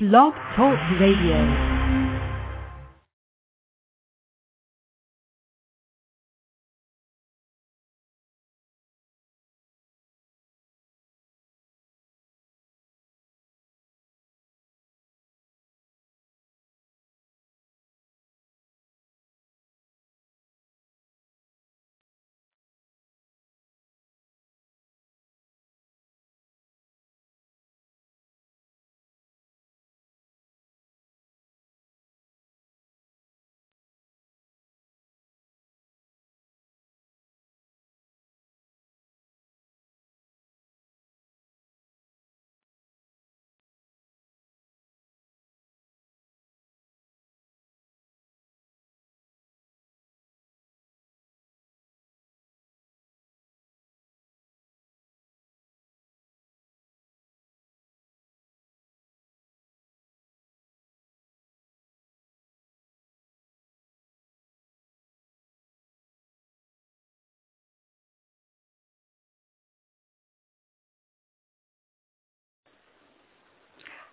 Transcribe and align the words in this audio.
Blog 0.00 0.32
Talk 0.54 0.78
Radio. 1.00 1.67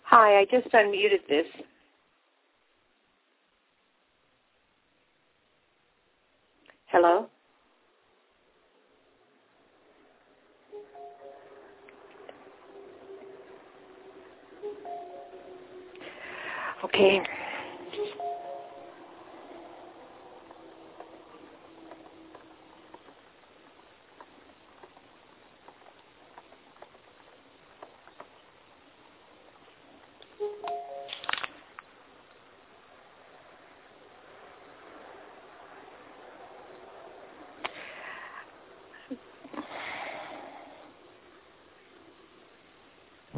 Hi, 0.06 0.40
I 0.42 0.46
just 0.52 0.74
unmuted 0.74 1.28
this. 1.30 1.48
Hello? 6.88 7.28
Okay. 16.86 17.22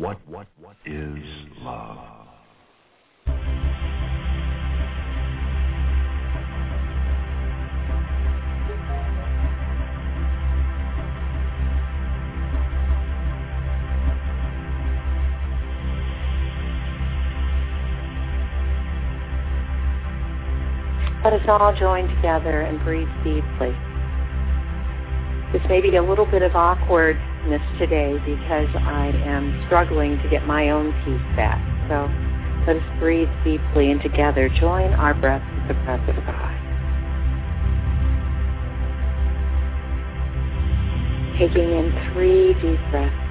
What 0.07 0.25
what 0.25 0.47
what 0.61 0.77
is 0.85 1.21
love? 1.59 1.97
Let 21.21 21.33
us 21.33 21.41
all 21.49 21.75
join 21.77 22.07
together 22.15 22.61
and 22.61 22.79
breathe 22.85 23.09
deeply. 23.25 23.75
This 25.51 25.67
may 25.67 25.81
be 25.81 25.97
a 25.97 26.01
little 26.01 26.25
bit 26.25 26.43
of 26.43 26.55
today 27.79 28.13
because 28.25 28.67
I 28.75 29.07
am 29.25 29.63
struggling 29.67 30.17
to 30.21 30.29
get 30.29 30.45
my 30.45 30.69
own 30.69 30.91
peace 31.05 31.35
back. 31.35 31.61
So 31.87 32.09
let 32.67 32.77
us 32.77 32.99
breathe 32.99 33.29
deeply 33.43 33.91
and 33.91 34.01
together 34.01 34.49
join 34.49 34.93
our 34.93 35.13
breath 35.13 35.43
with 35.55 35.67
the 35.69 35.83
breath 35.85 36.07
of 36.09 36.15
God. 36.25 36.53
Taking 41.37 41.71
in 41.71 42.11
three 42.13 42.53
deep 42.55 42.79
breaths. 42.91 43.26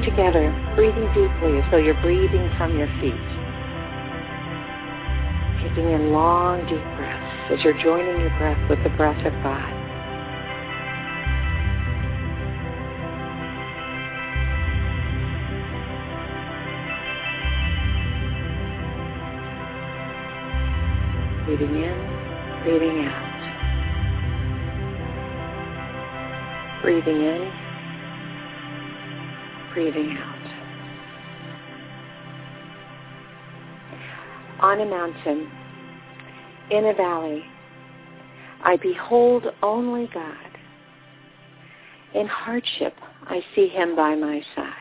Together, 0.00 0.50
breathing 0.76 1.06
deeply 1.08 1.58
as 1.58 1.64
though 1.70 1.76
you're 1.76 2.00
breathing 2.00 2.50
from 2.56 2.76
your 2.78 2.88
feet. 3.00 3.12
Taking 5.60 5.92
in 5.92 6.10
long, 6.10 6.60
deep 6.66 6.82
breaths 6.96 7.52
as 7.52 7.62
you're 7.62 7.76
joining 7.82 8.18
your 8.18 8.30
breath 8.38 8.58
with 8.70 8.82
the 8.82 8.88
breath 8.96 9.24
of 9.26 9.32
God. 9.42 9.74
Breathing 21.44 21.76
in, 21.82 21.96
breathing 22.64 23.04
out. 23.04 23.28
Breathing 26.82 27.20
in, 27.20 27.59
breathing 29.74 30.16
out. 30.18 30.40
On 34.60 34.80
a 34.80 34.86
mountain, 34.86 35.50
in 36.70 36.86
a 36.86 36.94
valley, 36.94 37.42
I 38.62 38.76
behold 38.76 39.46
only 39.62 40.08
God. 40.12 40.36
In 42.14 42.26
hardship, 42.26 42.94
I 43.22 43.42
see 43.54 43.68
him 43.68 43.96
by 43.96 44.14
my 44.14 44.42
side. 44.54 44.74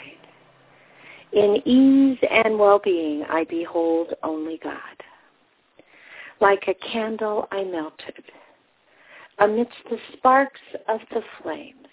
In 1.31 1.61
ease 1.65 2.17
and 2.29 2.57
well-being, 2.57 3.23
I 3.29 3.45
behold 3.45 4.13
only 4.23 4.59
God. 4.63 4.75
Like 6.41 6.67
a 6.67 6.73
candle, 6.91 7.47
I 7.51 7.63
melted. 7.63 8.23
Amidst 9.37 9.77
the 9.89 9.97
sparks 10.17 10.59
of 10.87 10.99
the 11.11 11.21
flames, 11.41 11.87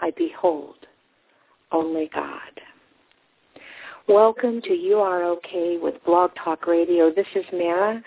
I 0.00 0.12
behold 0.16 0.76
only 1.72 2.10
God. 2.14 2.40
Welcome 4.08 4.62
to 4.62 4.72
You 4.72 4.96
Are 5.00 5.24
Okay 5.24 5.76
with 5.76 6.02
Blog 6.06 6.30
Talk 6.42 6.66
Radio. 6.66 7.12
This 7.12 7.26
is 7.34 7.44
Mara, 7.52 8.02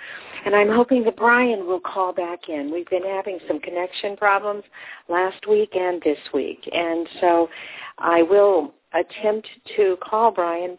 and 0.46 0.56
I'm 0.56 0.69
hoping 0.69 1.04
that 1.04 1.16
Brian 1.16 1.68
will 1.68 1.80
call 1.80 2.12
back 2.12 2.50
in. 2.50 2.72
We've 2.74 2.90
been 2.90 3.06
having 3.06 3.38
some 3.48 3.60
connection 3.60 4.18
problems 4.18 4.63
last 5.10 5.48
week 5.48 5.75
and 5.75 6.02
this 6.02 6.18
week, 6.34 6.68
and 6.72 7.08
so 7.19 7.50
I 8.00 8.24
will 8.24 8.74
attempt 8.94 9.48
to 9.75 9.96
call 10.02 10.31
Brian. 10.31 10.78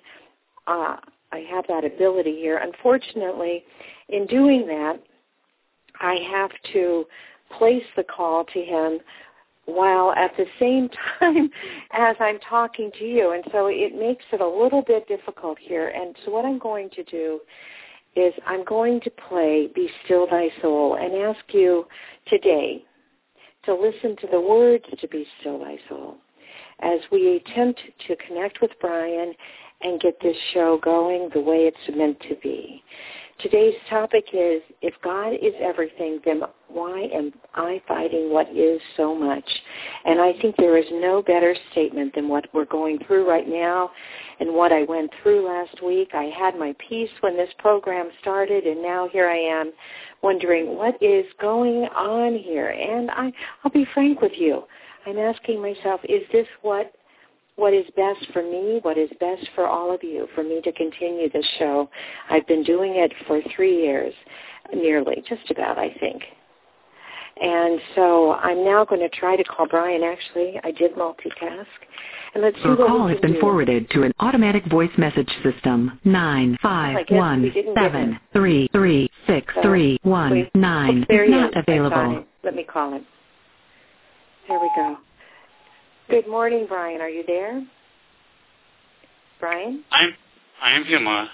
Uh, 0.67 0.97
I 1.31 1.47
have 1.51 1.67
that 1.69 1.85
ability 1.85 2.35
here. 2.35 2.57
Unfortunately, 2.57 3.63
in 4.09 4.27
doing 4.27 4.67
that, 4.67 5.01
I 6.01 6.17
have 6.33 6.51
to 6.73 7.05
place 7.57 7.85
the 7.97 8.03
call 8.03 8.45
to 8.45 8.61
him 8.61 8.99
while 9.67 10.13
at 10.13 10.33
the 10.37 10.47
same 10.59 10.89
time 11.19 11.51
as 11.93 12.17
I'm 12.21 12.39
talking 12.49 12.91
to 12.99 13.05
you. 13.05 13.33
And 13.33 13.45
so 13.53 13.67
it 13.67 13.95
makes 13.99 14.25
it 14.33 14.41
a 14.41 14.49
little 14.49 14.83
bit 14.83 15.07
difficult 15.09 15.59
here. 15.61 15.89
And 15.89 16.17
so 16.25 16.31
what 16.33 16.45
I'm 16.45 16.59
going 16.59 16.91
to 16.91 17.05
do 17.05 17.41
is 18.15 18.35
I'm 18.47 18.65
going 18.65 19.01
to 19.03 19.11
play 19.11 19.69
Be 19.75 19.89
Still 20.05 20.27
Thy 20.27 20.49
Soul 20.61 20.99
and 21.01 21.15
ask 21.15 21.43
you 21.53 21.87
today 22.27 22.85
to 23.65 23.75
listen 23.75 24.17
to 24.17 24.27
the 24.31 24.41
words 24.41 24.85
to 25.01 25.09
Be 25.09 25.27
Still 25.41 25.61
Thy 25.61 25.77
Soul 25.89 26.17
as 26.81 26.99
we 27.11 27.37
attempt 27.37 27.81
to 28.09 28.17
connect 28.17 28.61
with 28.61 28.73
Brian 28.81 29.33
and 29.83 30.01
get 30.01 30.19
this 30.21 30.37
show 30.53 30.79
going 30.83 31.31
the 31.33 31.41
way 31.41 31.71
it's 31.71 31.97
meant 31.97 32.21
to 32.29 32.35
be. 32.43 32.83
Today's 33.43 33.75
topic 33.91 34.27
is, 34.33 34.63
if 34.83 34.95
God 35.03 35.31
is 35.31 35.53
everything, 35.61 36.21
then 36.25 36.43
why 36.69 37.09
am 37.13 37.33
I 37.55 37.83
fighting 37.89 38.33
what 38.33 38.49
is 38.57 38.81
so 38.97 39.17
much? 39.17 39.45
And 40.05 40.21
I 40.21 40.33
think 40.41 40.55
there 40.57 40.79
is 40.79 40.87
no 40.93 41.23
better 41.23 41.57
statement 41.73 42.15
than 42.15 42.29
what 42.29 42.47
we're 42.55 42.67
going 42.67 43.01
through 43.05 43.29
right 43.29 43.49
now 43.49 43.91
and 44.39 44.55
what 44.55 44.71
I 44.71 44.85
went 44.85 45.11
through 45.23 45.49
last 45.49 45.83
week. 45.83 46.11
I 46.15 46.31
had 46.39 46.57
my 46.57 46.73
peace 46.89 47.11
when 47.21 47.37
this 47.37 47.51
program 47.59 48.11
started, 48.21 48.65
and 48.65 48.81
now 48.81 49.09
here 49.13 49.29
I 49.29 49.39
am 49.39 49.73
wondering 50.23 50.77
what 50.77 51.03
is 51.03 51.27
going 51.41 51.85
on 51.97 52.39
here. 52.39 52.69
And 52.69 53.11
I, 53.11 53.33
I'll 53.65 53.73
be 53.73 53.87
frank 53.93 54.21
with 54.21 54.33
you. 54.37 54.63
I'm 55.05 55.19
asking 55.19 55.61
myself, 55.61 56.01
is 56.05 56.23
this 56.31 56.47
what 56.63 56.93
what 57.57 57.75
is 57.75 57.85
best 57.97 58.33
for 58.33 58.43
me, 58.43 58.81
what 58.83 58.97
is 58.99 59.11
best 59.21 59.47
for 59.55 59.67
all 59.67 59.95
of 59.95 60.03
you, 60.03 60.27
for 60.35 60.43
me 60.43 60.61
to 60.63 60.73
continue 60.73 61.31
this 61.31 61.47
show. 61.59 61.89
I've 62.31 62.47
been 62.47 62.63
doing 62.63 62.95
it 62.97 63.13
for 63.27 63.41
three 63.55 63.83
years, 63.83 64.15
nearly, 64.75 65.23
just 65.29 65.51
about, 65.51 65.79
I 65.79 65.95
think. 66.01 66.23
And 67.41 67.81
so 67.95 68.33
I'm 68.35 68.65
now 68.65 68.85
going 68.85 69.01
to 69.01 69.09
try 69.09 69.37
to 69.37 69.45
call 69.45 69.67
Brian. 69.67 70.03
Actually, 70.03 70.61
I 70.65 70.71
did 70.71 70.95
multitask. 70.95 71.67
And 72.35 72.43
let's 72.43 72.57
see 72.57 72.63
Your 72.65 72.77
what 72.77 72.89
call 72.89 73.09
has 73.09 73.19
been 73.21 73.35
do. 73.35 73.41
forwarded 73.41 73.91
to 73.91 74.03
an 74.03 74.13
automatic 74.21 74.65
voice 74.67 74.91
message 74.97 75.31
system. 75.43 75.99
Nine 76.05 76.57
five 76.63 77.07
one 77.11 77.53
seven 77.75 78.19
three 78.33 78.69
three 78.73 79.11
six 79.27 79.53
three 79.63 79.99
one 80.03 80.51
nine 80.55 81.07
Oh, 81.11 81.23
he 81.25 81.29
not 81.31 81.51
is. 81.51 81.65
Available. 81.67 82.25
Let 82.43 82.55
me 82.55 82.65
call 82.65 82.95
him. 82.95 83.07
There 84.49 84.61
we 84.61 84.71
go. 84.77 84.97
Good 86.13 86.29
morning, 86.29 86.67
Brian. 86.69 87.01
Are 87.01 87.09
you 87.09 87.25
there? 87.27 87.65
Brian? 89.41 89.83
I'm 89.91 90.11
I 90.63 90.73
am 90.77 90.85
here, 90.85 91.01
Ma. 91.01 91.27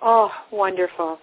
Oh, 0.00 0.30
wonderful. 0.52 1.18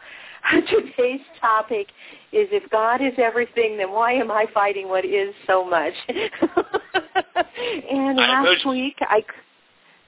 Today's 0.51 1.21
topic 1.39 1.87
is 2.33 2.49
if 2.51 2.69
God 2.69 3.01
is 3.01 3.13
everything, 3.17 3.77
then 3.77 3.93
why 3.93 4.11
am 4.15 4.29
I 4.31 4.47
fighting 4.53 4.89
what 4.89 5.05
is 5.05 5.33
so 5.47 5.63
much? 5.63 5.93
and 6.09 6.19
I 8.19 8.27
last 8.43 8.45
heard- 8.63 8.69
week, 8.69 8.97
I, 8.99 9.23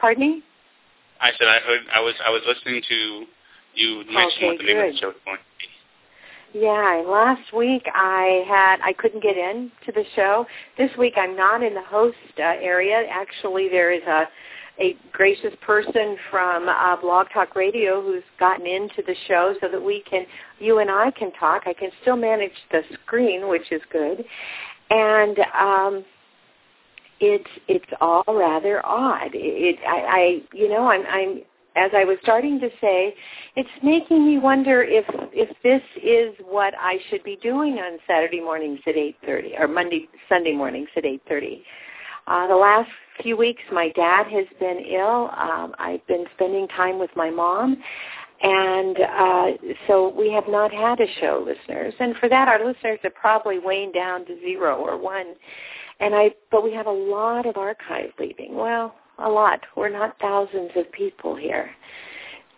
pardon 0.02 0.20
me? 0.22 0.44
I 1.22 1.32
said 1.40 1.48
I 1.48 1.60
heard 1.66 1.80
I 1.96 2.02
was 2.02 2.16
I 2.28 2.30
was 2.30 2.42
listening 2.46 2.82
to 2.90 3.26
you 3.76 4.04
mention 4.12 4.18
Okay, 4.36 4.48
what 4.48 4.58
the 4.58 4.64
name 4.66 4.78
of 4.80 4.84
good. 4.84 4.96
the 4.96 4.98
show 4.98 5.10
is 5.12 5.16
going 5.24 5.38
to 5.38 5.44
be. 5.60 5.68
Yeah, 6.54 7.04
last 7.08 7.54
week 7.54 7.84
I 7.94 8.44
had 8.48 8.78
I 8.84 8.94
couldn't 8.94 9.22
get 9.22 9.38
in 9.38 9.72
to 9.86 9.92
the 9.92 10.04
show. 10.16 10.48
This 10.78 10.90
week 10.98 11.14
I'm 11.16 11.36
not 11.36 11.62
in 11.62 11.76
the 11.76 11.84
host 11.84 12.18
uh, 12.40 12.42
area. 12.42 13.04
Actually, 13.10 13.70
there 13.70 13.92
is 13.92 14.02
a 14.04 14.26
a 14.80 14.96
gracious 15.12 15.54
person 15.62 16.18
from 16.32 16.70
uh, 16.70 16.96
Blog 17.02 17.28
Talk 17.34 17.56
Radio 17.56 18.02
who's 18.02 18.24
gotten 18.40 18.66
into 18.66 19.04
the 19.06 19.14
show 19.28 19.54
so 19.62 19.68
that 19.70 19.82
we 19.82 20.04
can 20.10 20.26
you 20.58 20.80
and 20.80 20.90
I 20.90 21.12
can 21.12 21.32
talk. 21.34 21.64
I 21.68 21.74
can 21.74 21.92
still 22.02 22.16
manage 22.16 22.54
the 22.72 22.82
screen, 23.04 23.48
which 23.48 23.72
is 23.72 23.82
good, 23.92 24.26
and 24.90 25.38
um, 25.56 26.06
it's 27.20 27.50
it's 27.68 27.92
all 28.02 28.24
rather 28.28 28.84
odd. 28.86 29.36
It, 29.36 29.38
it 29.38 29.80
I, 29.88 30.00
I 30.08 30.42
you 30.52 30.68
know 30.68 30.88
I'm 30.88 31.06
I'm 31.06 31.42
as 31.76 31.92
I 31.96 32.04
was 32.04 32.18
starting 32.22 32.60
to 32.60 32.70
say, 32.82 33.14
it's 33.56 33.70
making 33.84 34.26
me 34.26 34.38
wonder 34.38 34.84
if 34.84 35.06
if 35.34 35.50
this 35.64 35.82
is 36.02 36.34
what 36.46 36.74
I 36.80 36.98
should 37.10 37.24
be 37.24 37.38
doing 37.42 37.74
on 37.80 38.00
Saturday 38.08 38.42
mornings 38.42 38.80
at 38.88 38.96
8:30 38.96 39.60
or 39.60 39.68
Monday 39.68 40.08
Sunday 40.28 40.54
mornings 40.54 40.90
at 40.96 41.04
8:30. 41.04 41.64
Uh, 42.28 42.48
the 42.48 42.56
last 42.56 42.90
few 43.22 43.36
weeks, 43.36 43.62
my 43.72 43.90
dad 43.90 44.28
has 44.28 44.46
been 44.60 44.80
ill. 44.80 45.32
Um, 45.36 45.74
I've 45.80 46.06
been 46.08 46.26
spending 46.36 46.68
time 46.70 47.00
with 47.00 47.10
my 47.16 47.30
mom, 47.30 47.82
and 48.42 48.98
uh, 49.00 49.46
so 49.88 50.10
we 50.10 50.32
have 50.32 50.48
not 50.48 50.72
had 50.72 51.00
a 51.02 51.08
show, 51.20 51.44
listeners. 51.46 51.94
And 52.00 52.16
for 52.18 52.30
that, 52.30 52.48
our 52.48 52.66
listeners 52.66 53.00
are 53.04 53.10
probably 53.10 53.60
weighing 53.60 53.92
down 53.92 54.26
to 54.26 54.40
zero 54.40 54.78
or 54.78 54.98
one. 54.98 55.34
And 56.00 56.16
I, 56.16 56.32
but 56.50 56.64
we 56.64 56.74
have 56.74 56.88
a 56.88 56.92
lot 56.92 57.46
of 57.46 57.58
archive 57.58 58.12
leaving. 58.18 58.56
Well, 58.56 58.96
a 59.22 59.30
lot. 59.30 59.60
We're 59.76 59.90
not 59.90 60.16
thousands 60.20 60.72
of 60.76 60.92
people 60.92 61.36
here. 61.36 61.72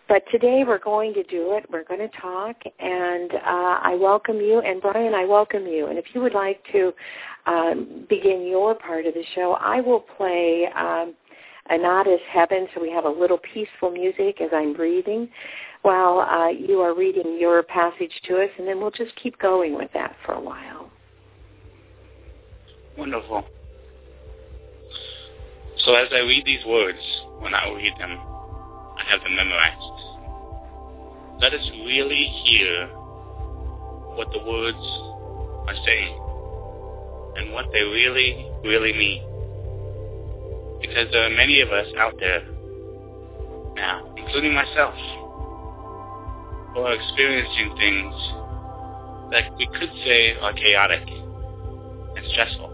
But 0.08 0.24
today 0.30 0.62
we're 0.66 0.78
going 0.78 1.14
to 1.14 1.22
do 1.22 1.56
it. 1.56 1.64
We're 1.70 1.84
going 1.84 2.00
to 2.00 2.20
talk, 2.20 2.56
and 2.78 3.32
uh, 3.32 3.78
I 3.82 3.96
welcome 3.98 4.36
you. 4.36 4.60
And 4.60 4.82
Brian, 4.82 5.14
I 5.14 5.24
welcome 5.24 5.66
you. 5.66 5.86
And 5.86 5.98
if 5.98 6.06
you 6.12 6.20
would 6.20 6.34
like 6.34 6.62
to 6.72 6.92
um, 7.46 8.06
begin 8.08 8.46
your 8.46 8.74
part 8.74 9.06
of 9.06 9.14
the 9.14 9.24
show, 9.34 9.56
I 9.58 9.80
will 9.80 10.00
play 10.00 10.66
um, 10.76 11.14
Anada's 11.70 12.20
Heaven, 12.30 12.66
so 12.74 12.82
we 12.82 12.90
have 12.90 13.04
a 13.04 13.10
little 13.10 13.38
peaceful 13.54 13.90
music 13.90 14.40
as 14.40 14.50
I'm 14.52 14.74
breathing 14.74 15.28
while 15.82 16.20
uh, 16.20 16.48
you 16.48 16.80
are 16.80 16.94
reading 16.94 17.38
your 17.40 17.62
passage 17.62 18.12
to 18.28 18.42
us, 18.42 18.50
and 18.58 18.66
then 18.66 18.80
we'll 18.80 18.90
just 18.90 19.14
keep 19.22 19.38
going 19.38 19.74
with 19.74 19.90
that 19.94 20.14
for 20.24 20.32
a 20.32 20.40
while. 20.40 20.90
Wonderful. 22.96 23.44
So 25.84 25.94
as 25.94 26.08
I 26.12 26.20
read 26.20 26.44
these 26.44 26.64
words, 26.64 27.00
when 27.40 27.54
I 27.54 27.68
read 27.74 27.94
them, 27.98 28.12
I 28.12 29.02
have 29.10 29.20
them 29.22 29.34
memorized. 29.34 29.98
Let 31.40 31.52
us 31.54 31.70
really 31.84 32.24
hear 32.44 32.86
what 34.14 34.28
the 34.32 34.38
words 34.46 34.78
are 35.66 35.74
saying 35.84 36.18
and 37.36 37.52
what 37.52 37.66
they 37.72 37.82
really, 37.82 38.46
really 38.62 38.92
mean. 38.92 39.22
Because 40.80 41.10
there 41.10 41.26
are 41.26 41.34
many 41.34 41.60
of 41.62 41.70
us 41.70 41.86
out 41.98 42.14
there 42.20 42.42
now, 43.74 44.14
including 44.16 44.54
myself, 44.54 44.94
who 46.74 46.80
are 46.80 46.94
experiencing 46.94 47.74
things 47.76 48.14
that 49.32 49.50
we 49.56 49.66
could 49.66 49.90
say 50.04 50.36
are 50.40 50.52
chaotic 50.52 51.08
and 51.08 52.26
stressful. 52.30 52.71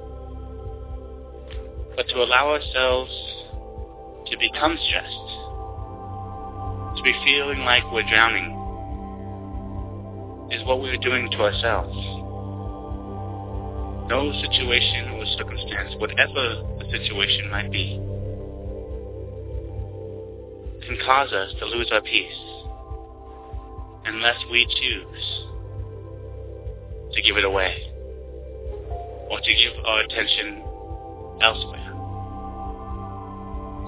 But 1.99 2.07
to 2.11 2.23
allow 2.23 2.51
ourselves 2.51 3.11
to 4.31 4.39
become 4.39 4.79
stressed, 4.87 5.31
to 6.97 7.03
be 7.03 7.13
feeling 7.27 7.65
like 7.65 7.83
we're 7.91 8.09
drowning, 8.09 8.55
is 10.53 10.65
what 10.65 10.81
we're 10.81 10.97
doing 10.99 11.29
to 11.33 11.39
ourselves. 11.39 11.97
No 14.09 14.31
situation 14.31 15.11
or 15.11 15.27
circumstance, 15.37 15.97
whatever 15.99 16.63
the 16.79 16.85
situation 16.89 17.51
might 17.51 17.73
be, 17.73 17.99
can 20.87 20.99
cause 21.05 21.33
us 21.33 21.53
to 21.59 21.67
lose 21.67 21.91
our 21.91 22.03
peace 22.03 22.39
unless 24.05 24.37
we 24.53 24.65
choose 24.81 25.43
to 27.13 27.23
give 27.23 27.37
it 27.37 27.45
away 27.45 27.91
or 29.33 29.41
to 29.41 29.53
give 29.53 29.85
our 29.85 30.03
attention 30.03 30.63
elsewhere. 31.43 31.88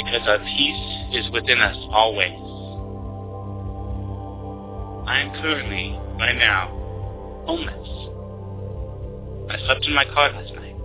Because 0.03 0.27
our 0.27 0.39
peace 0.39 0.87
is 1.13 1.31
within 1.31 1.61
us 1.61 1.77
always. 1.91 2.33
I 5.07 5.21
am 5.21 5.31
currently, 5.43 5.99
right 6.19 6.37
now, 6.37 6.69
homeless. 7.45 7.89
I 9.51 9.59
slept 9.67 9.85
in 9.85 9.95
my 9.95 10.07
car 10.07 10.33
last 10.33 10.55
night. 10.55 10.77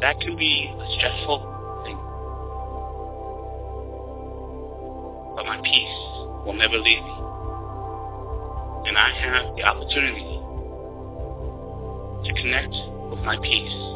That 0.00 0.18
can 0.20 0.36
be 0.36 0.66
a 0.66 0.86
stressful 0.98 1.38
thing. 1.86 1.96
But 5.36 5.46
my 5.46 5.60
peace 5.62 5.98
will 6.44 6.54
never 6.58 6.78
leave 6.78 7.04
me. 7.04 7.14
And 8.88 8.98
I 8.98 9.10
have 9.14 9.54
the 9.54 9.62
opportunity 9.62 10.40
to 12.24 12.42
connect 12.42 12.74
with 13.10 13.20
my 13.20 13.36
peace 13.38 13.94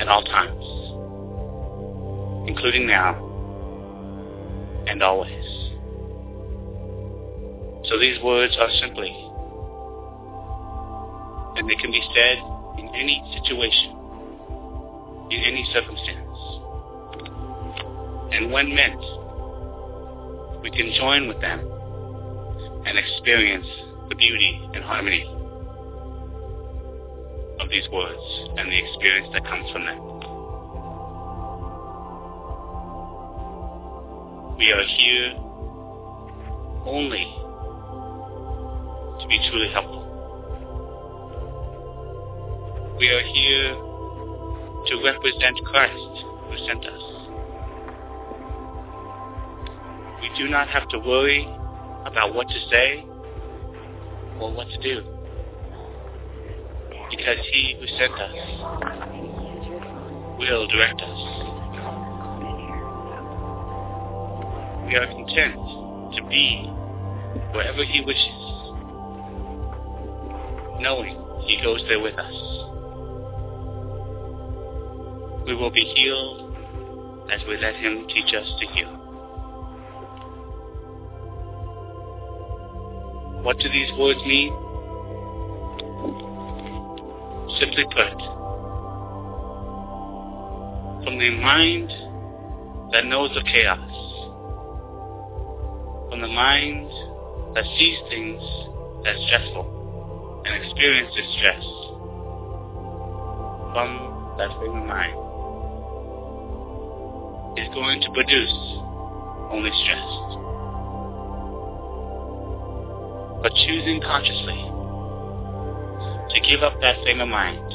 at 0.00 0.08
all 0.08 0.22
times, 0.24 0.64
including 2.46 2.86
now 2.86 3.14
and 4.86 5.02
always. 5.02 5.44
So 7.88 7.98
these 7.98 8.20
words 8.22 8.56
are 8.58 8.70
simply, 8.80 9.10
and 11.56 11.68
they 11.68 11.74
can 11.74 11.90
be 11.90 12.02
said 12.14 12.38
in 12.78 12.88
any 12.94 13.22
situation, 13.34 13.90
in 15.30 15.40
any 15.44 15.68
circumstance. 15.72 16.38
And 18.32 18.50
when 18.50 18.74
meant, 18.74 19.00
we 20.62 20.70
can 20.70 20.92
join 20.96 21.28
with 21.28 21.40
them 21.40 21.60
and 22.86 22.98
experience 22.98 23.66
the 24.08 24.14
beauty 24.14 24.70
and 24.74 24.84
harmony 24.84 25.24
of 27.60 27.68
these 27.68 27.88
words 27.92 28.22
and 28.56 28.70
the 28.70 28.78
experience 28.78 29.28
that 29.32 29.44
comes 29.44 29.70
from 29.70 29.84
them. 29.84 30.11
We 34.62 34.70
are 34.70 34.86
here 34.96 35.34
only 36.86 37.26
to 39.20 39.26
be 39.28 39.38
truly 39.50 39.72
helpful. 39.72 40.06
We 42.96 43.08
are 43.08 43.22
here 43.22 43.74
to 44.86 45.02
represent 45.04 45.58
Christ 45.64 46.24
who 46.46 46.56
sent 46.64 46.86
us. 46.86 47.02
We 50.20 50.30
do 50.38 50.48
not 50.48 50.68
have 50.68 50.88
to 50.90 50.98
worry 51.00 51.42
about 52.06 52.32
what 52.32 52.46
to 52.46 52.60
say 52.70 53.04
or 54.38 54.52
what 54.54 54.68
to 54.68 54.78
do 54.78 55.02
because 57.10 57.38
he 57.50 57.74
who 57.80 57.86
sent 57.98 58.12
us 58.12 58.36
will 60.38 60.68
direct 60.68 61.02
us. 61.02 61.41
We 64.92 64.98
are 64.98 65.06
content 65.06 65.54
to 66.16 66.22
be 66.28 66.66
wherever 67.54 67.82
he 67.82 68.02
wishes, 68.04 68.42
knowing 70.82 71.16
he 71.46 71.58
goes 71.62 71.82
there 71.88 71.98
with 71.98 72.18
us. 72.18 72.34
We 75.46 75.54
will 75.54 75.70
be 75.70 75.80
healed 75.96 76.54
as 77.32 77.40
we 77.48 77.56
let 77.56 77.74
him 77.76 78.06
teach 78.08 78.34
us 78.34 78.46
to 78.60 78.66
heal. 78.66 78.92
What 83.44 83.56
do 83.60 83.70
these 83.70 83.92
words 83.98 84.20
mean? 84.26 84.52
Simply 87.58 87.84
put, 87.84 88.18
from 91.02 91.18
the 91.18 91.30
mind 91.40 91.88
that 92.92 93.06
knows 93.06 93.34
of 93.34 93.44
chaos, 93.46 94.11
from 96.12 96.20
the 96.20 96.28
mind 96.28 96.90
that 97.54 97.64
sees 97.78 97.96
things 98.10 98.42
as 99.08 99.16
stressful 99.24 100.42
and 100.44 100.62
experiences 100.62 101.24
stress, 101.38 101.64
from 103.72 104.36
that 104.36 104.52
frame 104.58 104.76
of 104.76 104.84
mind, 104.84 105.16
is 107.56 107.66
going 107.72 108.02
to 108.02 108.10
produce 108.12 108.52
only 109.56 109.72
stress. 109.72 110.04
But 113.40 113.54
choosing 113.64 114.02
consciously 114.04 114.60
to 116.28 116.40
give 116.46 116.62
up 116.62 116.78
that 116.82 117.02
frame 117.04 117.22
of 117.22 117.28
mind 117.28 117.72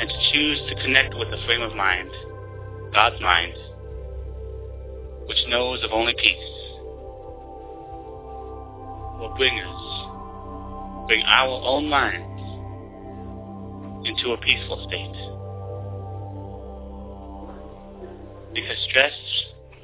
and 0.00 0.10
to 0.10 0.16
choose 0.32 0.60
to 0.68 0.74
connect 0.82 1.14
with 1.14 1.30
the 1.30 1.38
frame 1.46 1.62
of 1.62 1.76
mind, 1.76 2.10
God's 2.92 3.20
mind, 3.20 3.54
which 5.28 5.38
knows 5.48 5.84
of 5.84 5.92
only 5.92 6.14
peace, 6.14 6.55
will 9.18 9.34
bring 9.36 9.58
us, 9.58 11.06
bring 11.06 11.22
our 11.22 11.60
own 11.64 11.88
minds 11.88 12.42
into 14.08 14.32
a 14.32 14.38
peaceful 14.38 14.84
state. 14.86 15.16
Because 18.54 18.78
stress, 18.88 19.12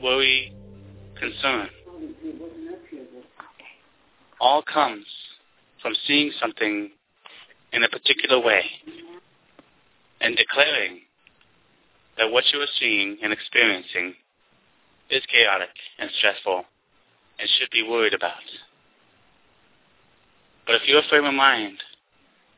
worry, 0.02 0.54
concern 1.18 1.68
all 4.42 4.62
comes 4.62 5.06
from 5.80 5.94
seeing 6.06 6.32
something 6.40 6.90
in 7.72 7.82
a 7.84 7.88
particular 7.88 8.44
way 8.44 8.64
and 10.20 10.36
declaring 10.36 11.00
that 12.18 12.30
what 12.30 12.44
you 12.52 12.60
are 12.60 12.74
seeing 12.78 13.18
and 13.22 13.32
experiencing 13.32 14.14
is 15.10 15.22
chaotic 15.30 15.70
and 15.98 16.10
stressful 16.18 16.64
and 17.38 17.48
should 17.58 17.70
be 17.70 17.86
worried 17.88 18.14
about. 18.14 18.32
But 20.66 20.76
if 20.76 20.82
your 20.86 21.02
frame 21.08 21.24
of 21.24 21.34
mind 21.34 21.78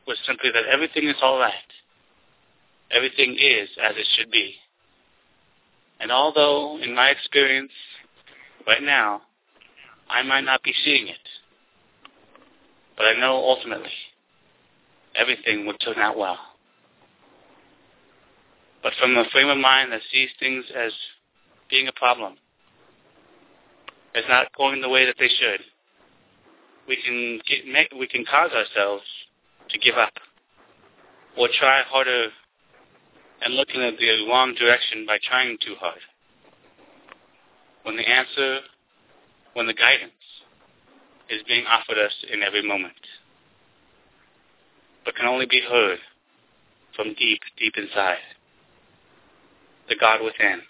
was 0.07 0.17
simply 0.25 0.51
that 0.51 0.65
everything 0.71 1.07
is 1.07 1.15
all 1.21 1.39
right, 1.39 1.53
everything 2.91 3.37
is 3.39 3.69
as 3.81 3.95
it 3.97 4.07
should 4.15 4.31
be, 4.31 4.55
and 5.99 6.11
although 6.11 6.77
in 6.81 6.93
my 6.93 7.09
experience 7.09 7.71
right 8.67 8.83
now 8.83 9.21
I 10.09 10.21
might 10.23 10.43
not 10.43 10.61
be 10.61 10.73
seeing 10.83 11.07
it, 11.07 11.17
but 12.95 13.05
I 13.05 13.19
know 13.19 13.35
ultimately 13.35 13.89
everything 15.15 15.65
would 15.65 15.79
turn 15.79 15.97
out 15.97 16.17
well. 16.17 16.37
But 18.83 18.93
from 18.99 19.17
a 19.17 19.25
frame 19.31 19.49
of 19.49 19.57
mind 19.57 19.91
that 19.91 20.01
sees 20.11 20.29
things 20.39 20.65
as 20.75 20.91
being 21.69 21.87
a 21.87 21.93
problem, 21.93 22.35
as 24.13 24.23
not 24.29 24.55
going 24.55 24.81
the 24.81 24.89
way 24.89 25.05
that 25.05 25.15
they 25.17 25.27
should, 25.27 25.61
we 26.87 26.97
can 27.03 27.39
get, 27.47 27.65
make, 27.71 27.91
we 27.97 28.07
can 28.07 28.25
cause 28.25 28.51
ourselves 28.51 29.03
to 29.69 29.79
give 29.79 29.95
up 29.95 30.13
or 31.37 31.49
try 31.59 31.81
harder 31.87 32.27
and 33.41 33.55
looking 33.55 33.81
at 33.81 33.97
the 33.97 34.27
wrong 34.29 34.55
direction 34.57 35.05
by 35.05 35.17
trying 35.23 35.57
too 35.65 35.75
hard. 35.79 35.99
When 37.83 37.97
the 37.97 38.07
answer, 38.07 38.59
when 39.53 39.67
the 39.67 39.73
guidance 39.73 40.11
is 41.29 41.41
being 41.47 41.65
offered 41.65 41.97
us 41.97 42.13
in 42.31 42.43
every 42.43 42.65
moment, 42.67 42.93
but 45.03 45.15
can 45.15 45.27
only 45.27 45.45
be 45.45 45.61
heard 45.61 45.99
from 46.95 47.13
deep, 47.19 47.41
deep 47.57 47.73
inside. 47.77 48.17
The 49.89 49.95
God 49.99 50.21
within. 50.23 50.61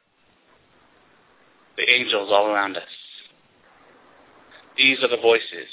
The 1.78 1.90
angels 1.90 2.30
all 2.32 2.48
around 2.48 2.76
us. 2.78 2.84
These 4.78 5.02
are 5.04 5.10
the 5.10 5.22
voices 5.22 5.70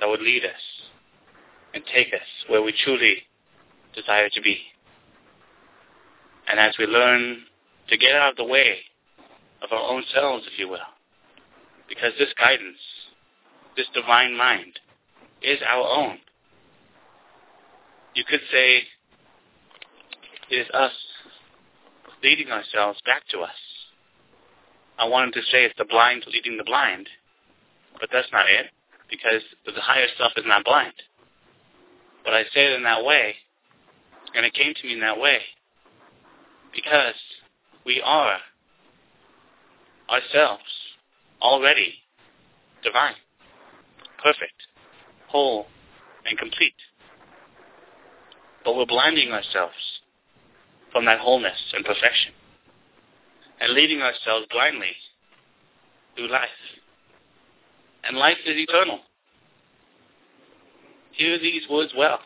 that 0.00 0.08
would 0.08 0.20
lead 0.20 0.44
us 0.44 0.60
and 1.74 1.84
take 1.94 2.08
us 2.08 2.26
where 2.48 2.62
we 2.62 2.74
truly 2.84 3.22
desire 3.94 4.28
to 4.30 4.40
be. 4.40 4.58
And 6.48 6.58
as 6.58 6.74
we 6.78 6.86
learn 6.86 7.42
to 7.88 7.96
get 7.96 8.14
out 8.14 8.32
of 8.32 8.36
the 8.36 8.44
way 8.44 8.78
of 9.62 9.70
our 9.72 9.90
own 9.90 10.02
selves, 10.12 10.46
if 10.52 10.58
you 10.58 10.68
will, 10.68 10.78
because 11.88 12.12
this 12.18 12.32
guidance 12.38 12.78
this 13.76 13.86
divine 13.94 14.36
mind 14.36 14.78
is 15.42 15.58
our 15.66 15.86
own. 15.86 16.18
You 18.14 18.24
could 18.28 18.40
say 18.52 18.82
it 20.50 20.54
is 20.54 20.66
us 20.74 20.92
leading 22.22 22.48
ourselves 22.48 23.00
back 23.06 23.22
to 23.30 23.38
us. 23.38 23.56
I 24.98 25.08
wanted 25.08 25.32
to 25.34 25.40
say 25.50 25.64
it's 25.64 25.78
the 25.78 25.86
blind 25.86 26.24
leading 26.30 26.58
the 26.58 26.64
blind, 26.64 27.08
but 27.98 28.10
that's 28.12 28.28
not 28.32 28.50
it, 28.50 28.66
because 29.10 29.42
the 29.66 29.80
higher 29.80 30.06
self 30.16 30.32
is 30.36 30.44
not 30.46 30.64
blind. 30.64 30.94
But 32.24 32.34
I 32.34 32.44
say 32.54 32.66
it 32.66 32.72
in 32.72 32.84
that 32.84 33.04
way, 33.04 33.34
and 34.34 34.46
it 34.46 34.54
came 34.54 34.74
to 34.74 34.86
me 34.86 34.94
in 34.94 35.00
that 35.00 35.18
way, 35.18 35.40
because 36.74 37.14
we 37.84 38.00
are 38.04 38.38
ourselves 40.08 40.62
already 41.42 41.94
divine 42.82 43.14
perfect, 44.22 44.68
whole, 45.28 45.66
and 46.26 46.38
complete. 46.38 46.74
But 48.64 48.76
we're 48.76 48.86
blinding 48.86 49.32
ourselves 49.32 49.74
from 50.92 51.06
that 51.06 51.20
wholeness 51.20 51.58
and 51.74 51.84
perfection 51.84 52.32
and 53.60 53.72
leading 53.72 54.00
ourselves 54.00 54.46
blindly 54.50 54.92
through 56.14 56.30
life. 56.30 56.48
And 58.04 58.16
life 58.16 58.38
is 58.46 58.56
eternal. 58.56 59.00
Hear 61.12 61.38
these 61.38 61.62
words 61.68 61.92
well. 61.96 62.20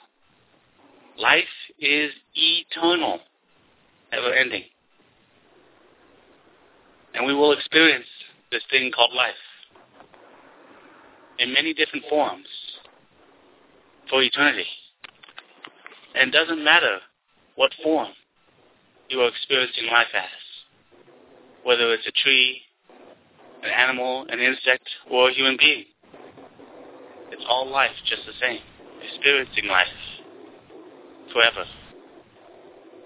Life 1.19 1.45
is 1.79 2.11
eternal, 2.35 3.21
ever 4.13 4.33
ending. 4.33 4.65
And 7.15 7.27
we 7.27 7.35
will 7.35 7.53
experience 7.53 8.07
this 8.51 8.63
thing 8.71 8.91
called 8.95 9.13
life 9.15 9.35
in 11.39 11.53
many 11.53 11.75
different 11.75 12.05
forms 12.09 12.47
for 14.09 14.23
eternity. 14.23 14.67
And 16.15 16.33
it 16.33 16.37
doesn't 16.37 16.63
matter 16.63 16.99
what 17.57 17.73
form 17.83 18.13
you 19.09 19.21
are 19.21 19.29
experiencing 19.29 19.87
life 19.87 20.09
as, 20.15 21.05
whether 21.63 21.93
it's 21.93 22.07
a 22.07 22.13
tree, 22.13 22.63
an 23.65 23.71
animal, 23.71 24.27
an 24.29 24.41
insect, 24.41 24.89
or 25.11 25.31
a 25.31 25.33
human 25.33 25.57
being. 25.59 25.85
It's 27.31 27.45
all 27.49 27.71
life 27.71 27.93
just 28.07 28.23
the 28.27 28.33
same, 28.41 28.61
experiencing 29.03 29.67
life 29.67 29.87
forever. 31.33 31.65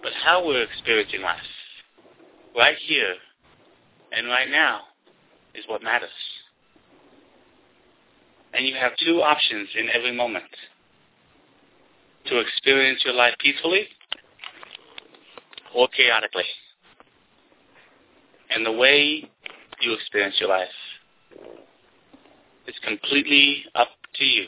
But 0.02 0.12
how 0.24 0.46
we're 0.46 0.62
experiencing 0.62 1.22
life, 1.22 1.38
right 2.56 2.76
here 2.86 3.14
and 4.12 4.26
right 4.26 4.50
now, 4.50 4.80
is 5.54 5.64
what 5.68 5.82
matters. 5.82 6.10
And 8.52 8.66
you 8.66 8.74
have 8.74 8.92
two 9.04 9.22
options 9.22 9.68
in 9.78 9.88
every 9.92 10.14
moment. 10.14 10.44
To 12.26 12.40
experience 12.40 13.02
your 13.04 13.14
life 13.14 13.34
peacefully 13.38 13.86
or 15.74 15.88
chaotically. 15.88 16.44
And 18.50 18.66
the 18.66 18.72
way 18.72 19.30
you 19.80 19.92
experience 19.94 20.36
your 20.40 20.48
life 20.48 20.68
It's 22.66 22.78
completely 22.80 23.64
up 23.74 23.88
to 24.16 24.24
you. 24.24 24.46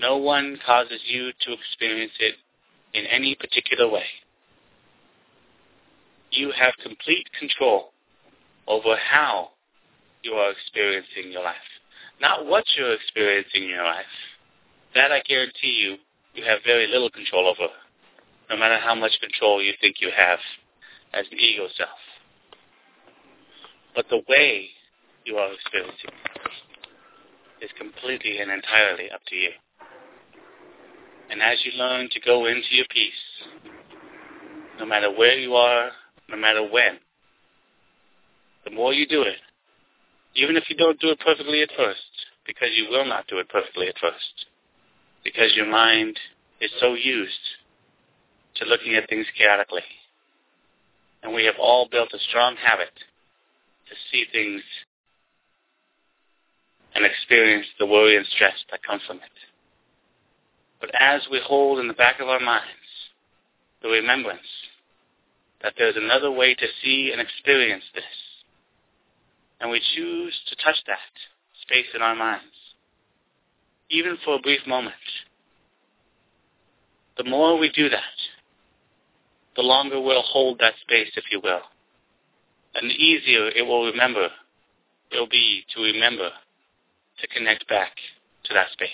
No 0.00 0.16
one 0.16 0.58
causes 0.64 1.00
you 1.06 1.30
to 1.42 1.52
experience 1.52 2.12
it 2.18 2.34
in 2.94 3.04
any 3.06 3.34
particular 3.34 3.88
way. 3.88 4.06
You 6.30 6.52
have 6.52 6.72
complete 6.82 7.28
control 7.38 7.92
over 8.66 8.96
how 8.96 9.50
you 10.22 10.32
are 10.32 10.50
experiencing 10.52 11.32
your 11.32 11.42
life. 11.42 11.56
Not 12.20 12.46
what 12.46 12.64
you're 12.76 12.94
experiencing 12.94 13.64
in 13.64 13.70
your 13.70 13.84
life. 13.84 14.14
That 14.94 15.12
I 15.12 15.20
guarantee 15.20 15.80
you, 15.82 15.96
you 16.34 16.44
have 16.44 16.60
very 16.64 16.86
little 16.86 17.10
control 17.10 17.46
over, 17.46 17.72
no 18.48 18.56
matter 18.56 18.78
how 18.78 18.94
much 18.94 19.12
control 19.20 19.62
you 19.62 19.72
think 19.80 19.96
you 20.00 20.10
have 20.16 20.38
as 21.12 21.26
the 21.30 21.36
ego 21.36 21.66
self. 21.76 22.09
But 23.94 24.06
the 24.08 24.22
way 24.28 24.68
you 25.24 25.36
are 25.36 25.52
experiencing 25.52 26.10
is 27.60 27.70
completely 27.78 28.38
and 28.38 28.50
entirely 28.50 29.10
up 29.10 29.20
to 29.28 29.36
you. 29.36 29.50
And 31.30 31.42
as 31.42 31.58
you 31.64 31.72
learn 31.78 32.08
to 32.10 32.20
go 32.20 32.46
into 32.46 32.72
your 32.72 32.86
peace, 32.90 33.12
no 34.78 34.86
matter 34.86 35.10
where 35.10 35.38
you 35.38 35.54
are, 35.54 35.90
no 36.28 36.36
matter 36.36 36.62
when, 36.62 36.98
the 38.64 38.70
more 38.70 38.92
you 38.92 39.06
do 39.06 39.22
it, 39.22 39.38
even 40.34 40.56
if 40.56 40.64
you 40.68 40.76
don't 40.76 41.00
do 41.00 41.10
it 41.10 41.20
perfectly 41.20 41.62
at 41.62 41.70
first, 41.76 42.00
because 42.46 42.70
you 42.74 42.88
will 42.90 43.04
not 43.04 43.26
do 43.28 43.38
it 43.38 43.48
perfectly 43.48 43.88
at 43.88 43.98
first, 44.00 44.46
because 45.24 45.54
your 45.54 45.66
mind 45.66 46.18
is 46.60 46.70
so 46.80 46.94
used 46.94 47.32
to 48.56 48.64
looking 48.64 48.94
at 48.94 49.08
things 49.08 49.26
chaotically. 49.36 49.82
And 51.22 51.34
we 51.34 51.44
have 51.44 51.56
all 51.60 51.88
built 51.90 52.12
a 52.14 52.18
strong 52.18 52.56
habit 52.56 52.90
to 53.90 53.96
see 54.10 54.24
things 54.32 54.62
and 56.94 57.04
experience 57.04 57.66
the 57.78 57.86
worry 57.86 58.16
and 58.16 58.26
stress 58.34 58.54
that 58.70 58.82
comes 58.82 59.02
from 59.06 59.18
it. 59.18 59.36
But 60.80 60.90
as 60.98 61.22
we 61.30 61.40
hold 61.44 61.78
in 61.78 61.88
the 61.88 61.94
back 61.94 62.20
of 62.20 62.28
our 62.28 62.40
minds 62.40 62.66
the 63.82 63.88
remembrance 63.88 64.40
that 65.62 65.74
there's 65.76 65.96
another 65.96 66.30
way 66.30 66.54
to 66.54 66.66
see 66.82 67.10
and 67.12 67.20
experience 67.20 67.84
this, 67.94 68.04
and 69.60 69.70
we 69.70 69.80
choose 69.94 70.34
to 70.48 70.56
touch 70.56 70.76
that 70.86 70.98
space 71.62 71.86
in 71.94 72.02
our 72.02 72.14
minds, 72.14 72.44
even 73.90 74.16
for 74.24 74.36
a 74.36 74.40
brief 74.40 74.66
moment, 74.66 74.94
the 77.18 77.24
more 77.24 77.58
we 77.58 77.70
do 77.70 77.88
that, 77.90 78.00
the 79.56 79.62
longer 79.62 80.00
we'll 80.00 80.22
hold 80.22 80.58
that 80.60 80.74
space, 80.80 81.10
if 81.16 81.24
you 81.30 81.40
will. 81.42 81.60
And 82.74 82.90
the 82.90 82.94
easier 82.94 83.48
it 83.48 83.66
will 83.66 83.86
remember, 83.86 84.28
it'll 85.10 85.28
be 85.28 85.64
to 85.74 85.82
remember 85.82 86.30
to 87.20 87.26
connect 87.28 87.68
back 87.68 87.92
to 88.44 88.54
that 88.54 88.70
space. 88.72 88.90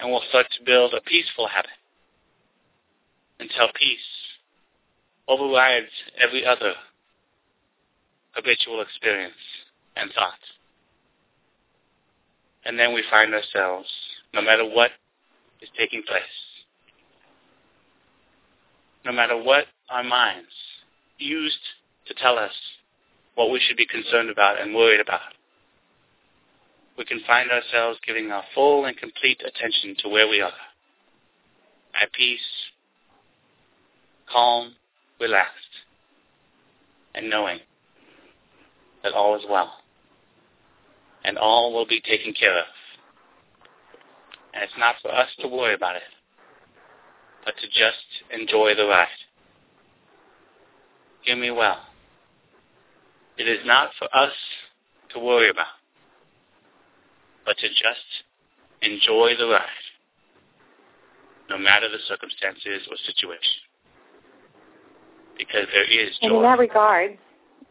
And 0.00 0.10
we'll 0.10 0.22
start 0.28 0.46
to 0.56 0.64
build 0.64 0.94
a 0.94 1.00
peaceful 1.00 1.48
habit 1.48 1.70
until 3.40 3.68
peace 3.74 3.98
overrides 5.26 5.90
every 6.20 6.44
other 6.44 6.72
habitual 8.32 8.80
experience 8.80 9.34
and 9.96 10.10
thought. 10.12 10.38
And 12.64 12.78
then 12.78 12.94
we 12.94 13.02
find 13.10 13.34
ourselves, 13.34 13.88
no 14.34 14.42
matter 14.42 14.64
what 14.64 14.90
is 15.60 15.68
taking 15.76 16.02
place, 16.02 16.22
no 19.04 19.12
matter 19.12 19.36
what 19.36 19.64
our 19.90 20.04
minds 20.04 20.48
used 21.18 21.58
to 22.08 22.14
tell 22.14 22.38
us 22.38 22.52
what 23.34 23.50
we 23.50 23.60
should 23.60 23.76
be 23.76 23.86
concerned 23.86 24.30
about 24.30 24.60
and 24.60 24.74
worried 24.74 25.00
about, 25.00 25.20
we 26.96 27.04
can 27.04 27.20
find 27.26 27.50
ourselves 27.50 27.98
giving 28.06 28.30
our 28.30 28.42
full 28.54 28.84
and 28.84 28.96
complete 28.96 29.40
attention 29.46 29.94
to 30.00 30.08
where 30.08 30.28
we 30.28 30.40
are, 30.40 30.52
at 32.00 32.12
peace, 32.12 32.40
calm, 34.30 34.74
relaxed, 35.20 35.54
and 37.14 37.30
knowing 37.30 37.60
that 39.02 39.12
all 39.12 39.36
is 39.36 39.44
well 39.48 39.72
and 41.24 41.38
all 41.38 41.72
will 41.72 41.86
be 41.86 42.00
taken 42.00 42.32
care 42.32 42.58
of. 42.58 42.64
And 44.54 44.64
it's 44.64 44.72
not 44.78 44.96
for 45.02 45.12
us 45.12 45.28
to 45.40 45.48
worry 45.48 45.74
about 45.74 45.96
it, 45.96 46.02
but 47.44 47.54
to 47.60 47.66
just 47.66 48.06
enjoy 48.32 48.74
the 48.74 48.86
ride. 48.86 49.08
Hear 51.22 51.36
me 51.36 51.50
well. 51.50 51.87
It 53.38 53.46
is 53.46 53.64
not 53.64 53.90
for 53.98 54.08
us 54.14 54.32
to 55.14 55.20
worry 55.20 55.48
about, 55.48 55.66
but 57.46 57.56
to 57.58 57.68
just 57.68 58.24
enjoy 58.82 59.32
the 59.38 59.46
ride, 59.46 59.86
no 61.48 61.56
matter 61.56 61.88
the 61.88 61.98
circumstances 62.08 62.86
or 62.90 62.96
situation. 63.06 63.62
Because 65.36 65.66
there 65.72 65.84
is 65.84 66.18
joy. 66.20 66.28
And 66.28 66.36
in 66.36 66.42
that 66.42 66.58
regard, 66.58 67.16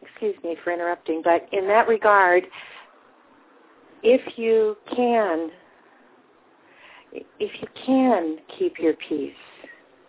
excuse 0.00 0.36
me 0.42 0.56
for 0.64 0.72
interrupting, 0.72 1.20
but 1.22 1.46
in 1.52 1.66
that 1.68 1.86
regard, 1.86 2.44
if 4.02 4.38
you 4.38 4.76
can, 4.96 5.50
if 7.12 7.60
you 7.60 7.68
can 7.84 8.38
keep 8.58 8.78
your 8.78 8.94
peace 8.94 9.32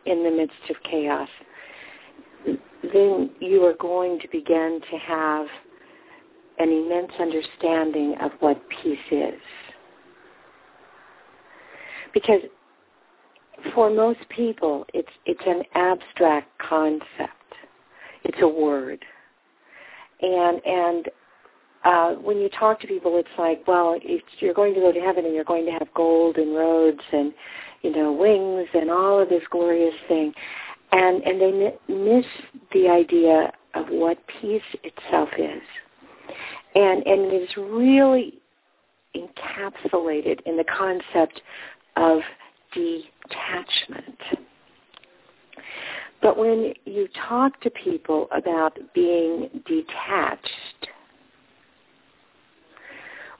in 0.05 0.23
the 0.23 0.31
midst 0.31 0.69
of 0.69 0.77
chaos, 0.89 1.27
then 2.93 3.29
you 3.39 3.63
are 3.65 3.75
going 3.79 4.19
to 4.19 4.27
begin 4.31 4.79
to 4.91 4.97
have 4.97 5.47
an 6.59 6.69
immense 6.69 7.11
understanding 7.19 8.15
of 8.21 8.31
what 8.39 8.61
peace 8.69 8.97
is. 9.11 9.39
Because 12.13 12.41
for 13.73 13.89
most 13.89 14.19
people, 14.29 14.85
it's 14.93 15.09
it's 15.25 15.41
an 15.45 15.63
abstract 15.75 16.49
concept. 16.59 17.33
It's 18.23 18.37
a 18.41 18.47
word, 18.47 19.03
and 20.21 20.61
and 20.65 21.09
uh, 21.85 22.13
when 22.15 22.37
you 22.37 22.49
talk 22.49 22.79
to 22.81 22.87
people, 22.87 23.17
it's 23.17 23.29
like, 23.37 23.65
well, 23.67 23.97
if 24.03 24.21
you're 24.39 24.53
going 24.53 24.73
to 24.73 24.81
go 24.81 24.91
to 24.91 24.99
heaven 24.99 25.25
and 25.25 25.33
you're 25.33 25.45
going 25.45 25.65
to 25.65 25.71
have 25.71 25.87
gold 25.95 26.37
and 26.37 26.53
roads 26.55 26.99
and 27.13 27.33
you 27.81 27.91
know 27.91 28.11
wings 28.11 28.67
and 28.73 28.89
all 28.89 29.21
of 29.21 29.29
this 29.29 29.43
glorious 29.49 29.95
thing, 30.07 30.33
and 30.91 31.23
and 31.23 31.41
they 31.41 31.71
miss 31.87 32.25
the 32.73 32.87
idea 32.89 33.51
of 33.75 33.85
what 33.89 34.17
peace 34.41 34.61
itself 34.83 35.29
is, 35.37 35.61
and 36.75 37.05
and 37.05 37.31
it 37.31 37.43
is 37.43 37.49
really 37.57 38.39
encapsulated 39.15 40.39
in 40.45 40.57
the 40.57 40.63
concept 40.63 41.41
of 41.95 42.19
detachment. 42.73 44.17
But 46.21 46.37
when 46.37 46.73
you 46.85 47.07
talk 47.27 47.59
to 47.61 47.69
people 47.69 48.27
about 48.35 48.77
being 48.93 49.49
detached, 49.65 50.87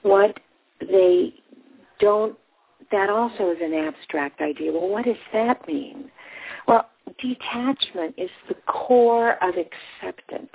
what 0.01 0.39
they 0.79 1.33
don't, 1.99 2.37
that 2.91 3.09
also 3.09 3.51
is 3.51 3.57
an 3.61 3.73
abstract 3.73 4.39
idea. 4.41 4.71
Well, 4.71 4.87
what 4.87 5.05
does 5.05 5.17
that 5.33 5.67
mean? 5.67 6.09
Detachment 7.21 8.15
is 8.17 8.29
the 8.47 8.55
core 8.67 9.41
of 9.43 9.55
acceptance. 9.55 10.49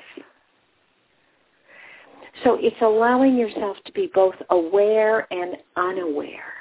So 2.43 2.59
it's 2.61 2.77
allowing 2.81 3.37
yourself 3.37 3.77
to 3.87 3.93
be 3.93 4.11
both 4.13 4.35
aware 4.51 5.33
and 5.33 5.57
unaware 5.77 6.53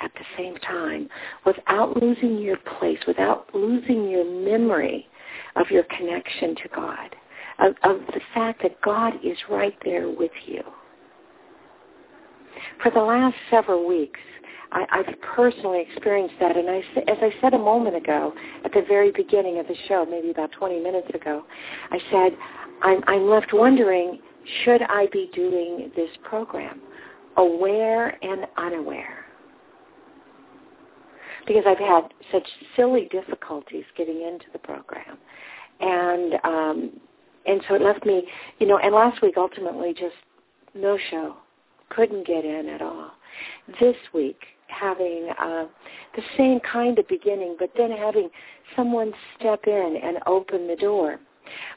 at 0.00 0.12
the 0.14 0.24
same 0.36 0.56
time 0.56 1.08
without 1.46 2.00
losing 2.02 2.38
your 2.38 2.58
place, 2.78 2.98
without 3.06 3.46
losing 3.54 4.08
your 4.08 4.24
memory 4.24 5.06
of 5.56 5.70
your 5.70 5.84
connection 5.84 6.54
to 6.56 6.68
God, 6.74 7.16
of, 7.60 7.74
of 7.84 8.06
the 8.08 8.20
fact 8.34 8.62
that 8.62 8.80
God 8.82 9.14
is 9.24 9.36
right 9.48 9.76
there 9.84 10.08
with 10.10 10.32
you. 10.46 10.62
For 12.82 12.90
the 12.90 13.00
last 13.00 13.36
several 13.50 13.86
weeks, 13.86 14.20
I, 14.72 14.86
I've 14.90 15.20
personally 15.20 15.84
experienced 15.88 16.34
that, 16.40 16.56
and 16.56 16.68
I, 16.68 16.78
as 17.06 17.18
I 17.20 17.30
said 17.40 17.54
a 17.54 17.58
moment 17.58 17.94
ago, 17.94 18.32
at 18.64 18.72
the 18.72 18.82
very 18.88 19.12
beginning 19.12 19.58
of 19.58 19.66
the 19.68 19.76
show, 19.86 20.06
maybe 20.08 20.30
about 20.30 20.50
20 20.52 20.80
minutes 20.80 21.08
ago, 21.14 21.44
I 21.90 21.98
said, 22.10 22.36
I'm, 22.82 23.02
I'm 23.06 23.28
left 23.28 23.52
wondering, 23.52 24.20
should 24.64 24.82
I 24.82 25.06
be 25.12 25.30
doing 25.34 25.92
this 25.94 26.08
program, 26.24 26.80
aware 27.36 28.18
and 28.24 28.46
unaware? 28.56 29.26
Because 31.46 31.64
I've 31.66 31.78
had 31.78 32.02
such 32.30 32.46
silly 32.74 33.08
difficulties 33.10 33.84
getting 33.96 34.22
into 34.22 34.46
the 34.52 34.58
program, 34.58 35.18
and 35.80 36.34
um, 36.44 37.00
and 37.46 37.60
so 37.68 37.74
it 37.74 37.82
left 37.82 38.06
me, 38.06 38.22
you 38.60 38.68
know. 38.68 38.78
And 38.78 38.94
last 38.94 39.20
week, 39.22 39.34
ultimately, 39.36 39.92
just 39.92 40.14
no 40.72 40.96
show 41.10 41.34
couldn't 41.90 42.26
get 42.26 42.44
in 42.44 42.68
at 42.68 42.80
all. 42.80 43.10
This 43.80 43.96
week, 44.14 44.38
having 44.72 45.30
uh, 45.38 45.66
the 46.16 46.22
same 46.36 46.60
kind 46.60 46.98
of 46.98 47.06
beginning, 47.08 47.56
but 47.58 47.70
then 47.76 47.90
having 47.90 48.28
someone 48.76 49.12
step 49.38 49.64
in 49.66 50.00
and 50.02 50.18
open 50.26 50.66
the 50.66 50.76
door. 50.76 51.18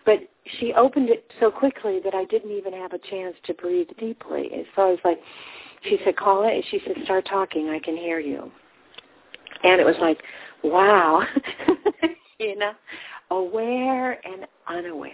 But 0.05 0.19
she 0.60 0.73
opened 0.73 1.10
it 1.10 1.29
so 1.39 1.51
quickly 1.51 1.99
that 2.03 2.13
I 2.13 2.25
didn't 2.25 2.51
even 2.51 2.73
have 2.73 2.93
a 2.93 2.99
chance 3.10 3.36
to 3.45 3.53
breathe 3.53 3.89
deeply. 3.99 4.49
So 4.75 4.84
I 4.84 4.89
was 4.91 4.99
like, 5.03 5.19
she 5.84 5.99
said, 6.03 6.15
call 6.15 6.47
it. 6.47 6.53
And 6.53 6.63
she 6.69 6.79
said, 6.86 6.95
start 7.03 7.25
talking. 7.27 7.69
I 7.69 7.79
can 7.79 7.95
hear 7.97 8.19
you. 8.19 8.51
And 9.63 9.81
it 9.81 9.86
was 9.86 9.95
like, 9.99 10.21
wow, 10.63 11.23
you 12.39 12.55
know, 12.58 12.73
aware 13.31 14.13
and 14.25 14.45
unaware. 14.67 15.12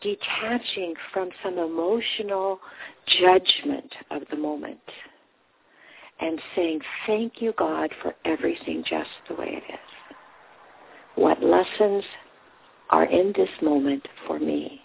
Detaching 0.00 0.94
from 1.12 1.28
some 1.44 1.58
emotional 1.58 2.58
judgment 3.20 3.92
of 4.10 4.22
the 4.30 4.36
moment 4.36 4.78
and 6.20 6.40
saying, 6.54 6.80
thank 7.06 7.40
you, 7.40 7.52
God, 7.56 7.90
for 8.02 8.14
everything 8.24 8.84
just 8.88 9.10
the 9.28 9.34
way 9.34 9.48
it 9.48 9.72
is. 9.72 10.16
What 11.14 11.42
lessons 11.42 12.04
are 12.90 13.04
in 13.04 13.32
this 13.36 13.50
moment 13.62 14.06
for 14.26 14.38
me? 14.38 14.82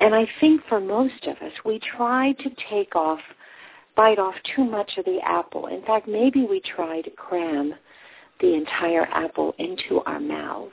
And 0.00 0.14
I 0.14 0.28
think 0.40 0.62
for 0.68 0.80
most 0.80 1.26
of 1.26 1.36
us, 1.38 1.52
we 1.64 1.78
try 1.96 2.32
to 2.32 2.50
take 2.70 2.94
off, 2.94 3.20
bite 3.96 4.18
off 4.18 4.34
too 4.54 4.64
much 4.64 4.92
of 4.98 5.04
the 5.04 5.20
apple. 5.24 5.68
In 5.68 5.82
fact, 5.82 6.06
maybe 6.06 6.44
we 6.44 6.60
try 6.60 7.00
to 7.00 7.10
cram 7.10 7.74
the 8.40 8.54
entire 8.54 9.06
apple 9.10 9.54
into 9.58 10.00
our 10.04 10.20
mouths. 10.20 10.72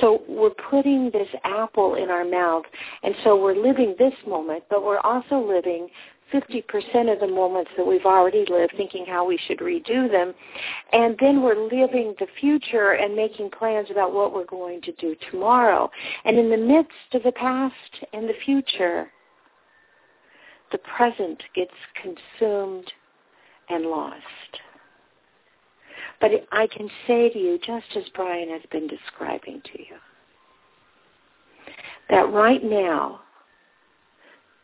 So 0.00 0.22
we're 0.28 0.50
putting 0.50 1.10
this 1.10 1.28
apple 1.44 1.96
in 1.96 2.10
our 2.10 2.24
mouth, 2.24 2.64
and 3.02 3.14
so 3.24 3.40
we're 3.40 3.56
living 3.56 3.94
this 3.98 4.14
moment, 4.26 4.64
but 4.70 4.84
we're 4.84 5.00
also 5.00 5.38
living 5.40 5.88
50% 6.32 7.12
of 7.12 7.20
the 7.20 7.26
moments 7.26 7.70
that 7.76 7.86
we've 7.86 8.04
already 8.04 8.44
lived, 8.48 8.74
thinking 8.76 9.04
how 9.06 9.26
we 9.26 9.38
should 9.46 9.58
redo 9.58 10.10
them. 10.10 10.32
And 10.92 11.16
then 11.20 11.42
we're 11.42 11.60
living 11.64 12.14
the 12.18 12.26
future 12.40 12.92
and 12.92 13.14
making 13.16 13.50
plans 13.50 13.88
about 13.90 14.12
what 14.12 14.32
we're 14.32 14.44
going 14.44 14.80
to 14.82 14.92
do 14.92 15.16
tomorrow. 15.30 15.90
And 16.24 16.38
in 16.38 16.50
the 16.50 16.56
midst 16.56 17.14
of 17.14 17.22
the 17.22 17.32
past 17.32 17.74
and 18.12 18.28
the 18.28 18.34
future, 18.44 19.10
the 20.72 20.78
present 20.78 21.42
gets 21.54 21.74
consumed 22.00 22.92
and 23.68 23.86
lost. 23.86 24.22
But 26.20 26.32
I 26.52 26.66
can 26.66 26.90
say 27.06 27.30
to 27.30 27.38
you, 27.38 27.58
just 27.64 27.86
as 27.96 28.04
Brian 28.14 28.50
has 28.50 28.62
been 28.70 28.86
describing 28.86 29.62
to 29.72 29.78
you, 29.78 29.96
that 32.10 32.30
right 32.32 32.62
now, 32.62 33.20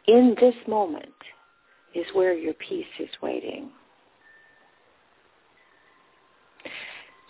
in 0.07 0.37
this 0.40 0.55
moment, 0.69 1.09
is 1.95 2.05
where 2.12 2.35
your 2.35 2.55
peace 2.55 2.85
is 2.99 3.09
waiting. 3.23 3.71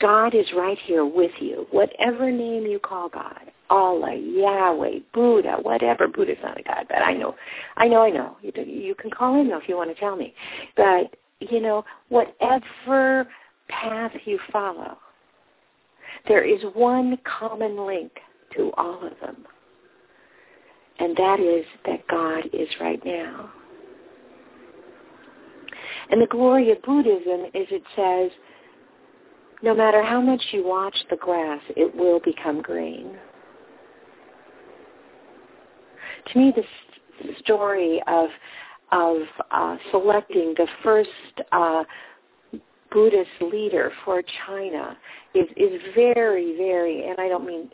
God 0.00 0.34
is 0.34 0.46
right 0.54 0.78
here 0.84 1.06
with 1.06 1.30
you. 1.40 1.66
Whatever 1.70 2.30
name 2.30 2.66
you 2.66 2.78
call 2.78 3.08
God, 3.08 3.50
Allah, 3.70 4.14
Yahweh, 4.14 4.98
Buddha, 5.14 5.56
whatever. 5.62 6.06
Buddha's 6.08 6.36
not 6.42 6.60
a 6.60 6.62
God, 6.62 6.86
but 6.88 6.98
I 6.98 7.12
know, 7.12 7.34
I 7.76 7.88
know, 7.88 8.02
I 8.02 8.10
know. 8.10 8.36
You, 8.42 8.94
can 8.94 9.10
call 9.10 9.40
him 9.40 9.48
though 9.48 9.58
if 9.58 9.68
you 9.68 9.76
want 9.76 9.94
to 9.94 10.00
tell 10.00 10.16
me. 10.16 10.34
But, 10.76 11.16
you 11.40 11.60
know, 11.60 11.84
whatever 12.08 13.26
path 13.68 14.12
you 14.24 14.38
follow, 14.52 14.98
there 16.28 16.44
is 16.44 16.60
one 16.74 17.18
common 17.38 17.86
link 17.86 18.12
to 18.56 18.72
all 18.76 19.06
of 19.06 19.12
them. 19.20 19.44
And 20.98 21.16
that 21.16 21.40
is 21.40 21.64
that 21.84 22.06
God 22.08 22.44
is 22.52 22.68
right 22.80 23.04
now. 23.04 23.50
And 26.10 26.22
the 26.22 26.26
glory 26.26 26.70
of 26.70 26.80
Buddhism 26.82 27.46
is 27.52 27.66
it 27.70 27.82
says, 27.94 28.30
no 29.62 29.74
matter 29.74 30.02
how 30.02 30.20
much 30.20 30.42
you 30.52 30.64
watch 30.66 30.96
the 31.10 31.16
grass, 31.16 31.60
it 31.70 31.94
will 31.94 32.20
become 32.20 32.62
green. 32.62 33.16
To 36.32 36.38
me, 36.38 36.52
the 36.54 37.32
story 37.38 38.02
of 38.06 38.28
of 38.92 39.16
uh, 39.50 39.76
selecting 39.90 40.54
the 40.56 40.66
first 40.84 41.10
uh, 41.50 41.82
Buddhist 42.96 43.28
leader 43.42 43.92
for 44.06 44.22
China 44.46 44.96
is 45.34 45.44
is 45.54 45.78
very, 45.94 46.56
very, 46.56 47.06
and 47.06 47.20
I 47.20 47.28
don't 47.28 47.44
mean 47.46 47.68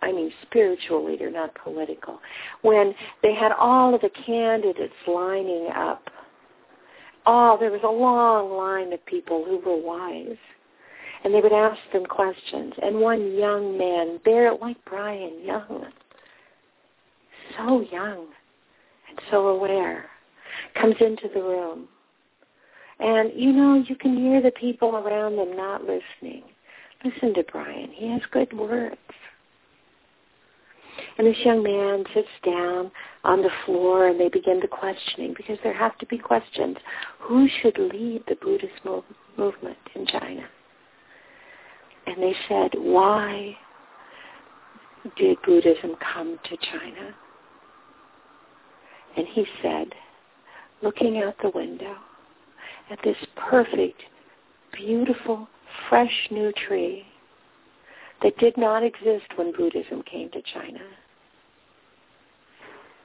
I 0.00 0.12
mean 0.12 0.32
spiritual 0.46 1.04
leader, 1.06 1.30
not 1.30 1.54
political. 1.62 2.20
When 2.62 2.94
they 3.22 3.34
had 3.34 3.52
all 3.52 3.94
of 3.94 4.00
the 4.00 4.10
candidates 4.24 4.94
lining 5.06 5.68
up 5.76 6.08
Oh, 7.24 7.56
there 7.60 7.70
was 7.70 7.82
a 7.84 7.90
long 7.90 8.56
line 8.56 8.92
of 8.92 9.04
people 9.06 9.44
who 9.44 9.58
were 9.58 9.80
wise. 9.80 10.36
And 11.24 11.32
they 11.32 11.40
would 11.40 11.52
ask 11.52 11.78
them 11.92 12.04
questions. 12.04 12.72
And 12.82 12.98
one 12.98 13.36
young 13.36 13.78
man, 13.78 14.18
there 14.24 14.52
like 14.60 14.76
Brian, 14.84 15.40
young, 15.44 15.86
so 17.56 17.86
young 17.92 18.26
and 19.08 19.20
so 19.30 19.48
aware, 19.48 20.06
comes 20.74 20.96
into 21.00 21.28
the 21.32 21.40
room. 21.40 21.86
And, 22.98 23.32
you 23.34 23.52
know, 23.52 23.82
you 23.88 23.96
can 23.96 24.16
hear 24.16 24.40
the 24.40 24.52
people 24.52 24.96
around 24.96 25.36
them 25.36 25.56
not 25.56 25.82
listening. 25.82 26.42
Listen 27.04 27.34
to 27.34 27.44
Brian. 27.50 27.90
He 27.92 28.10
has 28.10 28.20
good 28.30 28.52
words. 28.52 28.96
And 31.18 31.26
this 31.26 31.36
young 31.44 31.62
man 31.62 32.04
sits 32.14 32.28
down 32.44 32.90
on 33.24 33.42
the 33.42 33.50
floor 33.64 34.08
and 34.08 34.20
they 34.20 34.28
begin 34.28 34.60
the 34.60 34.68
questioning 34.68 35.34
because 35.36 35.58
there 35.62 35.74
have 35.74 35.96
to 35.98 36.06
be 36.06 36.18
questions. 36.18 36.76
Who 37.20 37.48
should 37.60 37.78
lead 37.78 38.24
the 38.28 38.36
Buddhist 38.36 38.84
mov- 38.84 39.04
movement 39.36 39.78
in 39.94 40.06
China? 40.06 40.44
And 42.06 42.22
they 42.22 42.34
said, 42.48 42.70
why 42.76 43.56
did 45.16 45.38
Buddhism 45.42 45.96
come 46.14 46.38
to 46.44 46.56
China? 46.56 47.14
And 49.16 49.26
he 49.28 49.46
said, 49.62 49.88
looking 50.82 51.18
out 51.18 51.36
the 51.42 51.50
window 51.54 51.96
at 52.92 52.98
this 53.02 53.16
perfect, 53.36 54.02
beautiful, 54.72 55.48
fresh 55.88 56.28
new 56.30 56.52
tree 56.66 57.06
that 58.22 58.36
did 58.36 58.56
not 58.58 58.82
exist 58.82 59.24
when 59.36 59.52
Buddhism 59.52 60.02
came 60.02 60.30
to 60.30 60.42
China 60.52 60.80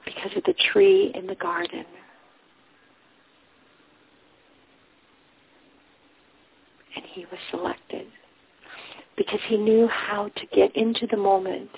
because 0.04 0.30
of 0.36 0.44
the 0.44 0.54
tree 0.72 1.10
in 1.14 1.26
the 1.26 1.34
garden. 1.36 1.84
And 6.94 7.04
he 7.14 7.24
was 7.26 7.40
selected 7.50 8.06
because 9.16 9.40
he 9.48 9.56
knew 9.56 9.88
how 9.88 10.28
to 10.36 10.46
get 10.54 10.74
into 10.76 11.06
the 11.10 11.16
moment 11.16 11.70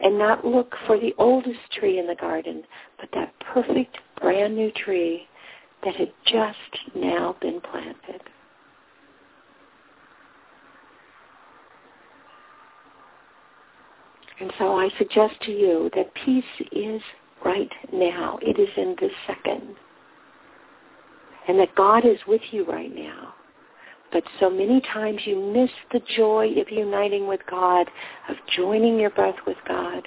and 0.00 0.18
not 0.18 0.44
look 0.44 0.74
for 0.86 0.98
the 0.98 1.14
oldest 1.18 1.60
tree 1.78 1.98
in 1.98 2.06
the 2.06 2.14
garden, 2.14 2.64
but 2.98 3.10
that 3.12 3.32
perfect 3.40 3.98
brand 4.20 4.56
new 4.56 4.70
tree 4.72 5.28
that 5.84 5.96
had 5.96 6.12
just 6.26 6.94
now 6.94 7.36
been 7.40 7.60
planted. 7.60 8.22
And 14.40 14.52
so 14.58 14.76
I 14.76 14.88
suggest 14.98 15.40
to 15.42 15.52
you 15.52 15.88
that 15.94 16.12
peace 16.24 16.44
is 16.72 17.00
right 17.44 17.70
now. 17.92 18.38
It 18.42 18.58
is 18.58 18.68
in 18.76 18.96
this 19.00 19.12
second. 19.26 19.76
And 21.46 21.58
that 21.60 21.74
God 21.76 22.04
is 22.04 22.18
with 22.26 22.40
you 22.50 22.64
right 22.64 22.92
now. 22.92 23.34
But 24.12 24.24
so 24.40 24.50
many 24.50 24.80
times 24.92 25.20
you 25.24 25.40
miss 25.40 25.70
the 25.92 26.00
joy 26.16 26.48
of 26.60 26.70
uniting 26.70 27.28
with 27.28 27.40
God, 27.48 27.86
of 28.28 28.36
joining 28.56 28.98
your 28.98 29.10
breath 29.10 29.38
with 29.46 29.56
God, 29.66 30.06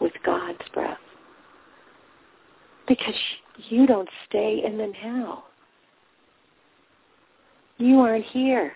with 0.00 0.12
God's 0.24 0.62
breath. 0.72 0.85
Because 2.86 3.14
you 3.68 3.86
don't 3.86 4.08
stay 4.28 4.62
in 4.64 4.78
the 4.78 4.92
now. 5.02 5.44
You 7.78 8.00
aren't 8.00 8.24
here 8.26 8.72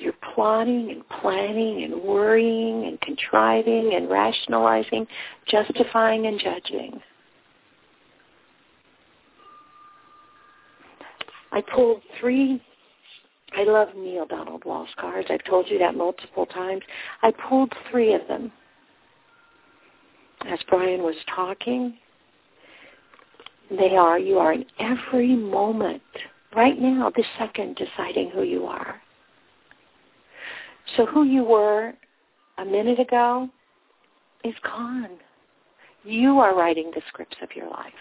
you're 0.00 0.14
plotting 0.34 0.90
and 0.90 1.06
planning 1.20 1.84
and 1.84 2.02
worrying 2.02 2.86
and 2.86 3.00
contriving 3.02 3.92
and 3.94 4.08
rationalizing, 4.08 5.06
justifying 5.46 6.26
and 6.26 6.40
judging. 6.40 7.00
I 11.52 11.60
pulled 11.60 12.02
three, 12.18 12.62
I 13.56 13.64
love 13.64 13.88
Neale 13.96 14.26
Donald 14.26 14.62
Walsch 14.64 14.94
cards. 14.98 15.28
I've 15.30 15.44
told 15.44 15.68
you 15.68 15.78
that 15.80 15.96
multiple 15.96 16.46
times. 16.46 16.82
I 17.22 17.32
pulled 17.48 17.72
three 17.90 18.14
of 18.14 18.26
them. 18.28 18.52
As 20.48 20.58
Brian 20.68 21.02
was 21.02 21.16
talking, 21.34 21.96
they 23.70 23.96
are, 23.96 24.18
you 24.18 24.38
are 24.38 24.52
in 24.52 24.64
every 24.78 25.36
moment, 25.36 26.02
right 26.56 26.78
now, 26.78 27.10
this 27.14 27.26
second, 27.38 27.76
deciding 27.76 28.30
who 28.30 28.42
you 28.42 28.64
are. 28.64 29.00
So 30.96 31.06
who 31.06 31.24
you 31.24 31.44
were 31.44 31.92
a 32.58 32.64
minute 32.64 32.98
ago 32.98 33.48
is 34.44 34.54
gone. 34.64 35.10
You 36.04 36.38
are 36.38 36.56
writing 36.56 36.90
the 36.94 37.02
scripts 37.08 37.36
of 37.42 37.54
your 37.54 37.68
life. 37.68 37.92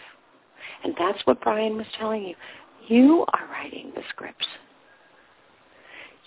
And 0.84 0.96
that's 0.98 1.20
what 1.26 1.42
Brian 1.42 1.76
was 1.76 1.86
telling 2.00 2.24
you. 2.24 2.36
You 2.88 3.26
are 3.34 3.48
writing 3.52 3.92
the 3.96 4.02
scripts. 4.10 4.48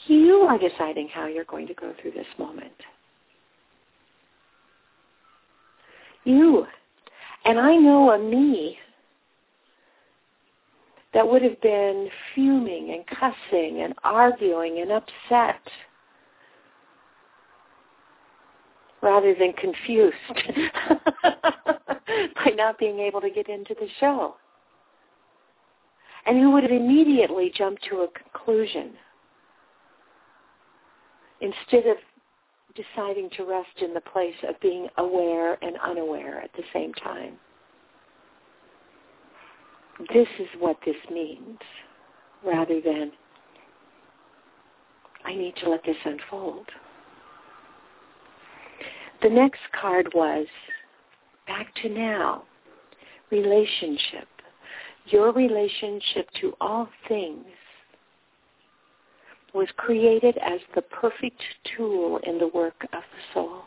You 0.07 0.47
are 0.49 0.59
deciding 0.59 1.09
how 1.09 1.27
you're 1.27 1.45
going 1.45 1.67
to 1.69 1.75
go 1.75 1.95
through 2.01 2.13
this 2.13 2.27
moment. 2.39 2.73
You. 6.25 6.67
And 7.45 7.59
I 7.59 7.77
know 7.77 8.11
a 8.13 8.19
me 8.19 8.79
that 11.15 11.29
would 11.29 11.43
have 11.43 11.61
been 11.61 12.09
fuming 12.35 12.93
and 12.93 13.07
cussing 13.07 13.83
and 13.83 13.95
arguing 14.03 14.81
and 14.81 14.93
upset 14.93 15.61
rather 19.03 19.35
than 19.35 19.53
confused 19.55 20.17
by 21.25 22.51
not 22.55 22.79
being 22.79 23.01
able 23.01 23.21
to 23.21 23.31
get 23.31 23.49
into 23.49 23.75
the 23.75 23.89
show. 23.99 24.37
And 26.25 26.39
who 26.39 26.53
would 26.53 26.63
have 26.63 26.73
immediately 26.73 27.53
jumped 27.55 27.85
to 27.91 28.03
a 28.03 28.09
conclusion 28.09 28.93
instead 31.41 31.89
of 31.89 31.97
deciding 32.75 33.31
to 33.37 33.45
rest 33.45 33.81
in 33.81 33.95
the 33.95 34.01
place 34.01 34.35
of 34.49 34.59
being 34.61 34.89
aware 34.99 35.63
and 35.63 35.77
unaware 35.85 36.41
at 36.41 36.53
the 36.55 36.63
same 36.73 36.93
time. 36.95 37.35
This 40.13 40.29
is 40.39 40.49
what 40.59 40.77
this 40.85 40.97
means, 41.11 41.59
rather 42.45 42.81
than 42.81 43.13
I 45.25 45.35
need 45.35 45.55
to 45.63 45.71
let 45.71 45.85
this 45.85 45.97
unfold. 46.05 46.67
The 49.23 49.29
next 49.29 49.61
card 49.81 50.09
was 50.15 50.47
back 51.47 51.73
to 51.83 51.89
now, 51.89 52.45
relationship. 53.31 54.29
Your 55.07 55.33
relationship 55.33 56.29
to 56.41 56.55
all 56.61 56.89
things 57.09 57.45
was 59.55 59.69
created 59.77 60.39
as 60.39 60.61
the 60.75 60.83
perfect 60.83 61.41
tool 61.77 62.19
in 62.25 62.39
the 62.39 62.49
work 62.49 62.85
of 62.93 63.03
the 63.03 63.35
soul. 63.35 63.63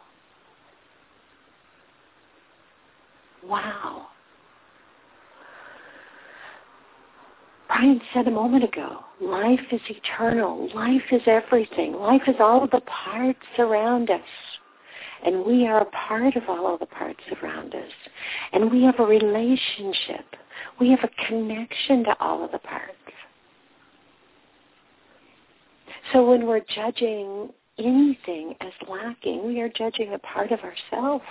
Wow. 3.47 4.07
Brian 7.67 8.01
said 8.13 8.27
a 8.27 8.31
moment 8.31 8.63
ago, 8.63 8.99
life 9.21 9.59
is 9.71 9.81
eternal. 9.89 10.69
Life 10.73 11.03
is 11.11 11.21
everything. 11.25 11.93
Life 11.93 12.23
is 12.27 12.35
all 12.39 12.63
of 12.63 12.71
the 12.71 12.81
parts 12.81 13.45
around 13.59 14.09
us. 14.09 14.21
And 15.25 15.43
we 15.43 15.67
are 15.67 15.81
a 15.81 15.85
part 15.85 16.35
of 16.35 16.43
all 16.47 16.73
of 16.73 16.79
the 16.79 16.85
parts 16.85 17.23
around 17.41 17.73
us. 17.75 17.91
And 18.53 18.71
we 18.71 18.83
have 18.83 18.99
a 18.99 19.05
relationship. 19.05 20.25
We 20.79 20.89
have 20.91 21.03
a 21.03 21.27
connection 21.27 22.03
to 22.05 22.15
all 22.19 22.45
of 22.45 22.51
the 22.51 22.59
parts. 22.59 22.94
So 26.13 26.29
when 26.29 26.45
we're 26.45 26.61
judging 26.73 27.49
anything 27.77 28.55
as 28.61 28.71
lacking, 28.87 29.45
we 29.45 29.59
are 29.61 29.69
judging 29.69 30.13
a 30.13 30.19
part 30.19 30.51
of 30.51 30.59
ourselves. 30.59 31.23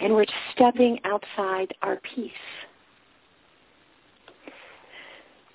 And 0.00 0.14
we're 0.14 0.26
stepping 0.54 0.98
outside 1.04 1.74
our 1.82 2.00
peace. 2.14 2.30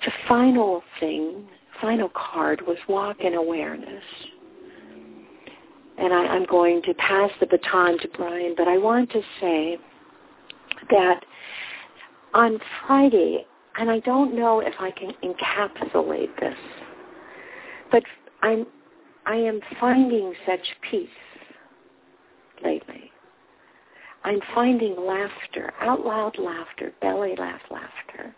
The 0.05 0.11
final 0.27 0.83
thing, 0.99 1.47
final 1.79 2.09
card 2.09 2.61
was 2.67 2.77
walk 2.89 3.21
in 3.21 3.35
awareness. 3.35 4.03
And 5.97 6.13
I, 6.13 6.35
am 6.35 6.45
going 6.45 6.81
to 6.81 6.93
pass 6.95 7.29
the 7.39 7.45
baton 7.45 7.99
to 7.99 8.07
Brian, 8.17 8.55
but 8.57 8.67
I 8.67 8.77
want 8.77 9.11
to 9.11 9.21
say 9.39 9.77
that 10.89 11.23
on 12.33 12.59
Friday 12.85 13.45
and 13.77 13.89
I 13.89 13.99
don't 13.99 14.35
know 14.35 14.59
if 14.59 14.73
I 14.79 14.91
can 14.91 15.13
encapsulate 15.23 16.39
this, 16.39 16.57
but 17.91 18.03
I'm 18.41 18.65
I 19.25 19.35
am 19.35 19.61
finding 19.79 20.33
such 20.45 20.59
peace 20.89 21.07
lately. 22.63 23.11
I'm 24.25 24.39
finding 24.53 24.95
laughter, 25.05 25.73
out 25.81 26.05
loud 26.05 26.37
laughter, 26.37 26.93
belly 27.01 27.35
laugh 27.37 27.61
laughter 27.71 28.35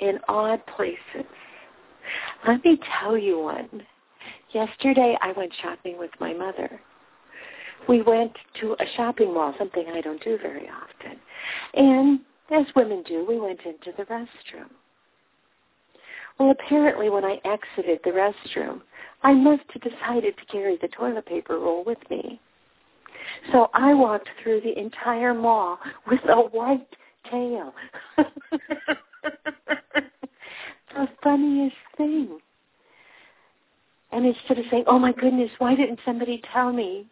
in 0.00 0.18
odd 0.28 0.62
places. 0.76 1.28
Let 2.46 2.64
me 2.64 2.78
tell 3.00 3.18
you 3.18 3.40
one. 3.40 3.82
Yesterday 4.52 5.16
I 5.20 5.32
went 5.32 5.52
shopping 5.62 5.98
with 5.98 6.10
my 6.20 6.32
mother. 6.32 6.80
We 7.88 8.02
went 8.02 8.32
to 8.60 8.72
a 8.72 8.84
shopping 8.96 9.32
mall, 9.32 9.54
something 9.58 9.86
I 9.92 10.00
don't 10.00 10.22
do 10.22 10.38
very 10.38 10.68
often. 10.68 11.18
And 11.74 12.20
as 12.50 12.66
women 12.74 13.02
do, 13.06 13.24
we 13.26 13.38
went 13.38 13.60
into 13.64 13.92
the 13.96 14.04
restroom. 14.04 14.70
Well, 16.38 16.50
apparently 16.50 17.10
when 17.10 17.24
I 17.24 17.40
exited 17.44 18.00
the 18.04 18.10
restroom, 18.10 18.82
I 19.22 19.34
must 19.34 19.64
have 19.72 19.82
decided 19.82 20.36
to 20.36 20.44
carry 20.46 20.78
the 20.80 20.88
toilet 20.88 21.26
paper 21.26 21.58
roll 21.58 21.84
with 21.84 21.98
me. 22.10 22.40
So 23.52 23.68
I 23.74 23.92
walked 23.92 24.28
through 24.42 24.60
the 24.60 24.78
entire 24.78 25.34
mall 25.34 25.78
with 26.06 26.20
a 26.28 26.36
white 26.36 26.86
tail. 27.30 27.74
the 30.96 31.08
funniest 31.22 31.76
thing. 31.96 32.38
And 34.12 34.24
instead 34.24 34.58
of 34.58 34.64
saying, 34.70 34.84
oh 34.86 34.98
my 34.98 35.12
goodness, 35.12 35.50
why 35.58 35.74
didn't 35.74 36.00
somebody 36.04 36.40
tell 36.52 36.72
me? 36.72 37.06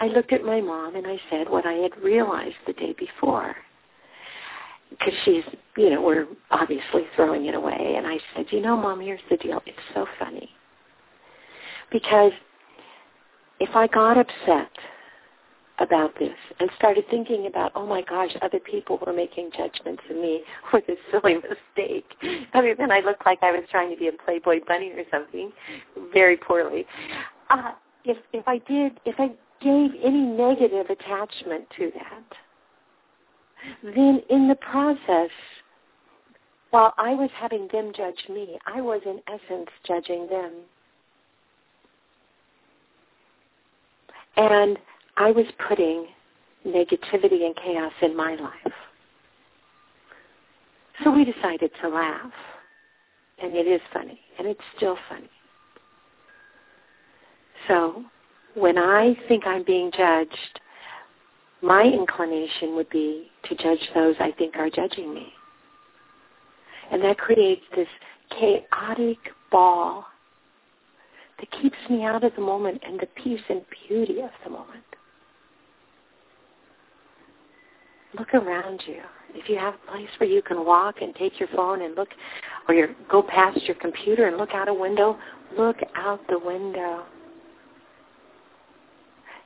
I 0.00 0.06
looked 0.08 0.32
at 0.32 0.44
my 0.44 0.60
mom 0.60 0.96
and 0.96 1.06
I 1.06 1.20
said 1.30 1.48
what 1.48 1.66
I 1.66 1.74
had 1.74 1.96
realized 2.02 2.56
the 2.66 2.72
day 2.72 2.94
before 2.98 3.54
because 4.98 5.14
she's, 5.24 5.44
you 5.76 5.90
know, 5.90 6.02
we're 6.02 6.26
obviously 6.50 7.02
throwing 7.16 7.46
it 7.46 7.54
away. 7.54 7.94
And 7.96 8.06
I 8.06 8.18
said, 8.34 8.46
you 8.50 8.60
know, 8.60 8.76
Mom, 8.76 9.00
here's 9.00 9.20
the 9.30 9.36
deal. 9.36 9.62
It's 9.66 9.78
so 9.94 10.06
funny. 10.18 10.50
Because 11.90 12.32
if 13.60 13.74
I 13.74 13.86
got 13.86 14.18
upset 14.18 14.70
about 15.78 16.16
this 16.18 16.36
and 16.60 16.70
started 16.76 17.04
thinking 17.10 17.46
about, 17.46 17.72
oh 17.74 17.86
my 17.86 18.02
gosh, 18.02 18.30
other 18.42 18.60
people 18.60 18.98
were 19.04 19.12
making 19.12 19.50
judgments 19.56 20.02
of 20.10 20.16
me 20.16 20.42
for 20.70 20.80
this 20.86 20.98
silly 21.10 21.34
mistake. 21.34 22.06
I 22.54 22.60
mean, 22.60 22.74
then 22.78 22.90
I 22.90 23.00
looked 23.00 23.26
like 23.26 23.38
I 23.42 23.52
was 23.52 23.64
trying 23.70 23.90
to 23.90 23.96
be 23.96 24.08
a 24.08 24.12
Playboy 24.12 24.60
bunny 24.66 24.90
or 24.90 25.04
something, 25.10 25.52
very 26.12 26.36
poorly. 26.36 26.86
Uh, 27.50 27.72
if 28.04 28.16
if 28.32 28.46
I 28.46 28.58
did, 28.58 28.98
if 29.04 29.16
I 29.18 29.28
gave 29.60 29.90
any 30.02 30.20
negative 30.20 30.86
attachment 30.90 31.64
to 31.78 31.92
that, 31.94 32.36
then 33.82 34.22
in 34.30 34.48
the 34.48 34.54
process, 34.54 35.30
while 36.70 36.94
I 36.96 37.14
was 37.14 37.30
having 37.34 37.68
them 37.72 37.92
judge 37.94 38.28
me, 38.28 38.58
I 38.66 38.80
was 38.80 39.02
in 39.04 39.20
essence 39.28 39.68
judging 39.86 40.26
them. 40.28 40.52
And 44.36 44.78
I 45.16 45.30
was 45.30 45.44
putting 45.68 46.06
negativity 46.66 47.44
and 47.44 47.54
chaos 47.56 47.92
in 48.00 48.16
my 48.16 48.34
life. 48.36 48.72
So 51.04 51.10
we 51.10 51.24
decided 51.24 51.70
to 51.82 51.88
laugh. 51.88 52.32
And 53.42 53.54
it 53.54 53.66
is 53.66 53.80
funny. 53.92 54.20
And 54.38 54.46
it's 54.46 54.60
still 54.76 54.96
funny. 55.08 55.28
So 57.68 58.04
when 58.54 58.78
I 58.78 59.16
think 59.28 59.46
I'm 59.46 59.64
being 59.64 59.90
judged, 59.96 60.60
my 61.62 61.84
inclination 61.84 62.74
would 62.74 62.90
be 62.90 63.30
to 63.44 63.54
judge 63.54 63.78
those 63.94 64.16
I 64.18 64.32
think 64.32 64.56
are 64.56 64.68
judging 64.68 65.14
me. 65.14 65.32
And 66.90 67.02
that 67.04 67.18
creates 67.18 67.62
this 67.74 67.88
chaotic 68.30 69.18
ball 69.50 70.04
that 71.38 71.62
keeps 71.62 71.76
me 71.88 72.04
out 72.04 72.24
of 72.24 72.32
the 72.34 72.42
moment 72.42 72.82
and 72.84 72.98
the 72.98 73.06
peace 73.22 73.40
and 73.48 73.62
beauty 73.88 74.20
of 74.20 74.30
the 74.44 74.50
moment. 74.50 74.84
Look 78.18 78.34
around 78.34 78.82
you. 78.86 79.00
If 79.34 79.48
you 79.48 79.56
have 79.56 79.74
a 79.74 79.90
place 79.90 80.08
where 80.18 80.28
you 80.28 80.42
can 80.42 80.66
walk 80.66 80.96
and 81.00 81.14
take 81.14 81.40
your 81.40 81.48
phone 81.54 81.82
and 81.82 81.94
look, 81.94 82.08
or 82.68 82.74
you 82.74 82.94
go 83.10 83.22
past 83.22 83.62
your 83.62 83.76
computer 83.76 84.26
and 84.26 84.36
look 84.36 84.50
out 84.52 84.68
a 84.68 84.74
window, 84.74 85.18
look 85.56 85.76
out 85.94 86.20
the 86.28 86.38
window. 86.38 87.04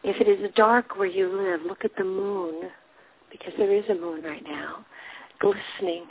If 0.02 0.20
it 0.20 0.28
is 0.28 0.50
dark 0.54 0.96
where 0.96 1.09
you 1.09 1.28
live, 1.28 1.61
look 1.66 1.85
at 1.85 1.96
the 1.96 2.04
moon, 2.04 2.70
because 3.30 3.52
there 3.59 3.74
is 3.74 3.85
a 3.90 3.94
moon 3.94 4.22
right 4.22 4.44
now, 4.44 4.85
glistening 5.40 6.06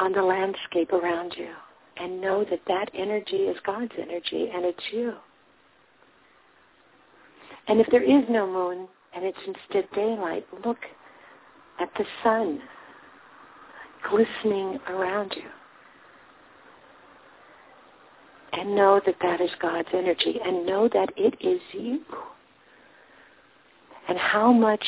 on 0.00 0.12
the 0.12 0.22
landscape 0.22 0.92
around 0.92 1.34
you. 1.36 1.50
And 1.98 2.20
know 2.20 2.44
that 2.50 2.60
that 2.68 2.90
energy 2.94 3.36
is 3.36 3.56
God's 3.64 3.92
energy, 3.98 4.50
and 4.52 4.64
it's 4.64 4.84
you. 4.92 5.14
And 7.68 7.80
if 7.80 7.86
there 7.90 8.02
is 8.02 8.24
no 8.28 8.46
moon, 8.46 8.86
and 9.14 9.24
it's 9.24 9.38
instead 9.46 9.88
daylight, 9.94 10.46
look 10.64 10.78
at 11.80 11.88
the 11.96 12.04
sun 12.22 12.60
glistening 14.08 14.78
around 14.88 15.32
you. 15.36 15.48
and 18.56 18.74
know 18.74 19.00
that 19.04 19.16
that 19.22 19.40
is 19.40 19.50
God's 19.60 19.88
energy 19.92 20.36
and 20.44 20.66
know 20.66 20.88
that 20.92 21.10
it 21.16 21.34
is 21.40 21.60
you. 21.72 22.00
And 24.08 24.18
how 24.18 24.52
much 24.52 24.84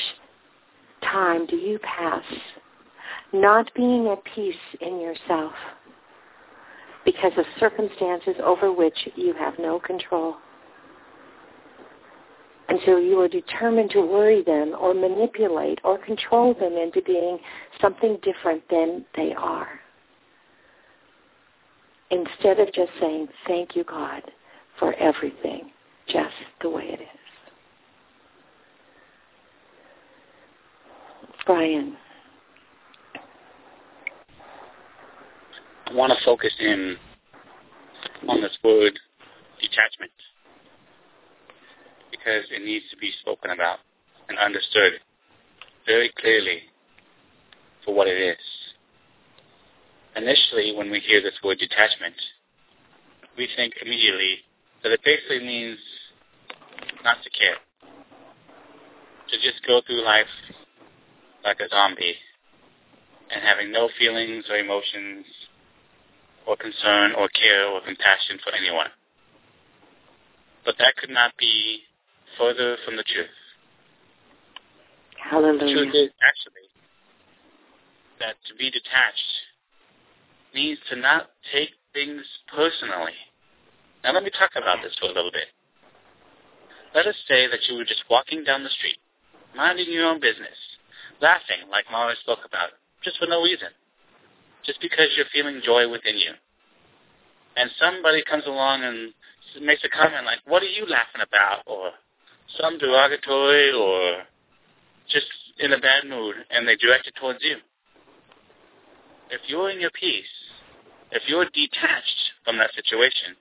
time 1.03 1.47
do 1.47 1.57
you 1.57 1.79
pass 1.81 2.23
not 3.33 3.71
being 3.75 4.09
at 4.09 4.23
peace 4.35 4.55
in 4.81 5.01
yourself 5.01 5.53
because 7.05 7.33
of 7.37 7.45
circumstances 7.59 8.37
over 8.43 8.73
which 8.73 9.09
you 9.17 9.35
have 9.35 9.55
no 9.59 9.81
control? 9.81 10.37
Until 12.69 13.01
you 13.01 13.19
are 13.21 13.29
determined 13.29 13.91
to 13.93 14.03
worry 14.03 14.43
them 14.43 14.75
or 14.79 14.93
manipulate 14.93 15.81
or 15.85 15.99
control 15.99 16.53
them 16.55 16.75
into 16.75 17.01
being 17.03 17.39
something 17.81 18.19
different 18.23 18.63
than 18.69 19.07
they 19.17 19.33
are 19.35 19.81
instead 22.11 22.59
of 22.61 22.73
just 22.73 22.91
saying, 23.01 23.29
thank 23.47 23.77
you, 23.77 23.85
God, 23.85 24.23
for 24.79 24.95
everything, 24.95 25.71
just 26.09 26.35
the 26.63 26.71
way 26.71 26.85
it 26.85 27.01
is. 27.01 27.28
Brian. 31.49 31.97
I 35.87 35.95
want 35.95 36.13
to 36.13 36.19
focus 36.23 36.53
in 36.61 36.99
on 38.29 38.43
this 38.43 38.53
word 38.63 38.93
detachment 39.59 40.13
because 42.11 42.45
it 42.51 42.63
needs 42.63 42.85
to 42.91 42.99
be 42.99 43.13
spoken 43.23 43.51
about 43.53 43.79
and 44.29 44.39
understood 44.39 45.01
very 45.87 46.13
clearly 46.21 46.65
for 47.83 47.95
what 47.95 48.09
it 48.09 48.21
is 48.21 48.37
initially, 50.15 50.75
when 50.77 50.91
we 50.91 51.01
hear 51.01 51.23
this 51.23 51.33
word 51.43 51.57
detachment, 51.59 52.15
we 53.39 53.49
think 53.57 53.73
immediately 53.81 54.41
that 54.83 54.93
it 54.93 55.01
basically 55.03 55.39
means 55.39 55.79
not 57.03 57.17
to 57.23 57.31
care, 57.31 57.57
to 59.31 59.37
just 59.37 59.67
go 59.67 59.81
through 59.87 60.05
life 60.05 60.27
like 61.45 61.61
a 61.61 61.69
zombie 61.69 62.17
and 63.31 63.43
having 63.43 63.71
no 63.71 63.89
feelings 63.99 64.45
or 64.51 64.57
emotions 64.57 65.27
or 66.47 66.57
concern 66.57 67.13
or 67.13 67.29
care 67.29 67.67
or 67.69 67.81
compassion 67.85 68.39
for 68.43 68.55
anyone. 68.55 68.89
But 70.65 70.77
that 70.79 70.97
could 70.97 71.11
not 71.11 71.33
be 71.39 71.81
further 72.37 72.77
from 72.85 72.97
the 72.97 73.05
truth. 73.05 73.27
Hallelujah. 75.31 75.59
The 75.59 75.73
truth 75.73 75.95
is 75.95 76.11
actually 76.23 76.69
that 78.21 78.35
to 78.49 78.55
be 78.55 78.71
detached 78.71 79.33
means 80.55 80.79
to 80.91 80.97
not 80.97 81.31
take 81.53 81.71
things 81.93 82.23
personally. 82.55 83.17
Now 84.03 84.13
let 84.13 84.23
me 84.23 84.31
talk 84.31 84.51
about 84.57 84.79
this 84.83 84.95
for 84.99 85.07
a 85.07 85.13
little 85.13 85.33
bit. 85.33 85.49
Let 86.95 87.07
us 87.07 87.17
say 87.29 87.47
that 87.47 87.61
you 87.69 87.77
were 87.77 87.85
just 87.85 88.05
walking 88.09 88.45
down 88.45 88.65
the 88.65 88.71
street, 88.71 88.99
minding 89.55 89.93
your 89.93 90.07
own 90.07 90.21
business, 90.21 90.57
laughing 91.21 91.69
like 91.71 91.85
Mara 91.91 92.15
spoke 92.21 92.45
about, 92.45 92.71
just 93.03 93.19
for 93.19 93.27
no 93.27 93.43
reason, 93.43 93.69
just 94.65 94.81
because 94.81 95.09
you're 95.17 95.31
feeling 95.33 95.61
joy 95.65 95.89
within 95.91 96.17
you. 96.17 96.33
And 97.57 97.71
somebody 97.81 98.23
comes 98.23 98.47
along 98.47 98.83
and 98.85 99.13
makes 99.65 99.83
a 99.85 99.89
comment 99.89 100.25
like, 100.25 100.39
what 100.47 100.63
are 100.63 100.71
you 100.71 100.87
laughing 100.87 101.23
about? 101.23 101.63
Or 101.67 101.91
some 102.61 102.79
derogatory 102.79 103.73
or 103.73 104.23
just 105.09 105.27
in 105.59 105.73
a 105.73 105.81
bad 105.81 106.05
mood, 106.09 106.37
and 106.51 106.69
they 106.69 106.77
direct 106.77 107.07
it 107.07 107.15
towards 107.19 107.41
you 107.43 107.57
if 109.31 109.41
you're 109.47 109.71
in 109.71 109.81
your 109.81 109.91
peace, 109.93 110.33
if 111.13 111.23
you're 111.27 111.45
detached 111.45 112.23
from 112.45 112.59
that 112.59 112.73
situation, 112.75 113.37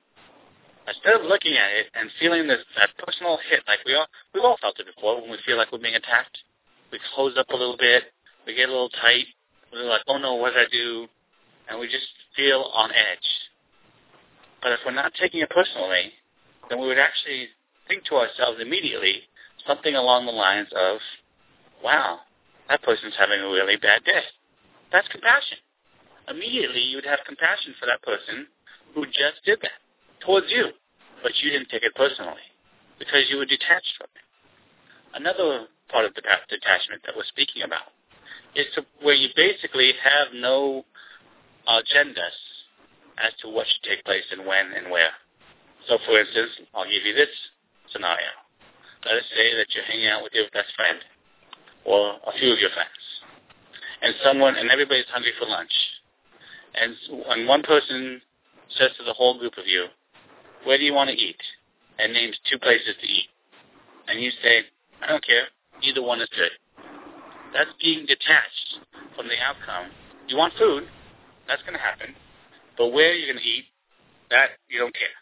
instead 0.87 1.15
of 1.19 1.27
looking 1.27 1.55
at 1.55 1.71
it 1.71 1.87
and 1.95 2.09
feeling 2.19 2.47
this 2.47 2.63
that 2.75 2.91
personal 2.99 3.39
hit, 3.49 3.63
like 3.67 3.79
we 3.85 3.95
all 3.95 4.07
we've 4.33 4.43
all 4.43 4.57
felt 4.61 4.79
it 4.79 4.87
before 4.87 5.19
when 5.21 5.31
we 5.31 5.37
feel 5.45 5.57
like 5.57 5.71
we're 5.71 5.83
being 5.83 5.95
attacked, 5.95 6.37
we 6.91 6.99
close 7.15 7.35
up 7.37 7.49
a 7.49 7.55
little 7.55 7.77
bit, 7.77 8.03
we 8.45 8.55
get 8.55 8.69
a 8.69 8.71
little 8.71 8.89
tight, 8.89 9.25
we're 9.71 9.89
like, 9.89 10.01
oh 10.07 10.17
no, 10.17 10.35
what 10.35 10.53
did 10.53 10.67
I 10.67 10.71
do? 10.71 11.07
And 11.69 11.79
we 11.79 11.87
just 11.87 12.07
feel 12.35 12.71
on 12.73 12.91
edge. 12.91 13.29
But 14.61 14.71
if 14.71 14.79
we're 14.85 14.93
not 14.93 15.13
taking 15.19 15.41
it 15.41 15.49
personally, 15.49 16.11
then 16.69 16.79
we 16.79 16.87
would 16.87 16.97
actually 16.97 17.49
think 17.87 18.05
to 18.05 18.15
ourselves 18.15 18.59
immediately 18.61 19.21
something 19.65 19.95
along 19.95 20.25
the 20.25 20.31
lines 20.31 20.69
of, 20.75 20.99
wow, 21.83 22.19
that 22.69 22.81
person's 22.83 23.13
having 23.17 23.39
a 23.39 23.47
really 23.47 23.75
bad 23.75 24.03
day. 24.03 24.23
That's 24.91 25.07
compassion 25.09 25.57
immediately 26.29 26.81
you 26.81 26.97
would 26.97 27.05
have 27.05 27.19
compassion 27.25 27.73
for 27.79 27.85
that 27.87 28.01
person 28.03 28.47
who 28.93 29.05
just 29.07 29.43
did 29.45 29.59
that 29.61 29.79
towards 30.19 30.47
you, 30.49 30.71
but 31.23 31.31
you 31.41 31.51
didn't 31.51 31.69
take 31.69 31.83
it 31.83 31.95
personally 31.95 32.43
because 32.99 33.23
you 33.29 33.37
were 33.37 33.45
detached 33.45 33.93
from 33.97 34.07
it. 34.15 34.25
Another 35.15 35.67
part 35.89 36.05
of 36.05 36.13
the 36.15 36.21
detachment 36.21 37.01
that 37.05 37.15
we're 37.15 37.27
speaking 37.27 37.63
about 37.63 37.93
is 38.55 38.65
to, 38.75 38.85
where 39.01 39.15
you 39.15 39.29
basically 39.35 39.93
have 40.03 40.33
no 40.33 40.83
agendas 41.67 42.37
as 43.17 43.33
to 43.41 43.49
what 43.49 43.67
should 43.67 43.83
take 43.83 44.03
place 44.05 44.25
and 44.31 44.45
when 44.45 44.73
and 44.73 44.91
where. 44.91 45.13
So, 45.87 45.97
for 46.05 46.19
instance, 46.19 46.51
I'll 46.73 46.85
give 46.85 47.03
you 47.05 47.13
this 47.13 47.31
scenario. 47.91 48.31
Let 49.05 49.15
us 49.15 49.27
say 49.35 49.55
that 49.55 49.67
you're 49.73 49.85
hanging 49.85 50.07
out 50.07 50.23
with 50.23 50.33
your 50.33 50.49
best 50.53 50.73
friend 50.75 50.99
or 51.85 52.19
a 52.27 52.33
few 52.37 52.51
of 52.51 52.59
your 52.59 52.71
friends, 52.71 53.03
and 54.01 54.13
someone 54.23 54.55
and 54.55 54.69
everybody's 54.69 55.07
hungry 55.07 55.31
for 55.39 55.47
lunch, 55.47 55.71
and 56.75 56.93
when 57.27 57.47
one 57.47 57.63
person 57.63 58.21
says 58.77 58.91
to 58.97 59.03
the 59.03 59.13
whole 59.13 59.39
group 59.39 59.57
of 59.57 59.65
you, 59.65 59.85
where 60.65 60.77
do 60.77 60.83
you 60.83 60.93
want 60.93 61.09
to 61.09 61.15
eat? 61.15 61.39
And 61.97 62.13
names 62.13 62.37
two 62.49 62.59
places 62.59 62.95
to 63.01 63.07
eat. 63.07 63.29
And 64.07 64.21
you 64.21 64.31
say, 64.43 64.61
I 65.01 65.07
don't 65.07 65.25
care. 65.25 65.47
Either 65.83 66.01
one 66.01 66.21
is 66.21 66.29
good. 66.35 66.51
That's 67.53 67.71
being 67.81 68.05
detached 68.05 68.81
from 69.15 69.27
the 69.27 69.39
outcome. 69.41 69.91
You 70.27 70.37
want 70.37 70.53
food. 70.57 70.87
That's 71.47 71.61
going 71.63 71.73
to 71.73 71.81
happen. 71.81 72.15
But 72.77 72.91
where 72.91 73.13
you're 73.13 73.31
going 73.31 73.41
to 73.41 73.49
eat, 73.49 73.65
that 74.29 74.59
you 74.69 74.79
don't 74.79 74.93
care. 74.93 75.15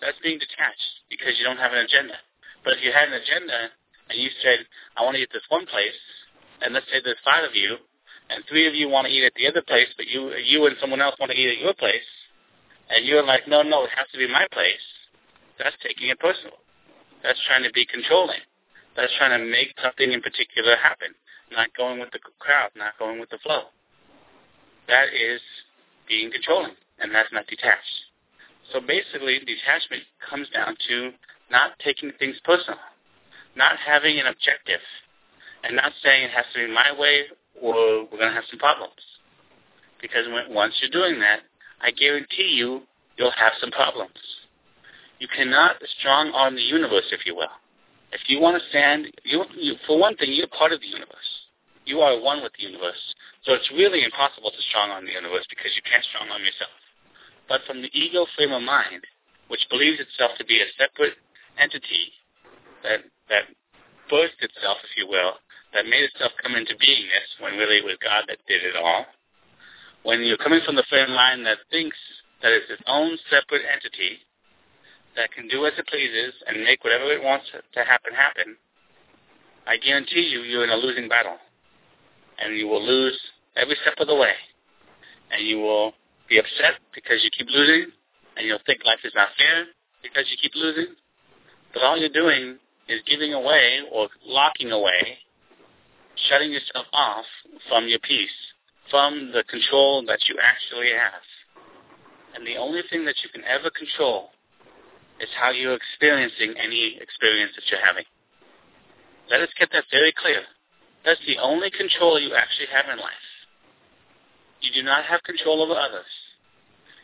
That's 0.00 0.18
being 0.22 0.38
detached 0.38 1.02
because 1.10 1.34
you 1.38 1.44
don't 1.44 1.58
have 1.58 1.72
an 1.72 1.82
agenda. 1.82 2.14
But 2.62 2.78
if 2.78 2.84
you 2.84 2.92
had 2.92 3.08
an 3.08 3.18
agenda 3.18 3.72
and 4.10 4.16
you 4.20 4.30
said, 4.42 4.64
I 4.96 5.02
want 5.02 5.16
to 5.16 5.22
eat 5.22 5.32
this 5.32 5.44
one 5.48 5.66
place, 5.66 5.96
and 6.62 6.72
let's 6.72 6.86
say 6.86 7.00
there's 7.02 7.20
five 7.24 7.44
of 7.44 7.56
you, 7.56 7.76
and 8.30 8.44
three 8.48 8.66
of 8.66 8.74
you 8.74 8.88
want 8.88 9.06
to 9.06 9.12
eat 9.12 9.24
at 9.24 9.34
the 9.36 9.48
other 9.48 9.60
place, 9.60 9.88
but 9.96 10.06
you 10.06 10.32
you 10.32 10.64
and 10.66 10.76
someone 10.80 11.00
else 11.00 11.16
want 11.20 11.32
to 11.32 11.36
eat 11.36 11.50
at 11.50 11.60
your 11.60 11.74
place, 11.74 12.08
and 12.88 13.04
you're 13.04 13.24
like, 13.24 13.46
no, 13.48 13.62
no, 13.62 13.84
it 13.84 13.90
has 13.96 14.06
to 14.12 14.18
be 14.18 14.28
my 14.28 14.46
place. 14.52 14.80
That's 15.58 15.76
taking 15.82 16.08
it 16.08 16.18
personal. 16.18 16.56
That's 17.22 17.38
trying 17.46 17.64
to 17.64 17.72
be 17.72 17.84
controlling. 17.84 18.40
That's 18.96 19.12
trying 19.18 19.38
to 19.38 19.44
make 19.44 19.74
something 19.82 20.12
in 20.12 20.22
particular 20.22 20.76
happen, 20.76 21.14
not 21.50 21.74
going 21.76 21.98
with 22.00 22.10
the 22.12 22.20
crowd, 22.38 22.70
not 22.76 22.98
going 22.98 23.18
with 23.18 23.30
the 23.30 23.38
flow. 23.42 23.70
That 24.86 25.10
is 25.14 25.40
being 26.08 26.30
controlling, 26.30 26.74
and 27.00 27.14
that's 27.14 27.32
not 27.32 27.46
detached. 27.46 28.12
So 28.72 28.80
basically, 28.80 29.40
detachment 29.40 30.02
comes 30.28 30.48
down 30.50 30.76
to 30.88 31.10
not 31.50 31.78
taking 31.84 32.12
things 32.18 32.36
personal, 32.44 32.78
not 33.56 33.76
having 33.78 34.18
an 34.18 34.26
objective, 34.26 34.80
and 35.64 35.76
not 35.76 35.92
saying 36.02 36.24
it 36.24 36.30
has 36.30 36.44
to 36.54 36.66
be 36.66 36.72
my 36.72 36.92
way 36.98 37.24
or 37.60 38.04
we're 38.04 38.18
going 38.18 38.30
to 38.30 38.34
have 38.34 38.44
some 38.50 38.58
problems. 38.58 39.00
Because 40.00 40.26
when, 40.28 40.54
once 40.54 40.74
you're 40.80 40.90
doing 40.90 41.20
that, 41.20 41.40
I 41.80 41.90
guarantee 41.90 42.54
you, 42.56 42.82
you'll 43.16 43.32
have 43.36 43.52
some 43.60 43.70
problems. 43.70 44.18
You 45.18 45.28
cannot 45.28 45.76
strong 45.98 46.32
arm 46.34 46.56
the 46.56 46.62
universe, 46.62 47.06
if 47.12 47.24
you 47.24 47.34
will. 47.34 47.52
If 48.14 48.30
you 48.30 48.38
want 48.38 48.54
to 48.54 48.62
stand, 48.70 49.10
you, 49.26 49.42
you, 49.58 49.74
for 49.90 49.98
one 49.98 50.14
thing, 50.16 50.30
you're 50.30 50.46
part 50.54 50.70
of 50.70 50.78
the 50.78 50.86
universe. 50.86 51.30
You 51.84 51.98
are 51.98 52.14
one 52.14 52.46
with 52.46 52.54
the 52.54 52.62
universe. 52.62 53.02
So 53.42 53.52
it's 53.58 53.68
really 53.74 54.06
impossible 54.06 54.54
to 54.54 54.60
strong 54.70 54.94
arm 54.94 55.04
the 55.04 55.18
universe 55.18 55.44
because 55.50 55.74
you 55.74 55.82
can't 55.82 56.06
strong 56.14 56.30
arm 56.30 56.46
yourself. 56.46 56.72
But 57.50 57.66
from 57.66 57.82
the 57.82 57.90
ego 57.92 58.24
frame 58.38 58.54
of 58.54 58.62
mind, 58.62 59.02
which 59.50 59.66
believes 59.68 59.98
itself 59.98 60.38
to 60.38 60.46
be 60.46 60.62
a 60.62 60.68
separate 60.78 61.18
entity 61.58 62.14
that, 62.86 63.02
that 63.28 63.50
birthed 64.06 64.40
itself, 64.40 64.78
if 64.86 64.94
you 64.96 65.10
will, 65.10 65.36
that 65.74 65.84
made 65.84 66.06
itself 66.06 66.32
come 66.38 66.54
into 66.54 66.78
beingness 66.78 67.28
when 67.42 67.58
really 67.58 67.82
it 67.82 67.84
was 67.84 67.98
God 67.98 68.30
that 68.30 68.38
did 68.46 68.62
it 68.62 68.78
all. 68.78 69.10
When 70.06 70.22
you're 70.22 70.40
coming 70.40 70.62
from 70.64 70.78
the 70.78 70.86
frame 70.88 71.10
line 71.10 71.42
that 71.44 71.66
thinks 71.68 71.98
that 72.46 72.54
it's 72.54 72.70
its 72.70 72.82
own 72.86 73.18
separate 73.28 73.66
entity 73.66 74.22
that 75.16 75.32
can 75.32 75.48
do 75.48 75.66
as 75.66 75.72
it 75.78 75.86
pleases 75.86 76.34
and 76.46 76.62
make 76.64 76.82
whatever 76.84 77.12
it 77.12 77.22
wants 77.22 77.46
to 77.50 77.84
happen 77.84 78.12
happen, 78.14 78.56
I 79.66 79.76
guarantee 79.76 80.20
you 80.20 80.40
you're 80.40 80.64
in 80.64 80.70
a 80.70 80.76
losing 80.76 81.08
battle. 81.08 81.36
And 82.38 82.56
you 82.56 82.66
will 82.66 82.84
lose 82.84 83.18
every 83.56 83.76
step 83.82 83.94
of 83.98 84.08
the 84.08 84.14
way. 84.14 84.34
And 85.30 85.46
you 85.46 85.58
will 85.58 85.92
be 86.28 86.38
upset 86.38 86.80
because 86.94 87.22
you 87.22 87.30
keep 87.30 87.48
losing, 87.48 87.92
and 88.36 88.46
you'll 88.46 88.64
think 88.66 88.84
life 88.84 88.98
is 89.04 89.12
not 89.14 89.28
fair 89.38 89.66
because 90.02 90.26
you 90.30 90.36
keep 90.40 90.52
losing. 90.54 90.94
But 91.72 91.82
all 91.82 91.96
you're 91.96 92.08
doing 92.08 92.58
is 92.88 93.00
giving 93.06 93.32
away 93.32 93.80
or 93.92 94.08
locking 94.24 94.72
away 94.72 95.18
shutting 96.28 96.52
yourself 96.52 96.86
off 96.92 97.24
from 97.68 97.88
your 97.88 97.98
peace, 98.00 98.34
from 98.90 99.32
the 99.32 99.44
control 99.44 100.04
that 100.06 100.20
you 100.28 100.36
actually 100.42 100.90
have. 100.92 101.22
And 102.34 102.46
the 102.46 102.56
only 102.56 102.82
thing 102.90 103.04
that 103.06 103.16
you 103.22 103.30
can 103.30 103.42
ever 103.44 103.70
control 103.70 104.30
is 105.20 105.28
how 105.38 105.50
you're 105.50 105.74
experiencing 105.74 106.54
any 106.58 106.98
experience 107.00 107.52
that 107.54 107.64
you're 107.70 107.84
having. 107.84 108.04
Let 109.30 109.40
us 109.40 109.48
get 109.58 109.70
that 109.72 109.84
very 109.90 110.12
clear. 110.12 110.42
That's 111.04 111.20
the 111.26 111.38
only 111.38 111.70
control 111.70 112.18
you 112.18 112.34
actually 112.34 112.66
have 112.72 112.86
in 112.92 112.98
life. 112.98 113.26
You 114.60 114.72
do 114.72 114.82
not 114.82 115.04
have 115.04 115.22
control 115.22 115.62
over 115.62 115.74
others. 115.74 116.08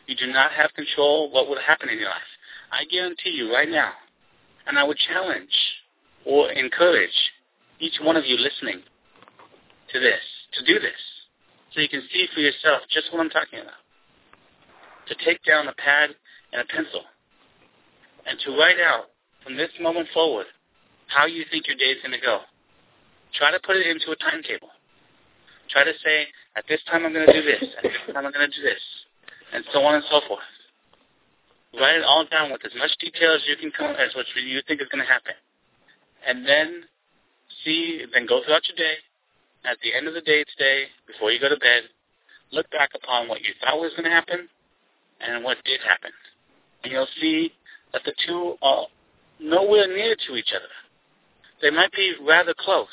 You 0.07 0.15
do 0.15 0.27
not 0.27 0.51
have 0.51 0.73
control 0.73 1.31
what 1.31 1.47
will 1.47 1.59
happen 1.61 1.89
in 1.89 1.99
your 1.99 2.09
life. 2.09 2.31
I 2.71 2.85
guarantee 2.85 3.31
you 3.31 3.53
right 3.53 3.69
now, 3.69 3.91
and 4.67 4.77
I 4.77 4.83
would 4.83 4.97
challenge 4.97 5.53
or 6.25 6.51
encourage 6.51 7.31
each 7.79 7.99
one 8.01 8.15
of 8.15 8.25
you 8.25 8.37
listening 8.37 8.81
to 9.93 9.99
this, 9.99 10.21
to 10.53 10.65
do 10.65 10.79
this, 10.79 10.99
so 11.73 11.81
you 11.81 11.89
can 11.89 12.03
see 12.11 12.27
for 12.33 12.39
yourself 12.39 12.81
just 12.89 13.11
what 13.11 13.21
I'm 13.21 13.29
talking 13.29 13.59
about. 13.59 13.81
To 15.07 15.15
take 15.25 15.43
down 15.43 15.67
a 15.67 15.73
pad 15.73 16.11
and 16.53 16.61
a 16.61 16.65
pencil 16.65 17.01
and 18.27 18.39
to 18.45 18.51
write 18.57 18.79
out 18.79 19.11
from 19.43 19.57
this 19.57 19.69
moment 19.81 20.07
forward 20.13 20.45
how 21.07 21.25
you 21.25 21.43
think 21.51 21.67
your 21.67 21.77
day 21.77 21.91
is 21.91 22.01
going 22.01 22.15
to 22.15 22.23
go. 22.23 22.39
Try 23.33 23.51
to 23.51 23.59
put 23.59 23.75
it 23.75 23.87
into 23.87 24.11
a 24.11 24.15
timetable. 24.15 24.69
Try 25.69 25.83
to 25.83 25.93
say, 26.03 26.27
at 26.55 26.65
this 26.67 26.81
time 26.89 27.05
I'm 27.05 27.13
going 27.13 27.25
to 27.25 27.33
do 27.33 27.41
this, 27.41 27.63
at 27.77 27.83
this 27.83 28.01
time 28.07 28.25
I'm 28.25 28.31
going 28.31 28.49
to 28.49 28.55
do 28.55 28.63
this, 28.63 28.81
and 29.53 29.63
so 29.73 29.81
on 29.83 29.95
and 29.95 30.03
so 30.09 30.19
forth. 30.27 30.43
Write 31.79 31.95
it 31.95 32.03
all 32.03 32.25
down 32.27 32.51
with 32.51 32.65
as 32.65 32.75
much 32.75 32.91
detail 32.99 33.33
as 33.33 33.41
you 33.47 33.55
can 33.55 33.71
come 33.71 33.95
as 33.95 34.13
what 34.15 34.25
you 34.35 34.61
think 34.67 34.81
is 34.81 34.87
going 34.91 35.03
to 35.03 35.07
happen. 35.07 35.33
And 36.27 36.45
then 36.45 36.83
see, 37.63 38.03
then 38.13 38.27
go 38.27 38.43
throughout 38.43 38.67
your 38.67 38.75
day. 38.75 38.99
At 39.63 39.77
the 39.83 39.93
end 39.93 40.07
of 40.07 40.13
the 40.13 40.21
day 40.21 40.43
today, 40.57 40.85
before 41.07 41.31
you 41.31 41.39
go 41.39 41.47
to 41.47 41.57
bed, 41.57 41.83
look 42.51 42.69
back 42.71 42.91
upon 42.95 43.29
what 43.29 43.41
you 43.41 43.53
thought 43.61 43.79
was 43.79 43.91
going 43.95 44.09
to 44.09 44.11
happen 44.11 44.49
and 45.21 45.43
what 45.43 45.57
did 45.63 45.79
happen. 45.87 46.11
And 46.83 46.91
you'll 46.91 47.07
see 47.21 47.53
that 47.93 48.03
the 48.05 48.13
two 48.27 48.55
are 48.61 48.87
nowhere 49.39 49.87
near 49.87 50.15
to 50.27 50.35
each 50.35 50.53
other. 50.55 50.71
They 51.61 51.69
might 51.69 51.91
be 51.91 52.13
rather 52.25 52.53
close, 52.57 52.87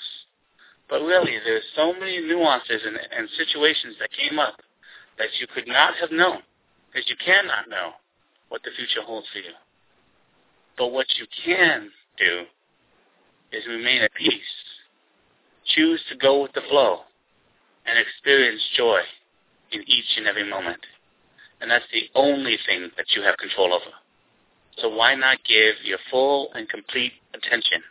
but 0.88 1.00
really 1.00 1.38
there's 1.44 1.64
so 1.76 1.92
many 1.92 2.20
nuances 2.20 2.82
and, 2.84 2.96
and 2.96 3.28
situations 3.36 3.96
that 4.00 4.10
came 4.12 4.38
up 4.38 4.60
that 5.18 5.28
you 5.40 5.46
could 5.54 5.66
not 5.66 5.94
have 6.00 6.10
known, 6.10 6.38
because 6.92 7.08
you 7.08 7.16
cannot 7.24 7.68
know 7.68 7.92
what 8.48 8.62
the 8.62 8.70
future 8.76 9.02
holds 9.04 9.26
for 9.32 9.38
you. 9.38 9.54
But 10.76 10.88
what 10.88 11.06
you 11.18 11.26
can 11.44 11.90
do 12.18 12.44
is 13.52 13.66
remain 13.66 14.02
at 14.02 14.14
peace. 14.14 14.32
Choose 15.66 16.02
to 16.10 16.16
go 16.16 16.42
with 16.42 16.52
the 16.52 16.62
flow 16.70 17.00
and 17.86 17.98
experience 17.98 18.62
joy 18.76 19.00
in 19.72 19.82
each 19.82 20.16
and 20.16 20.26
every 20.26 20.48
moment. 20.48 20.80
And 21.60 21.70
that's 21.70 21.84
the 21.92 22.08
only 22.14 22.56
thing 22.66 22.90
that 22.96 23.06
you 23.16 23.22
have 23.22 23.36
control 23.38 23.74
over. 23.74 23.92
So 24.80 24.88
why 24.88 25.14
not 25.14 25.38
give 25.44 25.74
your 25.84 25.98
full 26.10 26.50
and 26.54 26.68
complete 26.68 27.12
attention 27.34 27.82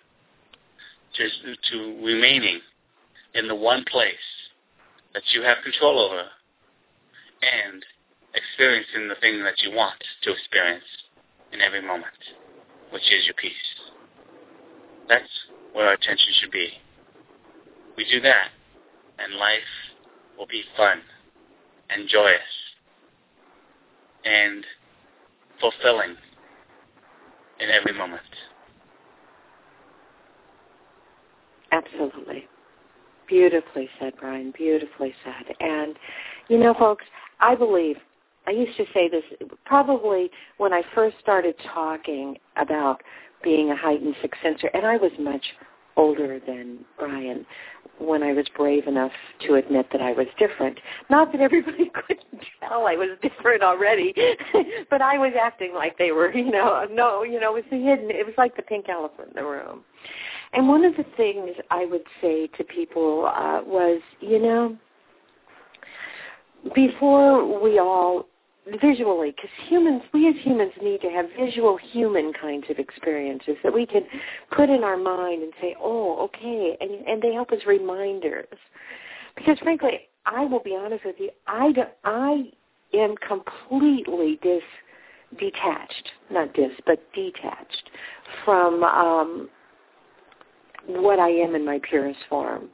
to, 1.15 1.29
to 1.71 2.05
remaining 2.05 2.61
in 3.33 3.47
the 3.47 3.55
one 3.55 3.83
place 3.89 4.15
that 5.13 5.23
you 5.33 5.41
have 5.41 5.57
control 5.63 5.99
over 5.99 6.23
and 7.41 7.83
experiencing 8.33 9.07
the 9.07 9.15
thing 9.15 9.43
that 9.43 9.61
you 9.61 9.75
want 9.75 10.01
to 10.23 10.31
experience 10.31 10.85
in 11.51 11.61
every 11.61 11.81
moment, 11.81 12.13
which 12.91 13.03
is 13.11 13.25
your 13.25 13.35
peace. 13.35 13.53
That's 15.09 15.29
where 15.73 15.87
our 15.87 15.93
attention 15.93 16.33
should 16.39 16.51
be. 16.51 16.69
We 17.95 18.05
do 18.09 18.21
that, 18.21 18.49
and 19.19 19.33
life 19.35 19.59
will 20.37 20.47
be 20.47 20.63
fun 20.75 21.01
and 21.89 22.07
joyous 22.07 22.41
and 24.23 24.65
fulfilling 25.59 26.15
in 27.59 27.69
every 27.69 27.93
moment. 27.93 28.21
Absolutely. 31.71 32.47
Beautifully 33.27 33.89
said, 33.99 34.13
Brian. 34.19 34.53
Beautifully 34.57 35.13
said. 35.23 35.55
And, 35.59 35.95
you 36.47 36.57
know, 36.57 36.73
folks, 36.73 37.05
I 37.39 37.55
believe, 37.55 37.97
I 38.47 38.51
used 38.51 38.77
to 38.77 38.85
say 38.93 39.09
this 39.09 39.23
probably 39.65 40.31
when 40.57 40.71
I 40.71 40.81
first 40.95 41.17
started 41.19 41.55
talking 41.73 42.37
about 42.55 43.01
being 43.43 43.71
a 43.71 43.75
heightened 43.75 44.15
sixth 44.21 44.41
sensor, 44.41 44.69
and 44.73 44.85
I 44.85 44.97
was 44.97 45.11
much 45.19 45.43
older 45.97 46.39
than 46.45 46.85
Brian 46.97 47.45
when 47.99 48.21
I 48.21 48.31
was 48.33 48.45
brave 48.55 48.87
enough 48.87 49.11
to 49.47 49.55
admit 49.55 49.87
that 49.91 50.01
I 50.01 50.11
was 50.11 50.27
different. 50.37 50.79
Not 51.09 51.31
that 51.31 51.41
everybody 51.41 51.91
couldn't 52.07 52.43
tell 52.61 52.85
I 52.85 52.93
was 52.93 53.17
different 53.21 53.63
already, 53.63 54.13
but 54.89 55.01
I 55.01 55.17
was 55.17 55.33
acting 55.39 55.73
like 55.73 55.97
they 55.97 56.11
were, 56.11 56.31
you 56.33 56.51
know, 56.51 56.85
no, 56.91 57.23
you 57.23 57.39
know, 57.39 57.55
it 57.55 57.63
was 57.63 57.71
the 57.71 57.83
hidden. 57.83 58.11
It 58.11 58.25
was 58.25 58.35
like 58.37 58.55
the 58.55 58.61
pink 58.61 58.87
elephant 58.87 59.29
in 59.29 59.43
the 59.43 59.49
room. 59.49 59.83
And 60.53 60.67
one 60.67 60.85
of 60.85 60.95
the 60.95 61.05
things 61.17 61.55
I 61.71 61.85
would 61.85 62.05
say 62.21 62.47
to 62.57 62.63
people 62.63 63.31
uh, 63.35 63.61
was, 63.65 64.01
you 64.21 64.39
know, 64.39 64.77
before 66.73 67.61
we 67.61 67.79
all 67.79 68.27
visually, 68.81 69.31
because 69.31 69.49
humans, 69.67 70.01
we 70.13 70.27
as 70.27 70.35
humans 70.43 70.73
need 70.81 71.01
to 71.01 71.09
have 71.09 71.25
visual 71.39 71.77
human 71.77 72.33
kinds 72.33 72.65
of 72.69 72.79
experiences 72.79 73.55
that 73.63 73.73
we 73.73 73.85
can 73.85 74.03
put 74.51 74.69
in 74.69 74.83
our 74.83 74.97
mind 74.97 75.43
and 75.43 75.53
say, 75.61 75.75
oh, 75.79 76.23
okay, 76.25 76.77
and, 76.81 77.05
and 77.07 77.21
they 77.21 77.33
help 77.33 77.51
as 77.51 77.65
reminders. 77.65 78.47
Because 79.35 79.57
frankly, 79.59 80.01
I 80.25 80.45
will 80.45 80.61
be 80.61 80.75
honest 80.75 81.05
with 81.05 81.15
you, 81.19 81.29
I, 81.47 81.71
do, 81.71 81.83
I 82.03 82.51
am 82.93 83.15
completely 83.25 84.39
dis, 84.41 84.61
detached, 85.39 86.09
not 86.31 86.53
dis, 86.53 86.71
but 86.85 86.99
detached 87.13 87.89
from 88.43 88.83
um, 88.83 89.49
what 90.87 91.19
I 91.19 91.29
am 91.29 91.55
in 91.55 91.65
my 91.65 91.79
purest 91.87 92.19
form. 92.29 92.69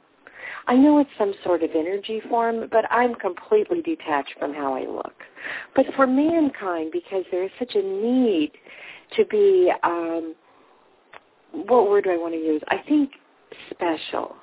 I 0.66 0.76
know 0.76 0.98
it's 0.98 1.10
some 1.18 1.34
sort 1.44 1.62
of 1.62 1.70
energy 1.74 2.22
form, 2.28 2.68
but 2.70 2.90
I'm 2.90 3.14
completely 3.16 3.82
detached 3.82 4.34
from 4.38 4.54
how 4.54 4.74
I 4.74 4.86
look. 4.86 5.23
But 5.74 5.86
for 5.96 6.06
mankind, 6.06 6.90
because 6.92 7.24
there 7.30 7.44
is 7.44 7.50
such 7.58 7.74
a 7.74 7.82
need 7.82 8.52
to 9.16 9.24
be, 9.26 9.72
um, 9.82 10.34
what 11.52 11.88
word 11.88 12.04
do 12.04 12.10
I 12.10 12.16
want 12.16 12.34
to 12.34 12.40
use? 12.40 12.62
I 12.68 12.78
think 12.88 13.10
special. 13.70 14.36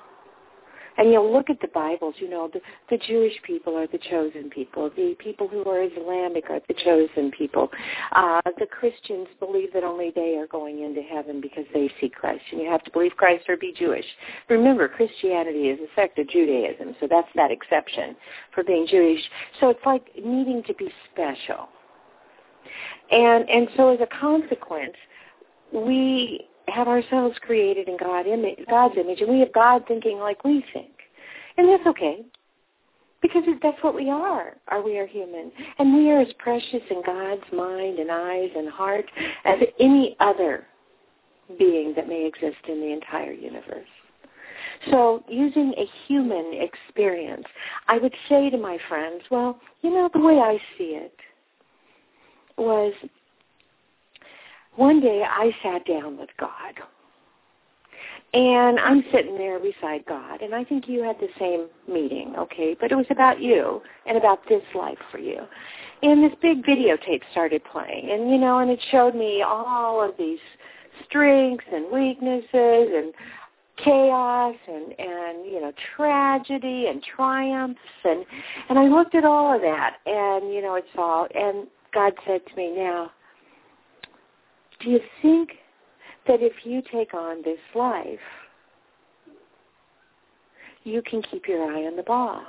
And 0.98 1.12
you'll 1.12 1.32
look 1.32 1.50
at 1.50 1.60
the 1.60 1.68
Bibles, 1.68 2.14
you 2.18 2.28
know, 2.28 2.50
the, 2.52 2.60
the 2.90 2.98
Jewish 3.06 3.34
people 3.44 3.76
are 3.76 3.86
the 3.86 3.98
chosen 4.10 4.50
people. 4.50 4.90
The 4.94 5.16
people 5.18 5.48
who 5.48 5.64
are 5.64 5.82
Islamic 5.82 6.50
are 6.50 6.60
the 6.68 6.74
chosen 6.84 7.30
people. 7.30 7.70
Uh, 8.14 8.40
the 8.58 8.66
Christians 8.66 9.28
believe 9.40 9.72
that 9.72 9.84
only 9.84 10.12
they 10.14 10.36
are 10.36 10.46
going 10.46 10.82
into 10.82 11.02
heaven 11.02 11.40
because 11.40 11.64
they 11.72 11.90
see 12.00 12.08
Christ. 12.08 12.42
And 12.52 12.60
you 12.60 12.70
have 12.70 12.84
to 12.84 12.90
believe 12.90 13.12
Christ 13.16 13.44
or 13.48 13.56
be 13.56 13.74
Jewish. 13.76 14.04
Remember, 14.48 14.88
Christianity 14.88 15.68
is 15.68 15.78
a 15.80 15.86
sect 15.94 16.18
of 16.18 16.28
Judaism, 16.28 16.94
so 17.00 17.06
that's 17.08 17.28
that 17.36 17.50
exception 17.50 18.14
for 18.54 18.62
being 18.62 18.86
Jewish. 18.88 19.20
So 19.60 19.70
it's 19.70 19.84
like 19.86 20.04
needing 20.16 20.62
to 20.64 20.74
be 20.74 20.92
special. 21.12 21.68
And 23.10 23.48
and 23.48 23.68
so 23.76 23.88
as 23.92 24.00
a 24.00 24.20
consequence, 24.20 24.94
we 25.72 26.46
have 26.68 26.88
ourselves 26.88 27.36
created 27.40 27.88
in 27.88 27.96
God 27.96 28.26
image, 28.26 28.58
God's 28.68 28.94
image, 28.98 29.20
and 29.20 29.30
we 29.30 29.40
have 29.40 29.52
God 29.52 29.84
thinking 29.86 30.18
like 30.18 30.44
we 30.44 30.64
think. 30.72 30.90
And 31.56 31.68
that's 31.68 31.86
okay. 31.86 32.24
Because 33.20 33.44
that's 33.62 33.82
what 33.82 33.94
we 33.94 34.10
are, 34.10 34.56
are 34.68 34.82
we 34.82 34.98
are 34.98 35.06
human. 35.06 35.52
And 35.78 35.94
we 35.94 36.10
are 36.10 36.20
as 36.20 36.32
precious 36.38 36.82
in 36.90 37.02
God's 37.06 37.44
mind 37.52 37.98
and 38.00 38.10
eyes 38.10 38.50
and 38.56 38.68
heart 38.68 39.04
as 39.44 39.58
any 39.78 40.16
other 40.18 40.66
being 41.58 41.92
that 41.94 42.08
may 42.08 42.26
exist 42.26 42.64
in 42.68 42.80
the 42.80 42.92
entire 42.92 43.32
universe. 43.32 43.86
So 44.90 45.22
using 45.28 45.72
a 45.76 45.88
human 46.08 46.52
experience, 46.54 47.44
I 47.86 47.98
would 47.98 48.14
say 48.28 48.50
to 48.50 48.58
my 48.58 48.78
friends, 48.88 49.22
well, 49.30 49.60
you 49.82 49.90
know, 49.90 50.10
the 50.12 50.20
way 50.20 50.38
I 50.38 50.58
see 50.76 50.96
it 50.96 51.16
was 52.56 52.92
one 54.76 55.00
day 55.00 55.22
I 55.26 55.50
sat 55.62 55.86
down 55.86 56.18
with 56.18 56.30
God. 56.38 56.74
And 58.34 58.78
I'm 58.80 59.04
sitting 59.12 59.36
there 59.36 59.58
beside 59.60 60.06
God, 60.06 60.40
and 60.40 60.54
I 60.54 60.64
think 60.64 60.88
you 60.88 61.02
had 61.02 61.16
the 61.20 61.28
same 61.38 61.66
meeting, 61.86 62.34
okay? 62.38 62.74
But 62.80 62.90
it 62.90 62.94
was 62.94 63.04
about 63.10 63.42
you 63.42 63.82
and 64.06 64.16
about 64.16 64.40
this 64.48 64.62
life 64.74 64.96
for 65.10 65.18
you. 65.18 65.40
And 66.02 66.24
this 66.24 66.32
big 66.40 66.64
videotape 66.64 67.20
started 67.30 67.62
playing, 67.70 68.10
and 68.10 68.30
you 68.30 68.38
know, 68.38 68.60
and 68.60 68.70
it 68.70 68.80
showed 68.90 69.14
me 69.14 69.42
all 69.46 70.02
of 70.02 70.16
these 70.16 70.38
strengths 71.04 71.66
and 71.70 71.92
weaknesses 71.92 72.88
and 72.94 73.12
chaos 73.78 74.54
and 74.68 74.94
and 74.98 75.46
you 75.46 75.60
know 75.60 75.72
tragedy 75.96 76.86
and 76.88 77.02
triumphs 77.02 77.80
and 78.04 78.24
and 78.68 78.78
I 78.78 78.86
looked 78.86 79.14
at 79.14 79.24
all 79.24 79.54
of 79.54 79.62
that 79.62 79.96
and 80.04 80.52
you 80.52 80.60
know 80.60 80.74
it's 80.74 80.86
all 80.96 81.26
and 81.34 81.66
God 81.92 82.12
said 82.26 82.42
to 82.46 82.54
me 82.54 82.74
now 82.76 83.10
do 84.82 84.90
you 84.90 85.00
think 85.20 85.50
that 86.26 86.40
if 86.40 86.52
you 86.64 86.82
take 86.92 87.14
on 87.14 87.42
this 87.42 87.58
life, 87.74 88.18
you 90.84 91.02
can 91.02 91.22
keep 91.22 91.46
your 91.46 91.62
eye 91.64 91.84
on 91.84 91.96
the 91.96 92.02
ball? 92.02 92.42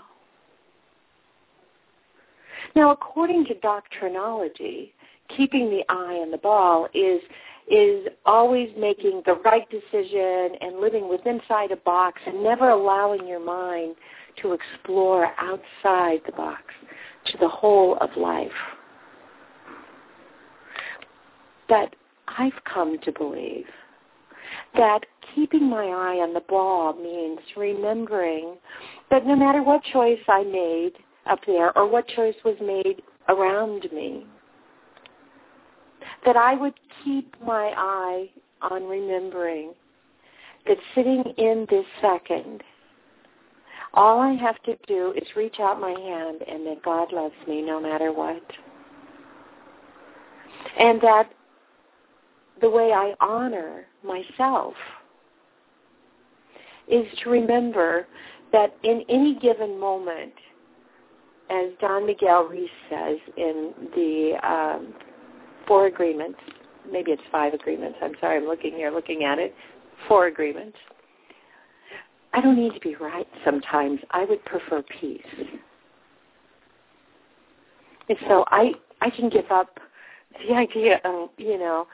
Now, 2.76 2.92
according 2.92 3.46
to 3.46 3.56
doctrinology, 3.56 4.92
keeping 5.36 5.70
the 5.70 5.84
eye 5.90 6.20
on 6.22 6.32
the 6.32 6.38
ball 6.38 6.88
is 6.94 7.22
is 7.70 8.08
always 8.26 8.70
making 8.78 9.24
the 9.26 9.36
right 9.46 9.66
decision 9.70 10.50
and 10.60 10.82
living 10.82 11.08
within 11.08 11.40
inside 11.40 11.72
a 11.72 11.78
box 11.78 12.20
and 12.28 12.44
never 12.44 12.70
allowing 12.70 13.26
your 13.26 13.40
mind 13.40 13.96
to 14.42 14.52
explore 14.52 15.32
outside 15.40 16.20
the 16.26 16.32
box 16.34 16.62
to 17.26 17.38
the 17.38 17.48
whole 17.48 17.98
of 18.02 18.10
life. 18.18 18.52
But 21.70 21.96
I've 22.38 22.64
come 22.72 22.98
to 23.00 23.12
believe 23.12 23.66
that 24.76 25.02
keeping 25.34 25.70
my 25.70 25.86
eye 25.86 26.20
on 26.22 26.34
the 26.34 26.42
ball 26.42 26.94
means 26.94 27.40
remembering 27.56 28.56
that 29.10 29.26
no 29.26 29.36
matter 29.36 29.64
what 29.64 29.84
choice 29.84 30.20
I 30.28 30.44
made 30.44 30.94
up 31.26 31.40
there 31.46 31.76
or 31.78 31.88
what 31.88 32.08
choice 32.10 32.36
was 32.44 32.56
made 32.62 33.02
around 33.30 33.88
me, 33.94 34.26
that 36.26 36.36
I 36.36 36.56
would 36.56 36.74
keep 37.04 37.34
my 37.42 37.74
eye 37.76 38.30
on 38.62 38.84
remembering 38.84 39.74
that 40.68 40.78
sitting 40.96 41.24
in 41.38 41.68
this 41.70 41.86
second, 42.02 42.62
all 43.94 44.20
I 44.20 44.34
have 44.34 44.62
to 44.64 44.76
do 44.88 45.14
is 45.16 45.28
reach 45.36 45.58
out 45.60 45.80
my 45.80 45.92
hand 45.92 46.42
and 46.48 46.66
that 46.66 46.84
God 46.84 47.14
loves 47.14 47.36
me 47.48 47.62
no 47.62 47.80
matter 47.80 48.12
what. 48.12 48.42
And 50.80 51.00
that 51.02 51.32
the 52.64 52.70
way 52.70 52.94
I 52.94 53.14
honor 53.20 53.86
myself 54.06 54.74
is 56.88 57.06
to 57.22 57.30
remember 57.30 58.08
that 58.54 58.74
in 58.84 59.04
any 59.10 59.36
given 59.36 59.78
moment, 59.78 60.32
as 61.50 61.72
Don 61.82 62.06
Miguel 62.06 62.46
Ruiz 62.46 62.70
says 62.90 63.18
in 63.36 63.74
the 63.94 64.38
um, 64.48 64.94
four 65.68 65.88
agreements, 65.88 66.40
maybe 66.90 67.12
it's 67.12 67.22
five 67.34 67.54
agreements, 67.54 67.98
I'm 68.02 68.14
sorry, 68.22 68.38
I'm 68.38 68.48
looking 68.48 68.72
here, 68.72 68.92
looking 68.92 69.26
at 69.26 69.40
it, 69.40 69.54
four 70.08 70.28
agreements. 70.28 70.78
I 72.32 72.40
don't 72.40 72.56
need 72.56 72.74
to 72.74 72.80
be 72.80 72.96
right 72.96 73.28
sometimes. 73.44 74.00
I 74.12 74.24
would 74.24 74.44
prefer 74.46 74.84
peace. 75.02 75.22
And 78.08 78.18
so 78.28 78.46
I 78.48 78.72
I 79.02 79.10
can 79.10 79.30
give 79.30 79.52
up 79.52 79.80
the 80.48 80.54
idea 80.56 81.02
of, 81.04 81.30
you 81.38 81.60
know, 81.60 81.88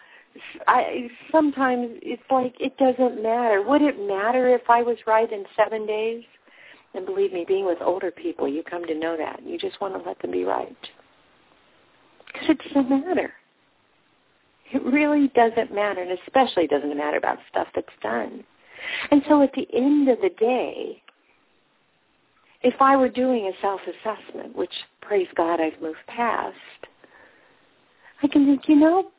I 0.68 1.10
sometimes 1.32 1.98
it's 2.02 2.24
like 2.30 2.56
it 2.60 2.78
doesn't 2.78 3.22
matter. 3.22 3.62
Would 3.62 3.82
it 3.82 4.00
matter 4.08 4.54
if 4.54 4.70
I 4.70 4.82
was 4.82 4.98
right 5.08 5.32
in 5.32 5.44
seven 5.56 5.86
days? 5.86 6.24
And 6.94 7.06
believe 7.06 7.34
me, 7.34 7.46
being 7.48 7.66
with 7.66 7.80
older 7.82 8.10
people, 8.12 8.48
you 8.48 8.64
come 8.64 8.86
to 8.86 8.96
know 8.96 9.16
that. 9.18 9.42
You 9.46 9.58
just 9.58 9.80
want 9.80 9.94
to 9.96 10.08
let 10.08 10.20
them 10.22 10.32
be 10.32 10.44
right. 10.44 10.76
Because 12.28 12.50
it 12.50 12.60
doesn't 12.74 12.90
matter. 12.90 13.34
It 14.72 14.84
really 14.84 15.30
doesn't 15.30 15.74
matter, 15.74 16.02
and 16.02 16.18
especially 16.26 16.68
doesn't 16.68 16.96
matter 16.96 17.18
about 17.18 17.38
stuff 17.50 17.68
that's 17.74 17.88
done. 18.02 18.44
And 19.12 19.22
so 19.28 19.42
at 19.42 19.52
the 19.54 19.68
end 19.74 20.10
of 20.10 20.20
the 20.22 20.30
day, 20.40 21.02
if 22.62 22.76
I 22.80 22.96
were 22.96 23.10
doing 23.10 23.48
a 23.48 23.62
self-assessment, 23.62 24.56
which, 24.56 24.74
praise 25.02 25.28
God, 25.36 25.60
I've 25.60 25.82
moved 25.82 26.00
past, 26.08 26.56
I 28.22 28.28
can 28.28 28.46
think, 28.46 28.68
you 28.68 28.76
know, 28.76 29.12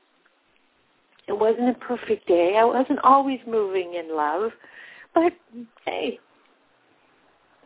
it 1.28 1.38
wasn't 1.38 1.70
a 1.70 1.74
perfect 1.74 2.26
day. 2.26 2.56
I 2.58 2.64
wasn't 2.64 2.98
always 3.04 3.40
moving 3.46 3.94
in 3.94 4.16
love. 4.16 4.50
But, 5.14 5.32
hey, 5.84 6.18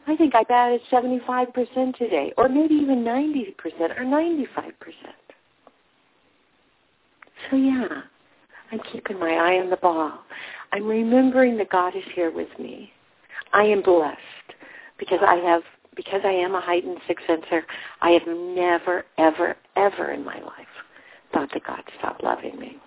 I 0.06 0.16
think 0.16 0.34
I 0.34 0.44
batted 0.44 0.80
75% 0.90 1.96
today, 1.96 2.32
or 2.36 2.48
maybe 2.48 2.74
even 2.74 3.04
90% 3.04 3.54
or 3.98 4.04
95%. 4.04 4.46
So, 7.50 7.56
yeah, 7.56 8.02
I'm 8.72 8.80
keeping 8.92 9.18
my 9.18 9.32
eye 9.32 9.60
on 9.60 9.70
the 9.70 9.76
ball. 9.76 10.20
I'm 10.72 10.86
remembering 10.86 11.56
that 11.58 11.70
God 11.70 11.96
is 11.96 12.04
here 12.14 12.30
with 12.30 12.48
me. 12.58 12.90
I 13.52 13.64
am 13.64 13.82
blessed 13.82 14.18
because 14.98 15.20
I 15.26 15.36
have 15.36 15.62
because 15.96 16.22
I 16.24 16.30
am 16.30 16.54
a 16.54 16.60
heightened 16.60 16.98
sixth 17.06 17.24
sensor, 17.26 17.64
I 18.02 18.10
have 18.10 18.26
never, 18.26 19.04
ever, 19.18 19.56
ever 19.76 20.10
in 20.12 20.24
my 20.24 20.40
life 20.40 20.66
thought 21.32 21.50
that 21.52 21.64
God 21.64 21.82
stopped 21.98 22.22
loving 22.22 22.58
me. 22.58 22.78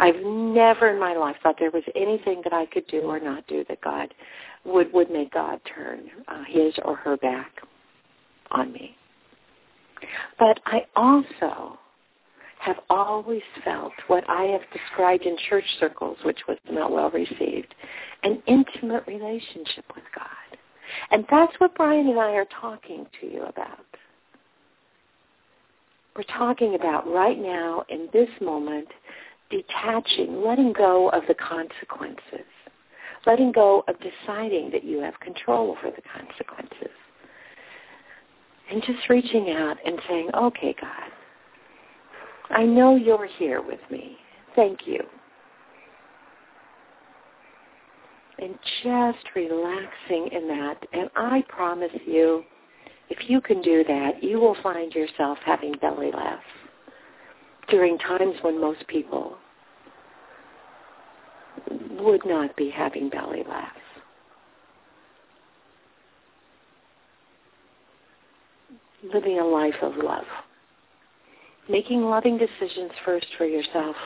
I've 0.00 0.24
never 0.24 0.88
in 0.88 0.98
my 0.98 1.14
life 1.14 1.36
thought 1.42 1.56
there 1.58 1.70
was 1.70 1.84
anything 1.94 2.40
that 2.44 2.54
I 2.54 2.64
could 2.66 2.86
do 2.86 3.02
or 3.02 3.20
not 3.20 3.46
do 3.46 3.64
that 3.68 3.80
God 3.82 4.12
would 4.64 4.92
would 4.92 5.10
make 5.10 5.32
God 5.32 5.60
turn 5.72 6.10
uh, 6.26 6.42
his 6.48 6.74
or 6.84 6.96
her 6.96 7.16
back 7.18 7.52
on 8.50 8.72
me. 8.72 8.96
But 10.38 10.58
I 10.64 10.86
also 10.96 11.78
have 12.60 12.76
always 12.88 13.42
felt 13.62 13.92
what 14.06 14.24
I 14.28 14.44
have 14.44 14.62
described 14.72 15.24
in 15.24 15.36
church 15.48 15.64
circles, 15.78 16.16
which 16.24 16.40
was 16.48 16.58
not 16.70 16.92
well 16.92 17.10
received, 17.10 17.74
an 18.22 18.42
intimate 18.46 19.06
relationship 19.06 19.84
with 19.94 20.04
God. 20.14 20.58
And 21.10 21.24
that's 21.30 21.52
what 21.58 21.74
Brian 21.74 22.08
and 22.08 22.18
I 22.18 22.32
are 22.32 22.46
talking 22.60 23.06
to 23.20 23.26
you 23.26 23.42
about. 23.42 23.84
We're 26.16 26.22
talking 26.36 26.74
about 26.74 27.10
right 27.10 27.38
now 27.38 27.84
in 27.88 28.08
this 28.12 28.28
moment 28.40 28.88
detaching, 29.50 30.42
letting 30.44 30.72
go 30.72 31.08
of 31.10 31.22
the 31.28 31.34
consequences, 31.34 32.46
letting 33.26 33.52
go 33.52 33.84
of 33.88 33.96
deciding 33.98 34.70
that 34.70 34.84
you 34.84 35.00
have 35.00 35.18
control 35.20 35.76
over 35.76 35.94
the 35.94 36.02
consequences, 36.02 36.94
and 38.70 38.82
just 38.82 39.08
reaching 39.08 39.50
out 39.50 39.76
and 39.84 39.98
saying, 40.08 40.30
okay, 40.34 40.74
God, 40.80 41.10
I 42.50 42.64
know 42.64 42.96
you're 42.96 43.28
here 43.38 43.62
with 43.62 43.80
me. 43.90 44.16
Thank 44.56 44.86
you. 44.86 45.00
And 48.38 48.54
just 48.82 49.18
relaxing 49.36 50.28
in 50.32 50.48
that. 50.48 50.76
And 50.92 51.10
I 51.14 51.44
promise 51.48 51.90
you, 52.06 52.42
if 53.10 53.28
you 53.28 53.40
can 53.40 53.60
do 53.60 53.84
that, 53.84 54.22
you 54.22 54.40
will 54.40 54.56
find 54.62 54.92
yourself 54.92 55.38
having 55.44 55.74
belly 55.80 56.10
laughs 56.12 56.42
during 57.70 57.98
times 57.98 58.34
when 58.42 58.60
most 58.60 58.86
people 58.88 59.36
would 61.98 62.24
not 62.24 62.56
be 62.56 62.70
having 62.70 63.08
belly 63.08 63.44
laughs. 63.48 63.76
Living 69.14 69.38
a 69.38 69.44
life 69.44 69.74
of 69.82 69.96
love. 69.96 70.24
Making 71.68 72.02
loving 72.02 72.38
decisions 72.38 72.90
first 73.04 73.26
for 73.38 73.46
yourself. 73.46 73.96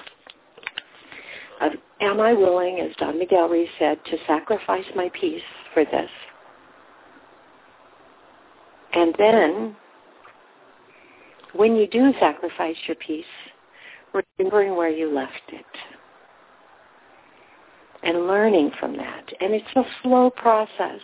Uh, 1.61 1.71
am 2.01 2.21
I 2.21 2.33
willing, 2.33 2.81
as 2.81 2.95
Don 2.97 3.19
Miguel 3.19 3.49
Ruiz 3.49 3.69
said, 3.79 3.99
to 4.07 4.17
sacrifice 4.27 4.85
my 4.95 5.11
peace 5.19 5.43
for 5.73 5.85
this? 5.85 6.11
And 8.93 9.15
then, 9.19 9.77
when 11.55 11.77
you 11.77 11.87
do 11.87 12.13
sacrifice 12.21 12.77
your 12.87 12.97
peace, 12.97 13.25
remembering 14.15 14.77
where 14.77 14.91
you 14.91 15.15
left 15.15 15.43
it 15.49 15.65
and 18.03 18.27
learning 18.27 18.71
from 18.79 18.97
that. 18.97 19.33
And 19.41 19.55
it's 19.55 19.77
a 19.77 19.83
slow 20.03 20.31
process. 20.31 21.01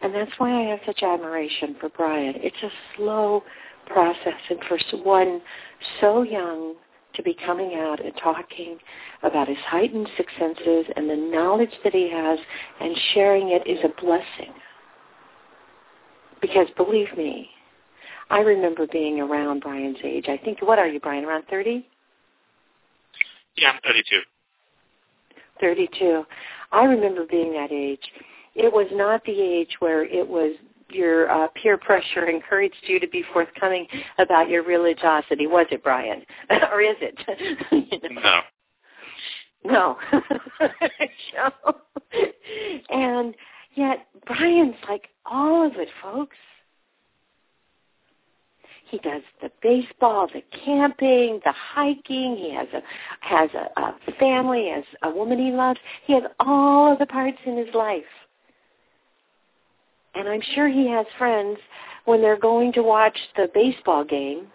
And 0.00 0.14
that's 0.14 0.30
why 0.38 0.52
I 0.52 0.70
have 0.70 0.78
such 0.86 1.02
admiration 1.02 1.76
for 1.80 1.88
Brian. 1.88 2.34
It's 2.36 2.62
a 2.62 2.70
slow 2.96 3.42
process. 3.86 4.40
And 4.48 4.60
for 4.68 4.78
one 5.02 5.40
so 6.00 6.22
young 6.22 6.74
to 7.14 7.22
be 7.22 7.36
coming 7.44 7.74
out 7.74 8.04
and 8.04 8.12
talking 8.22 8.78
about 9.24 9.48
his 9.48 9.56
heightened 9.66 10.08
six 10.16 10.32
senses 10.38 10.86
and 10.94 11.10
the 11.10 11.16
knowledge 11.16 11.72
that 11.82 11.92
he 11.92 12.08
has 12.12 12.38
and 12.80 12.96
sharing 13.12 13.48
it 13.48 13.66
is 13.66 13.78
a 13.84 14.00
blessing. 14.00 14.54
Because 16.40 16.68
believe 16.76 17.08
me, 17.16 17.50
I 18.30 18.40
remember 18.40 18.86
being 18.86 19.20
around 19.20 19.62
Brian's 19.62 19.96
age. 20.04 20.26
I 20.28 20.36
think, 20.36 20.62
what 20.62 20.78
are 20.78 20.86
you, 20.86 21.00
Brian, 21.00 21.24
around 21.24 21.44
30? 21.50 21.84
Yeah, 23.60 23.72
I'm 23.72 23.80
32. 23.84 24.20
32. 25.60 26.24
I 26.72 26.84
remember 26.84 27.26
being 27.28 27.52
that 27.52 27.72
age. 27.72 28.02
It 28.54 28.72
was 28.72 28.86
not 28.92 29.24
the 29.24 29.40
age 29.40 29.76
where 29.80 30.04
it 30.04 30.26
was 30.26 30.54
your 30.90 31.30
uh, 31.30 31.48
peer 31.54 31.76
pressure 31.76 32.28
encouraged 32.28 32.76
you 32.82 32.98
to 33.00 33.08
be 33.08 33.22
forthcoming 33.32 33.86
about 34.18 34.48
your 34.48 34.64
religiosity, 34.64 35.46
was 35.46 35.66
it, 35.70 35.82
Brian? 35.82 36.22
or 36.50 36.80
is 36.80 36.96
it? 37.00 37.18
you 38.02 38.14
know? 38.14 38.40
No. 39.64 39.96
No. 40.14 40.24
and 42.90 43.34
yet 43.74 44.06
Brian's 44.26 44.76
like 44.88 45.08
all 45.26 45.66
of 45.66 45.74
it, 45.76 45.88
folks. 46.02 46.36
He 48.90 48.98
does 48.98 49.22
the 49.42 49.50
baseball, 49.62 50.28
the 50.32 50.42
camping, 50.64 51.40
the 51.44 51.52
hiking. 51.52 52.36
He 52.36 52.54
has 52.54 52.68
a 52.72 52.82
has 53.20 53.50
a, 53.54 53.80
a 53.80 54.12
family, 54.18 54.70
has 54.74 54.84
a 55.02 55.10
woman 55.10 55.38
he 55.38 55.52
loves. 55.52 55.78
He 56.06 56.14
has 56.14 56.22
all 56.40 56.92
of 56.92 56.98
the 56.98 57.06
parts 57.06 57.38
in 57.44 57.56
his 57.56 57.74
life. 57.74 58.02
And 60.14 60.28
I'm 60.28 60.42
sure 60.54 60.68
he 60.68 60.88
has 60.88 61.06
friends 61.18 61.58
when 62.06 62.22
they're 62.22 62.38
going 62.38 62.72
to 62.72 62.82
watch 62.82 63.16
the 63.36 63.50
baseball 63.54 64.04
game 64.04 64.48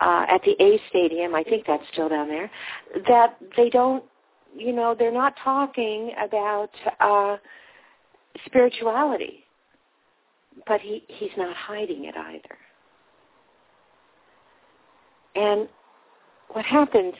uh, 0.00 0.26
at 0.28 0.42
the 0.42 0.56
A 0.62 0.80
Stadium, 0.88 1.34
I 1.34 1.42
think 1.42 1.66
that's 1.66 1.84
still 1.92 2.08
down 2.08 2.28
there, 2.28 2.50
that 3.08 3.36
they 3.56 3.70
don't, 3.70 4.02
you 4.56 4.72
know, 4.72 4.94
they're 4.98 5.12
not 5.12 5.34
talking 5.42 6.12
about 6.24 6.70
uh, 7.00 7.36
spirituality. 8.46 9.44
But 10.66 10.80
he, 10.80 11.04
he's 11.08 11.30
not 11.36 11.54
hiding 11.54 12.04
it 12.04 12.16
either. 12.16 12.56
And 15.34 15.68
what 16.48 16.64
happens 16.64 17.14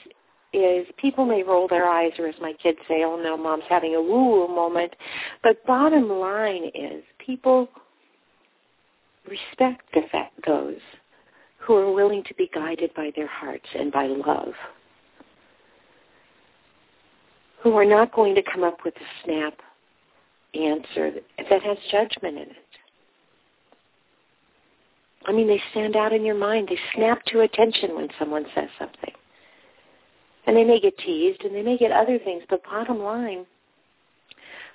is 0.52 0.86
people 0.98 1.26
may 1.26 1.42
roll 1.42 1.66
their 1.66 1.88
eyes 1.88 2.12
or 2.18 2.28
as 2.28 2.34
my 2.40 2.52
kids 2.62 2.78
say, 2.86 3.02
oh 3.04 3.20
no, 3.20 3.36
mom's 3.36 3.64
having 3.68 3.94
a 3.94 4.00
woo-woo 4.00 4.48
moment. 4.48 4.94
But 5.42 5.64
bottom 5.66 6.08
line 6.08 6.70
is 6.74 7.02
people 7.24 7.68
respect 9.28 9.82
the 9.92 10.02
fact, 10.12 10.34
those 10.46 10.80
who 11.58 11.74
are 11.74 11.92
willing 11.92 12.22
to 12.24 12.34
be 12.34 12.50
guided 12.54 12.92
by 12.94 13.10
their 13.16 13.26
hearts 13.26 13.66
and 13.74 13.90
by 13.90 14.06
love, 14.06 14.52
who 17.62 17.74
are 17.76 17.86
not 17.86 18.12
going 18.12 18.34
to 18.34 18.42
come 18.42 18.62
up 18.62 18.78
with 18.84 18.94
a 18.96 19.24
snap 19.24 19.54
answer 20.54 21.10
that 21.50 21.62
has 21.62 21.78
judgment 21.90 22.36
in 22.36 22.42
it. 22.42 22.63
I 25.26 25.32
mean, 25.32 25.46
they 25.46 25.60
stand 25.70 25.96
out 25.96 26.12
in 26.12 26.24
your 26.24 26.34
mind. 26.34 26.68
They 26.68 26.78
snap 26.94 27.24
to 27.26 27.40
attention 27.40 27.94
when 27.94 28.08
someone 28.18 28.44
says 28.54 28.68
something. 28.78 29.12
And 30.46 30.56
they 30.56 30.64
may 30.64 30.78
get 30.78 30.96
teased 30.98 31.42
and 31.42 31.54
they 31.54 31.62
may 31.62 31.78
get 31.78 31.90
other 31.90 32.18
things, 32.18 32.42
but 32.50 32.62
bottom 32.64 32.98
line, 32.98 33.46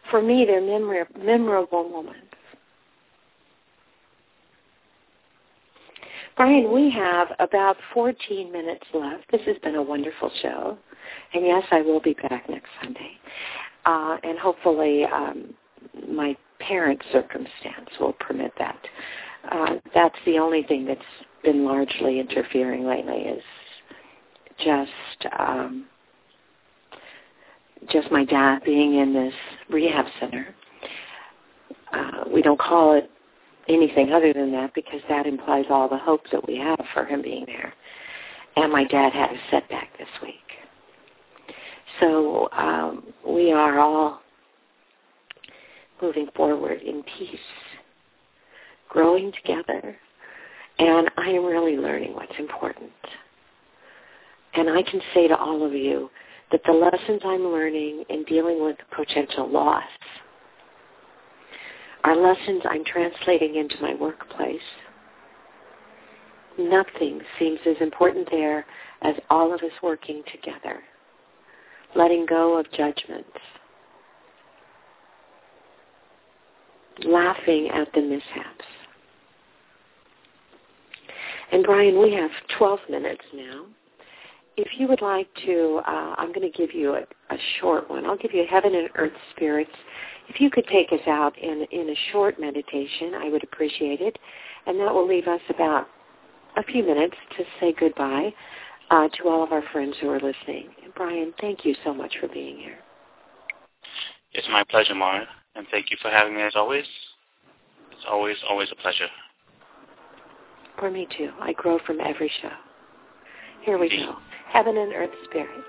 for 0.10 0.22
me, 0.22 0.46
they're 0.46 0.62
memor- 0.62 1.08
memorable 1.18 1.88
moments. 1.88 2.26
Brian, 6.36 6.72
we 6.74 6.90
have 6.90 7.28
about 7.40 7.76
14 7.94 8.52
minutes 8.52 8.86
left. 8.94 9.30
This 9.32 9.42
has 9.46 9.58
been 9.62 9.76
a 9.76 9.82
wonderful 9.82 10.32
show. 10.42 10.78
And 11.34 11.46
yes, 11.46 11.64
I 11.70 11.82
will 11.82 12.00
be 12.00 12.14
back 12.14 12.50
next 12.50 12.70
Sunday. 12.82 13.12
Uh, 13.86 14.18
and 14.24 14.40
hopefully 14.40 15.04
um, 15.04 15.54
my 16.08 16.36
parents' 16.60 17.06
circumstance 17.12 17.90
will 18.00 18.14
permit 18.14 18.54
that. 18.58 18.80
Uh, 19.52 19.76
that's 19.94 20.18
the 20.26 20.38
only 20.38 20.64
thing 20.64 20.86
that's 20.86 21.02
been 21.44 21.66
largely 21.66 22.20
interfering 22.20 22.86
lately 22.86 23.22
is 23.22 23.44
just 24.64 25.34
um, 25.40 25.86
just 27.92 28.12
my 28.12 28.26
dad 28.26 28.60
being 28.66 28.96
in 28.96 29.14
this 29.14 29.34
rehab 29.70 30.06
center. 30.20 30.48
Uh, 31.94 32.26
we 32.32 32.42
don't 32.42 32.60
call 32.60 32.94
it 32.94 33.10
anything 33.68 34.12
other 34.12 34.34
than 34.34 34.52
that 34.52 34.74
because 34.74 35.02
that 35.08 35.26
implies 35.26 35.66
all 35.70 35.88
the 35.88 35.98
hope 35.98 36.22
that 36.32 36.46
we 36.48 36.58
have 36.58 36.80
for 36.94 37.06
him 37.06 37.22
being 37.22 37.46
there. 37.46 37.74
And 38.56 38.72
my 38.72 38.84
dad 38.84 39.14
had 39.14 39.32
a 39.32 39.40
setback 39.50 39.98
this 39.98 40.08
week. 40.22 40.36
So 42.00 42.50
um, 42.52 43.14
we 43.28 43.52
are 43.52 43.80
all 43.80 44.22
moving 46.02 46.28
forward 46.36 46.82
in 46.82 47.04
peace, 47.18 47.40
growing 48.90 49.32
together, 49.32 49.96
and 50.80 51.10
I 51.18 51.30
am 51.30 51.46
really 51.46 51.78
learning 51.78 52.14
what's 52.14 52.38
important. 52.38 52.92
And 54.56 54.70
I 54.70 54.82
can 54.82 55.00
say 55.14 55.28
to 55.28 55.38
all 55.38 55.64
of 55.66 55.74
you 55.74 56.10
that 56.52 56.62
the 56.66 56.74
lessons 56.74 57.22
I'm 57.24 57.46
learning 57.46 58.04
in 58.10 58.24
dealing 58.24 58.64
with 58.64 58.76
potential 58.96 59.48
loss 59.48 59.84
are 62.04 62.16
lessons 62.16 62.64
I'm 62.66 62.84
translating 62.86 63.56
into 63.56 63.76
my 63.82 63.94
workplace. 63.94 64.58
Nothing 66.58 67.22
seems 67.38 67.60
as 67.66 67.76
important 67.80 68.28
there 68.32 68.66
as 69.02 69.16
all 69.30 69.54
of 69.54 69.62
us 69.62 69.72
working 69.84 70.24
together, 70.32 70.80
letting 71.96 72.26
go 72.26 72.58
of 72.58 72.66
judgments, 72.72 73.30
laughing 77.06 77.70
at 77.74 77.88
the 77.94 78.02
mishaps. 78.02 78.66
And 81.52 81.64
Brian, 81.64 82.00
we 82.00 82.14
have 82.14 82.32
12 82.58 82.80
minutes 82.90 83.24
now. 83.34 83.66
If 84.58 84.68
you 84.78 84.88
would 84.88 85.02
like 85.02 85.28
to, 85.46 85.82
uh, 85.88 86.16
I'm 86.18 86.34
going 86.34 86.50
to 86.50 86.58
give 86.58 86.74
you 86.74 86.96
a, 86.96 87.02
a 87.34 87.38
short 87.60 87.90
one. 87.90 88.06
I'll 88.06 88.18
give 88.18 88.34
you 88.34 88.46
Heaven 88.50 88.76
and 88.76 88.90
Earth 88.96 89.14
Spirits. 89.36 89.72
If 90.28 90.40
you 90.42 90.50
could 90.50 90.68
take 90.68 90.92
us 90.92 91.00
out 91.08 91.38
in, 91.40 91.66
in 91.72 91.90
a 91.90 91.96
short 92.12 92.40
meditation, 92.40 93.16
I 93.16 93.30
would 93.30 93.44
appreciate 93.44 94.02
it. 94.02 94.20
And 94.68 94.80
that 94.80 94.94
will 94.94 95.08
leave 95.08 95.28
us 95.28 95.42
about 95.50 95.88
a 96.58 96.64
few 96.64 96.84
minutes 96.84 97.16
to 97.38 97.44
say 97.60 97.74
goodbye 97.80 98.34
uh, 98.92 99.08
to 99.18 99.30
all 99.30 99.44
of 99.44 99.52
our 99.52 99.64
friends 99.72 99.96
who 100.02 100.10
are 100.10 100.20
listening. 100.20 100.70
And 100.84 100.94
Brian, 100.94 101.34
thank 101.40 101.66
you 101.66 101.76
so 101.84 101.94
much 101.94 102.16
for 102.20 102.28
being 102.28 102.58
here. 102.58 102.80
It's 104.34 104.48
my 104.50 104.64
pleasure, 104.70 104.94
Mara, 104.94 105.28
and 105.56 105.66
thank 105.72 105.90
you 105.90 105.98
for 106.02 106.12
having 106.12 106.36
me 106.36 106.42
as 106.42 106.54
always. 106.56 106.86
It's 107.92 108.06
always, 108.08 108.38
always 108.48 108.70
a 108.72 108.76
pleasure. 108.76 109.08
For 110.80 110.90
me 110.90 111.08
too. 111.18 111.32
I 111.42 111.52
grow 111.54 111.78
from 111.86 112.00
every 112.00 112.32
show. 112.42 112.52
Here 113.64 113.78
we 113.78 113.90
go. 113.90 114.16
Heaven 114.48 114.78
and 114.78 114.94
Earth 114.94 115.10
Spirits. 115.26 115.68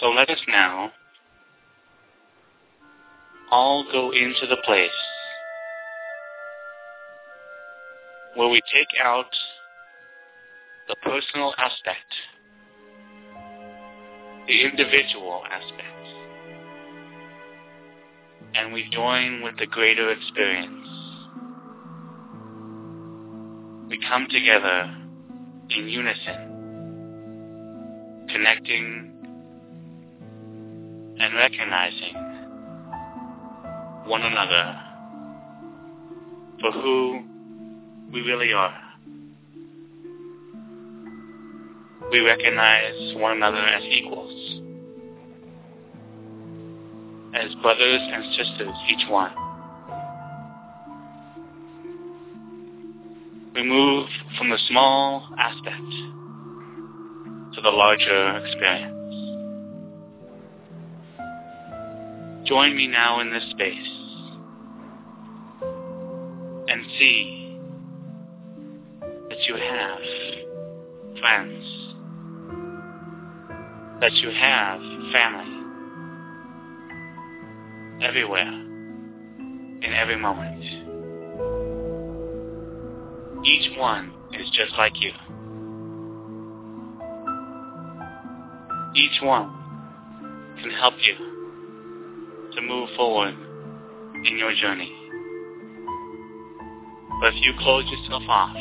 So 0.00 0.08
let 0.08 0.28
us 0.30 0.40
now 0.48 0.90
all 3.52 3.84
go 3.92 4.10
into 4.10 4.46
the 4.48 4.56
place 4.64 4.90
where 8.34 8.48
we 8.48 8.60
take 8.74 8.88
out 9.04 9.26
the 10.88 10.96
personal 11.02 11.54
aspect, 11.58 12.12
the 14.48 14.64
individual 14.64 15.42
aspect, 15.48 16.01
and 18.54 18.72
we 18.72 18.88
join 18.90 19.42
with 19.42 19.56
the 19.58 19.66
greater 19.66 20.10
experience. 20.10 20.88
We 23.88 23.98
come 24.08 24.26
together 24.30 24.96
in 25.70 25.88
unison, 25.88 26.50
connecting 28.30 29.08
and 31.18 31.34
recognizing 31.34 32.14
one 34.06 34.22
another 34.22 34.80
for 36.60 36.72
who 36.72 37.22
we 38.12 38.20
really 38.22 38.52
are. 38.52 38.78
We 42.10 42.20
recognize 42.20 43.14
one 43.16 43.36
another 43.36 43.58
as 43.58 43.84
equals, 43.84 44.60
as 47.34 47.54
brothers 47.56 48.00
and 48.12 48.24
sisters, 48.34 48.74
each 48.90 49.08
one. 49.08 49.32
We 53.54 53.62
move 53.62 54.08
from 54.38 54.50
the 54.50 54.58
small 54.68 55.28
aspect 55.38 55.92
to 57.54 57.60
the 57.60 57.70
larger 57.70 58.44
experience. 58.44 58.98
Join 62.46 62.76
me 62.76 62.86
now 62.86 63.20
in 63.20 63.30
this 63.30 63.44
space 63.50 63.88
and 66.68 66.84
see 66.98 67.58
that 69.28 69.38
you 69.46 69.56
have 69.56 70.00
friends, 71.20 71.64
that 74.00 74.12
you 74.14 74.30
have 74.30 74.80
family 75.12 75.51
everywhere, 78.02 78.48
in 78.48 79.94
every 79.96 80.16
moment. 80.16 80.62
Each 83.46 83.76
one 83.78 84.12
is 84.32 84.48
just 84.50 84.72
like 84.76 84.92
you. 85.00 85.12
Each 88.94 89.22
one 89.22 89.50
can 90.60 90.70
help 90.70 90.94
you 91.00 91.14
to 92.54 92.62
move 92.62 92.88
forward 92.96 93.34
in 94.26 94.36
your 94.38 94.54
journey. 94.54 94.92
But 97.20 97.34
if 97.34 97.42
you 97.42 97.52
close 97.60 97.84
yourself 97.90 98.22
off, 98.28 98.56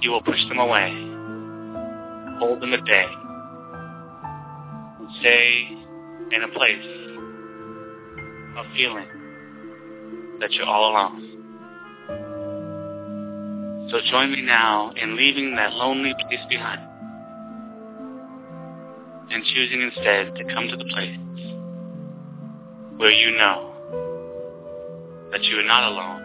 you 0.00 0.10
will 0.10 0.22
push 0.22 0.40
them 0.48 0.58
away, 0.58 0.90
hold 2.38 2.60
them 2.60 2.72
at 2.72 2.84
bay, 2.84 3.06
and 4.98 5.08
stay 5.20 5.68
in 6.32 6.42
a 6.42 6.48
place 6.48 6.97
of 8.58 8.66
feeling 8.76 9.06
that 10.40 10.52
you're 10.52 10.66
all 10.66 10.90
alone. 10.90 11.24
So 13.90 14.00
join 14.10 14.32
me 14.32 14.42
now 14.42 14.92
in 14.96 15.16
leaving 15.16 15.56
that 15.56 15.72
lonely 15.72 16.12
place 16.20 16.44
behind 16.48 16.80
and 19.30 19.44
choosing 19.44 19.82
instead 19.82 20.34
to 20.36 20.44
come 20.52 20.68
to 20.68 20.76
the 20.76 20.84
place 20.92 21.18
where 22.98 23.10
you 23.12 23.36
know 23.36 23.68
that 25.30 25.44
you 25.44 25.58
are 25.58 25.64
not 25.64 25.84
alone, 25.84 26.22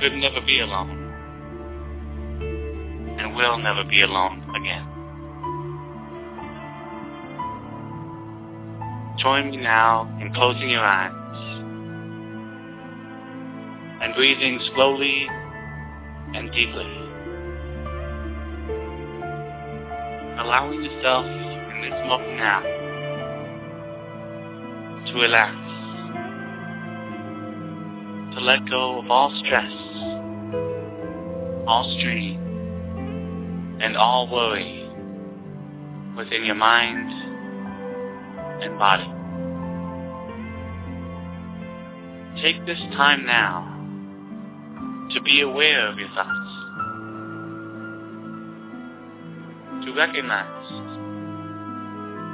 could 0.00 0.12
never 0.14 0.40
be 0.46 0.60
alone, 0.60 1.12
and 3.18 3.34
will 3.34 3.58
never 3.58 3.84
be 3.84 4.02
alone 4.02 4.42
again. 4.54 4.89
Join 9.22 9.50
me 9.50 9.58
now 9.58 10.08
in 10.18 10.32
closing 10.32 10.70
your 10.70 10.80
eyes 10.80 11.12
and 14.00 14.14
breathing 14.14 14.58
slowly 14.74 15.26
and 16.34 16.50
deeply. 16.52 16.86
Allowing 20.38 20.82
yourself 20.84 21.26
in 21.26 21.82
this 21.82 21.92
moment 22.06 22.36
now 22.38 22.62
to 25.06 25.12
relax, 25.20 25.54
to 28.34 28.40
let 28.40 28.66
go 28.70 29.00
of 29.00 29.10
all 29.10 29.38
stress, 29.44 29.70
all 31.66 31.94
strain, 31.98 32.38
and 33.82 33.98
all 33.98 34.30
worry 34.32 34.88
within 36.16 36.46
your 36.46 36.54
mind 36.54 37.29
and 38.62 38.78
body. 38.78 39.06
Take 42.42 42.64
this 42.66 42.78
time 42.96 43.26
now 43.26 43.66
to 45.12 45.20
be 45.22 45.40
aware 45.40 45.88
of 45.88 45.98
your 45.98 46.08
thoughts, 46.10 46.50
to 49.84 49.94
recognize 49.96 50.70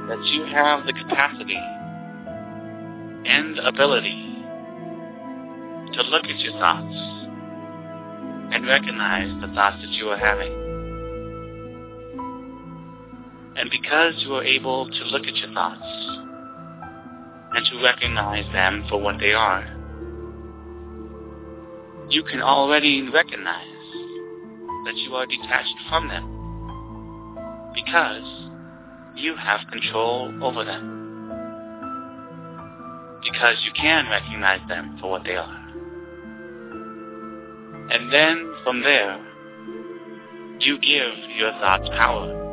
that 0.09 0.23
you 0.25 0.45
have 0.45 0.85
the 0.85 0.93
capacity 0.93 1.59
and 3.25 3.59
ability 3.59 4.35
to 5.93 6.01
look 6.03 6.25
at 6.25 6.39
your 6.39 6.53
thoughts 6.53 6.95
and 8.53 8.65
recognize 8.65 9.29
the 9.41 9.47
thoughts 9.53 9.77
that 9.81 9.91
you 9.91 10.07
are 10.09 10.17
having. 10.17 10.66
And 13.57 13.71
because 13.71 14.13
you 14.19 14.35
are 14.35 14.43
able 14.43 14.87
to 14.87 15.03
look 15.05 15.25
at 15.25 15.35
your 15.35 15.51
thoughts 15.51 15.81
and 15.81 17.65
to 17.65 17.83
recognize 17.83 18.45
them 18.53 18.85
for 18.87 19.01
what 19.01 19.19
they 19.19 19.33
are, 19.33 19.63
you 22.07 22.21
can 22.23 22.39
already 22.39 23.01
recognize 23.11 23.65
that 24.85 24.93
you 24.95 25.15
are 25.15 25.25
detached 25.25 25.73
from 25.89 26.07
them 26.07 27.71
because 27.73 28.23
you 29.15 29.35
have 29.35 29.61
control 29.71 30.31
over 30.43 30.63
them. 30.63 30.93
Because 33.23 33.57
you 33.65 33.71
can 33.73 34.07
recognize 34.07 34.61
them 34.69 34.99
for 35.01 35.09
what 35.09 35.23
they 35.23 35.35
are. 35.35 35.67
And 37.89 38.13
then 38.13 38.53
from 38.63 38.83
there, 38.83 39.19
you 40.59 40.79
give 40.79 41.29
your 41.37 41.53
thoughts 41.53 41.89
power 41.89 42.46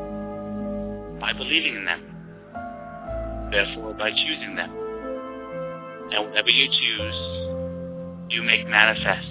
by 1.21 1.33
believing 1.33 1.77
in 1.77 1.85
them. 1.85 2.03
Therefore, 3.51 3.95
by 3.95 4.11
choosing 4.11 4.57
them. 4.57 4.71
And 6.11 6.29
whatever 6.29 6.51
you 6.51 6.69
choose, 6.69 7.15
you 8.31 8.43
make 8.43 8.67
manifest 8.69 9.29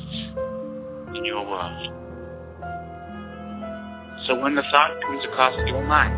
in 1.15 1.25
your 1.25 1.45
world. 1.45 1.89
So 4.27 4.39
when 4.39 4.55
the 4.55 4.63
thought 4.71 5.01
comes 5.01 5.25
across 5.25 5.55
your 5.67 5.83
mind, 5.85 6.13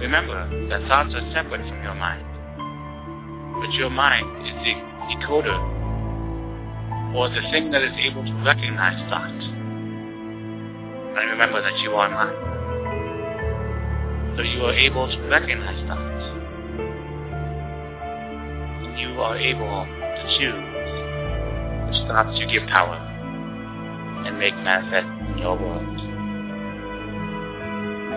remember 0.00 0.68
that 0.68 0.86
thoughts 0.88 1.14
are 1.14 1.32
separate 1.32 1.66
from 1.68 1.82
your 1.82 1.94
mind. 1.94 2.26
But 3.60 3.72
your 3.74 3.90
mind 3.90 4.46
is 4.46 4.52
the 4.64 4.74
decoder 5.14 5.58
or 7.14 7.28
the 7.28 7.42
thing 7.52 7.70
that 7.70 7.82
is 7.82 7.92
able 8.02 8.24
to 8.24 8.34
recognize 8.44 8.98
thought. 9.08 9.30
And 11.16 11.30
remember 11.30 11.62
that 11.62 11.78
you 11.78 11.92
are 11.92 12.10
mind. 12.10 12.53
So 14.36 14.42
you 14.42 14.64
are 14.64 14.74
able 14.74 15.06
to 15.06 15.18
recognize. 15.28 15.78
And 18.82 18.98
you 18.98 19.20
are 19.22 19.36
able 19.38 19.86
to 19.86 20.24
choose 20.38 20.74
which 21.86 22.00
thoughts 22.08 22.38
you 22.38 22.46
give 22.48 22.66
power 22.68 22.96
and 24.26 24.38
make 24.38 24.56
manifest 24.56 25.06
in 25.30 25.38
your 25.38 25.56
world. 25.56 26.00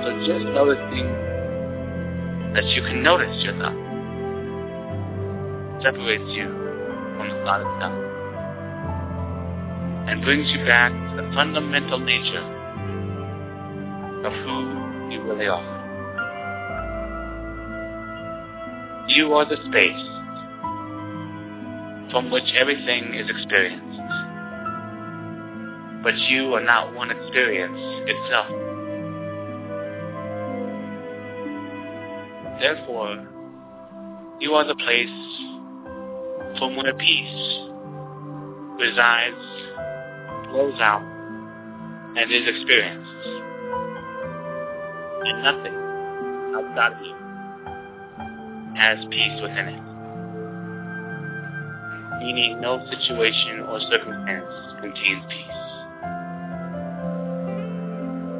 So 0.04 0.10
just 0.26 0.46
noticing 0.58 1.08
that 2.54 2.66
you 2.74 2.82
can 2.82 3.04
notice 3.04 3.44
your 3.44 3.54
thoughts 3.60 3.78
separates 5.84 6.30
you 6.34 6.48
from 7.18 7.30
the 7.30 7.36
thought 7.46 7.62
itself 7.62 7.94
and 10.10 10.24
brings 10.24 10.50
you 10.50 10.66
back 10.66 10.92
to 10.92 11.22
the 11.22 11.32
fundamental 11.36 12.00
nature 12.00 12.42
of 14.26 14.34
who 14.34 15.14
you 15.14 15.22
really 15.22 15.48
are. 15.48 15.77
You 19.08 19.34
are 19.36 19.46
the 19.46 19.56
space 19.56 20.18
from 22.12 22.30
which 22.30 22.44
everything 22.54 23.14
is 23.14 23.30
experienced. 23.30 24.00
But 26.04 26.18
you 26.30 26.54
are 26.56 26.64
not 26.64 26.94
one 26.94 27.12
experience 27.12 27.80
itself. 28.06 28.48
Therefore, 32.60 33.26
you 34.42 34.54
are 34.56 34.66
the 34.66 34.76
place 34.76 35.10
from 36.60 36.76
where 36.76 36.94
peace 36.94 37.70
resides, 38.78 39.38
flows 40.50 40.80
out, 40.82 41.04
and 42.18 42.30
is 42.30 42.44
experienced. 42.46 43.10
And 45.24 45.44
nothing 45.44 45.76
outside 46.56 46.94
of 46.94 47.06
you 47.06 47.27
has 48.78 49.00
peace 49.10 49.42
within 49.42 49.68
it 49.68 49.88
meaning 52.20 52.60
no 52.60 52.84
situation 52.90 53.62
or 53.70 53.80
circumstance 53.90 54.46
contains 54.82 55.24
peace. 55.30 55.64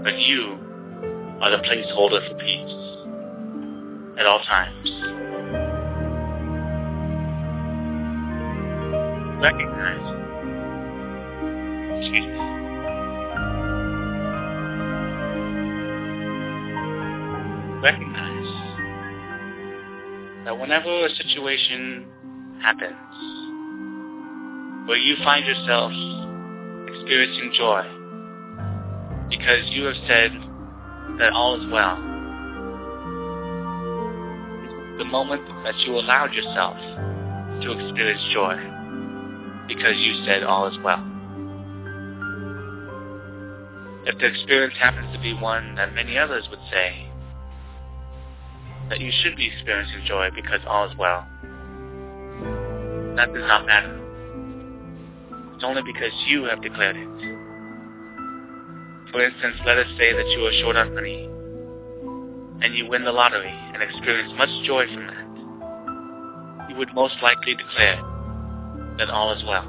But 0.04 0.18
you 0.20 0.58
are 1.42 1.52
the 1.52 1.58
placeholder 1.58 2.28
for 2.28 2.36
peace 2.38 2.74
at 4.20 4.26
all 4.26 4.40
times. 4.40 4.90
Recognize. 9.42 10.14
Me. 12.12 12.22
Recognize 17.82 18.37
that 20.48 20.58
whenever 20.58 21.06
a 21.06 21.10
situation 21.10 22.08
happens, 22.64 22.96
where 24.88 24.96
you 24.96 25.18
find 25.22 25.46
yourself 25.46 25.92
experiencing 26.88 27.52
joy 27.54 27.84
because 29.30 29.68
you 29.72 29.84
have 29.84 29.98
said 30.08 30.32
that 31.20 31.34
all 31.34 31.60
is 31.60 31.68
well. 31.70 31.98
the 34.98 35.06
moment 35.06 35.46
that 35.64 35.78
you 35.80 35.94
allowed 35.94 36.34
yourself 36.34 36.76
to 37.62 37.72
experience 37.72 38.22
joy 38.34 38.56
because 39.68 39.94
you 39.98 40.26
said 40.26 40.44
all 40.44 40.66
is 40.68 40.78
well. 40.82 41.04
If 44.06 44.18
the 44.18 44.28
experience 44.28 44.76
happens 44.80 45.14
to 45.14 45.22
be 45.22 45.34
one 45.34 45.76
that 45.76 45.94
many 45.94 46.18
others 46.18 46.48
would 46.50 46.62
say 46.72 47.07
that 48.90 49.00
you 49.02 49.12
should 49.22 49.36
be 49.36 49.48
experiencing 49.48 50.06
joy 50.06 50.30
because 50.34 50.62
all 50.68 50.90
is 50.90 50.96
well, 50.98 51.26
that 53.16 53.34
does 53.34 53.44
not 53.48 53.66
matter. 53.66 53.94
It's 55.56 55.64
only 55.64 55.82
because 55.82 56.12
you 56.28 56.44
have 56.44 56.62
declared 56.62 56.96
it. 56.96 57.08
For 59.12 59.26
instance, 59.26 59.58
let 59.66 59.78
us 59.78 59.88
say 59.98 60.14
that 60.14 60.28
you 60.30 60.46
are 60.46 60.54
short 60.62 60.76
on 60.76 60.94
money, 60.94 61.26
and 62.64 62.76
you 62.76 62.88
win 62.88 63.04
the 63.04 63.12
lottery 63.12 63.50
and 63.50 63.82
experience 63.82 64.32
much 64.38 64.50
joy 64.66 64.86
from 64.86 65.08
that. 65.08 66.70
You 66.70 66.76
would 66.76 66.94
most 66.94 67.16
likely 67.24 67.56
declare 67.56 67.98
that 69.00 69.10
all 69.10 69.34
is 69.34 69.44
well. 69.48 69.68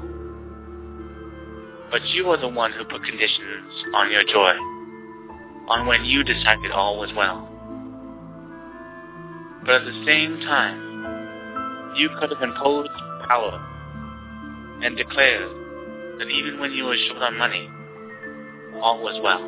But 1.89 2.05
you 2.09 2.29
are 2.29 2.37
the 2.37 2.47
one 2.47 2.71
who 2.71 2.85
put 2.85 3.03
conditions 3.03 3.73
on 3.95 4.11
your 4.11 4.23
joy, 4.23 4.53
on 5.69 5.87
when 5.87 6.05
you 6.05 6.23
decided 6.23 6.71
all 6.71 6.99
was 6.99 7.11
well. 7.15 7.48
But 9.69 9.81
at 9.81 9.85
the 9.85 10.03
same 10.03 10.39
time, 10.39 11.93
you 11.95 12.09
could 12.19 12.31
have 12.31 12.41
imposed 12.41 12.89
power 13.27 13.53
and 14.81 14.97
declared 14.97 15.51
that 16.17 16.27
even 16.27 16.59
when 16.59 16.71
you 16.71 16.85
were 16.85 16.97
short 17.07 17.21
on 17.21 17.37
money, 17.37 17.69
all 18.81 18.99
was 18.99 19.21
well. 19.23 19.43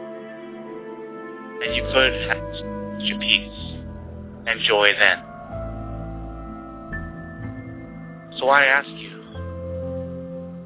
And 1.64 1.76
you 1.76 1.82
could 1.92 2.14
have 2.30 3.02
your 3.02 3.18
peace 3.18 3.82
and 4.46 4.62
joy 4.62 4.92
then. 5.00 5.24
So 8.38 8.50
I 8.50 8.66
ask 8.66 8.90
you, 8.90 9.24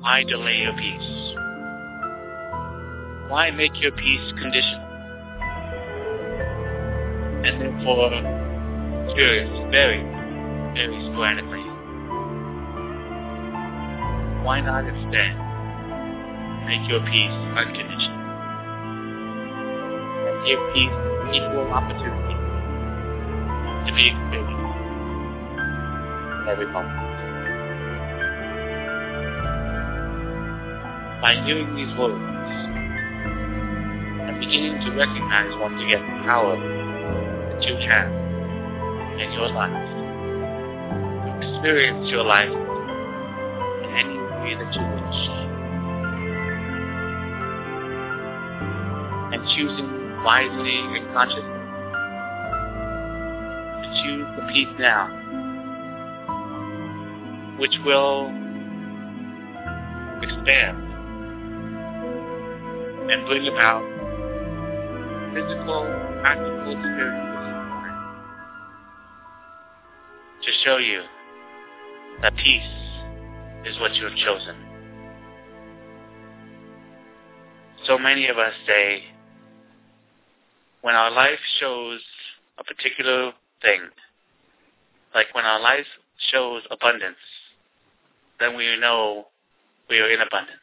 why 0.02 0.26
delay 0.28 0.64
your 0.64 0.74
peace? 0.74 1.34
Why 3.32 3.52
make 3.52 3.82
your 3.82 3.94
peace 3.94 4.34
conditional? 4.38 4.86
And 7.46 7.62
therefore 7.62 8.55
experience 9.06 9.54
very, 9.70 10.02
very 10.74 10.98
sporadically. 11.14 11.62
Why 14.42 14.62
not 14.62 14.86
instead 14.86 15.38
make 16.66 16.90
your 16.90 17.02
peace 17.06 17.38
unconditional? 17.54 18.26
And 20.26 20.38
give 20.46 20.60
peace 20.74 20.98
equal 21.38 21.70
opportunity 21.70 22.38
to 23.86 23.92
be 23.94 24.10
experienced 24.10 24.74
in 25.54 26.48
every 26.50 26.68
moment. 26.74 27.06
By 31.22 31.42
hearing 31.46 31.76
these 31.76 31.94
words 31.98 32.22
and 34.26 34.40
beginning 34.40 34.82
to 34.82 34.92
recognize 34.98 35.54
once 35.62 35.82
again 35.82 36.02
the 36.02 36.24
power 36.26 36.58
that 36.58 37.64
you 37.64 37.76
have 37.90 38.25
in 39.20 39.32
your 39.32 39.50
life, 39.50 39.72
experience 41.42 42.10
your 42.10 42.24
life 42.24 42.50
in 42.50 43.90
any 43.96 44.18
way 44.44 44.56
that 44.56 44.74
you 44.76 44.82
wish. 44.82 45.22
And 49.34 49.42
choosing 49.56 50.24
wisely 50.24 50.80
and 50.98 51.14
consciously. 51.14 51.62
To 53.84 53.88
choose 54.04 54.28
the 54.36 54.44
peace 54.52 54.74
now, 54.80 55.08
which 57.58 57.76
will 57.86 58.28
expand 60.22 60.78
and 63.12 63.26
bring 63.28 63.48
about 63.48 63.84
physical, 65.34 65.86
practical 66.22 66.72
experiences 66.72 67.35
show 70.66 70.78
you 70.78 71.04
that 72.24 72.36
peace 72.38 72.64
is 73.66 73.80
what 73.80 73.94
you 73.94 74.04
have 74.04 74.16
chosen. 74.16 74.56
So 77.86 78.00
many 78.00 78.28
of 78.30 78.40
us 78.40 78.54
say, 78.66 79.04
when 80.82 80.96
our 80.96 81.12
life 81.12 81.38
shows 81.60 82.02
a 82.58 82.64
particular 82.64 83.32
thing, 83.62 83.82
like 85.14 85.28
when 85.36 85.46
our 85.46 85.62
life 85.62 85.86
shows 86.32 86.64
abundance, 86.72 87.16
then 88.40 88.58
we 88.58 88.76
know 88.80 89.28
we 89.88 90.00
are 90.00 90.10
in 90.10 90.22
abundance. 90.22 90.58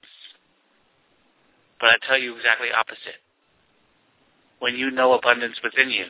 But 1.80 1.90
I 1.90 1.96
tell 2.08 2.18
you 2.18 2.36
exactly 2.36 2.68
opposite. 2.76 3.22
When 4.58 4.74
you 4.74 4.90
know 4.90 5.12
abundance 5.12 5.60
within 5.62 5.90
you, 5.90 6.06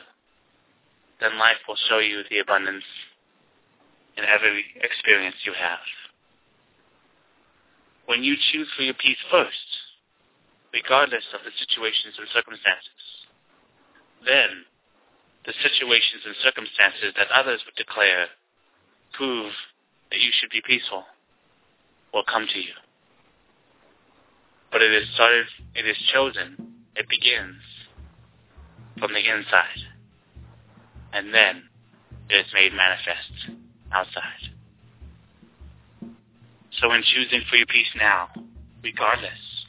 then 1.19 1.37
life 1.37 1.57
will 1.67 1.77
show 1.89 1.99
you 1.99 2.23
the 2.31 2.39
abundance 2.39 2.83
in 4.17 4.25
every 4.25 4.65
experience 4.81 5.35
you 5.45 5.53
have. 5.53 5.83
When 8.05 8.23
you 8.23 8.35
choose 8.51 8.67
for 8.75 8.83
your 8.83 8.93
peace 8.93 9.21
first, 9.31 9.69
regardless 10.73 11.23
of 11.33 11.41
the 11.45 11.51
situations 11.57 12.15
and 12.19 12.27
circumstances, 12.33 13.01
then 14.25 14.65
the 15.45 15.53
situations 15.61 16.23
and 16.25 16.35
circumstances 16.43 17.13
that 17.17 17.31
others 17.33 17.61
would 17.65 17.75
declare 17.75 18.27
prove 19.13 19.51
that 20.11 20.19
you 20.19 20.31
should 20.33 20.49
be 20.49 20.61
peaceful 20.65 21.03
will 22.13 22.23
come 22.25 22.47
to 22.47 22.59
you. 22.59 22.73
But 24.71 24.81
it 24.81 24.91
is 24.91 25.07
started, 25.13 25.45
it 25.75 25.85
is 25.85 25.97
chosen, 26.13 26.57
it 26.95 27.07
begins 27.09 27.61
from 28.99 29.13
the 29.13 29.19
inside, 29.19 29.81
and 31.13 31.33
then 31.33 31.63
it 32.29 32.45
is 32.45 32.53
made 32.53 32.73
manifest 32.73 33.62
outside. 33.93 34.51
So 36.81 36.91
in 36.91 37.03
choosing 37.03 37.41
for 37.49 37.55
your 37.55 37.67
peace 37.67 37.87
now, 37.95 38.29
regardless 38.83 39.65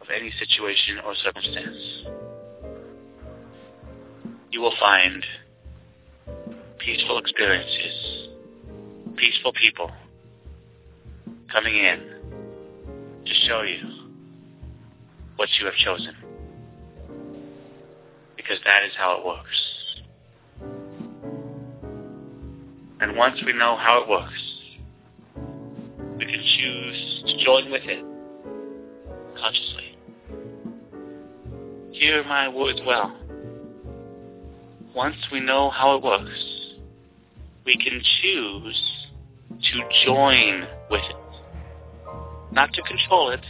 of 0.00 0.08
any 0.14 0.30
situation 0.38 0.98
or 1.04 1.14
circumstance, 1.14 2.04
you 4.52 4.60
will 4.60 4.74
find 4.78 5.24
peaceful 6.78 7.18
experiences, 7.18 8.28
peaceful 9.16 9.52
people 9.54 9.90
coming 11.50 11.74
in 11.74 11.98
to 13.24 13.34
show 13.48 13.62
you 13.62 14.06
what 15.36 15.48
you 15.58 15.66
have 15.66 15.74
chosen. 15.74 16.14
Because 18.36 18.58
that 18.64 18.84
is 18.84 18.92
how 18.96 19.18
it 19.18 19.26
works. 19.26 19.85
And 23.00 23.16
once 23.16 23.38
we 23.44 23.52
know 23.52 23.76
how 23.76 24.02
it 24.02 24.08
works, 24.08 24.32
we 26.18 26.24
can 26.24 26.42
choose 26.58 27.24
to 27.26 27.44
join 27.44 27.70
with 27.70 27.82
it 27.84 28.04
consciously. 29.38 29.98
Hear 31.92 32.24
my 32.24 32.48
words 32.48 32.80
well. 32.86 33.14
Once 34.94 35.16
we 35.30 35.40
know 35.40 35.70
how 35.70 35.96
it 35.96 36.02
works, 36.02 36.76
we 37.64 37.76
can 37.76 38.00
choose 38.22 39.06
to 39.50 40.04
join 40.04 40.66
with 40.90 41.02
it 41.02 41.26
not 42.56 42.72
to 42.72 42.82
control 42.82 43.30
it, 43.30 43.44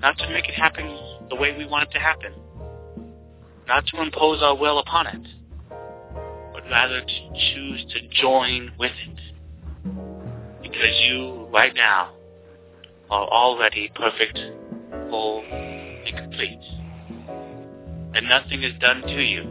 not 0.00 0.16
to 0.18 0.28
make 0.28 0.46
it 0.48 0.54
happen 0.54 0.86
the 1.30 1.34
way 1.34 1.56
we 1.56 1.66
want 1.66 1.88
it 1.88 1.92
to 1.94 1.98
happen, 1.98 2.32
not 3.66 3.86
to 3.86 4.02
impose 4.02 4.42
our 4.42 4.54
will 4.54 4.78
upon 4.78 5.06
it, 5.06 5.26
rather 6.70 7.00
to 7.00 7.30
choose 7.52 7.84
to 7.92 8.08
join 8.22 8.72
with 8.78 8.92
it. 8.92 9.18
Because 10.62 11.00
you, 11.08 11.48
right 11.52 11.74
now, 11.74 12.12
are 13.10 13.26
already 13.28 13.90
perfect, 13.94 14.38
whole, 15.10 15.42
and 15.42 16.16
complete. 16.16 16.60
And 18.14 18.28
nothing 18.28 18.62
is 18.62 18.72
done 18.80 19.02
to 19.02 19.22
you, 19.22 19.44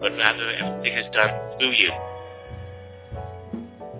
but 0.00 0.12
rather 0.12 0.50
everything 0.50 0.98
is 0.98 1.06
done 1.12 1.58
through 1.58 1.72
you. 1.72 1.90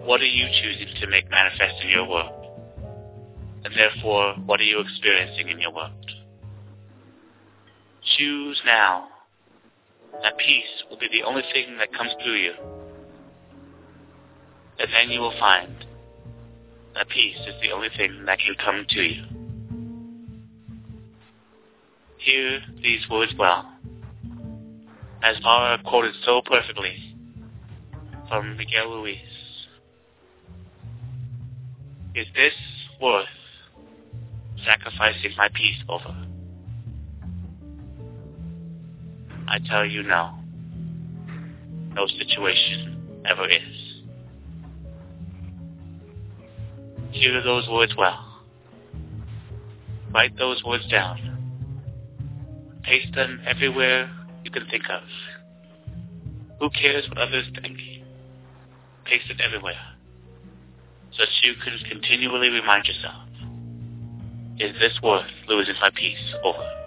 What 0.04 0.20
are 0.20 0.26
you 0.26 0.46
choosing 0.62 0.94
to 1.00 1.06
make 1.06 1.30
manifest 1.30 1.74
in 1.82 1.88
your 1.88 2.08
world? 2.08 2.42
And 3.64 3.72
therefore, 3.74 4.34
what 4.46 4.60
are 4.60 4.64
you 4.64 4.80
experiencing 4.80 5.48
in 5.48 5.60
your 5.60 5.72
world? 5.72 5.92
Choose 8.18 8.60
now. 8.66 9.08
That 10.20 10.36
peace 10.36 10.84
will 10.90 10.98
be 10.98 11.08
the 11.10 11.22
only 11.22 11.42
thing 11.52 11.78
that 11.78 11.92
comes 11.92 12.12
through 12.22 12.36
you. 12.36 12.52
And 14.78 14.88
then 14.92 15.10
you 15.10 15.20
will 15.20 15.34
find 15.38 15.86
that 16.94 17.08
peace 17.08 17.38
is 17.46 17.54
the 17.62 17.72
only 17.72 17.88
thing 17.96 18.24
that 18.26 18.38
can 18.38 18.54
come 18.62 18.84
to 18.88 19.00
you. 19.00 19.24
Hear 22.18 22.60
these 22.82 23.08
words 23.10 23.32
well, 23.38 23.72
as 25.22 25.36
are 25.44 25.78
quoted 25.82 26.14
so 26.24 26.42
perfectly 26.44 27.16
from 28.28 28.56
Miguel 28.56 28.90
Ruiz. 28.90 29.18
Is 32.14 32.26
this 32.34 32.52
worth 33.00 33.26
sacrificing 34.64 35.32
my 35.36 35.48
peace 35.48 35.82
over. 35.88 36.14
I 39.52 39.58
tell 39.68 39.84
you 39.84 40.02
no. 40.02 40.30
No 41.94 42.06
situation 42.06 43.22
ever 43.28 43.46
is. 43.46 44.02
Hear 47.10 47.42
those 47.42 47.68
words 47.68 47.92
well. 47.96 48.40
Write 50.10 50.38
those 50.38 50.64
words 50.64 50.88
down. 50.88 51.18
Paste 52.82 53.14
them 53.14 53.42
everywhere 53.46 54.10
you 54.42 54.50
can 54.50 54.66
think 54.70 54.84
of. 54.88 55.02
Who 56.58 56.70
cares 56.70 57.06
what 57.10 57.18
others 57.18 57.44
think? 57.60 57.76
Paste 59.04 59.28
it 59.28 59.42
everywhere 59.42 59.74
so 61.10 61.24
that 61.24 61.28
you 61.42 61.52
can 61.62 61.78
continually 61.90 62.48
remind 62.48 62.86
yourself 62.86 63.28
is 64.58 64.72
this 64.78 64.98
worth 65.02 65.26
losing 65.46 65.74
my 65.80 65.90
peace 65.94 66.34
over? 66.42 66.81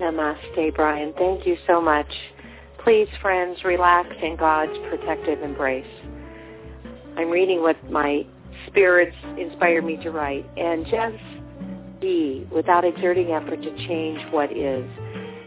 Namaste, 0.00 0.74
Brian. 0.74 1.12
Thank 1.18 1.46
you 1.46 1.56
so 1.66 1.80
much. 1.80 2.10
Please, 2.82 3.08
friends, 3.20 3.58
relax 3.64 4.08
in 4.22 4.36
God's 4.36 4.76
protective 4.88 5.42
embrace. 5.42 5.84
I'm 7.16 7.28
reading 7.28 7.60
what 7.60 7.76
my 7.90 8.24
spirits 8.66 9.16
inspired 9.38 9.84
me 9.84 9.98
to 9.98 10.10
write. 10.10 10.48
And 10.56 10.86
just 10.86 12.00
be 12.00 12.46
without 12.50 12.84
exerting 12.84 13.30
effort 13.32 13.62
to 13.62 13.76
change 13.86 14.20
what 14.32 14.50
is 14.50 14.88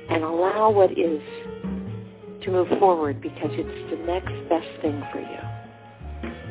and 0.10 0.24
allow 0.24 0.70
what 0.70 0.92
is 0.92 1.22
to 2.44 2.52
move 2.52 2.68
forward 2.80 3.22
because 3.22 3.50
it's 3.52 3.90
the 3.92 4.06
next 4.06 4.34
best 4.50 4.82
thing 4.82 5.02
for 5.12 5.20
you. 5.20 5.40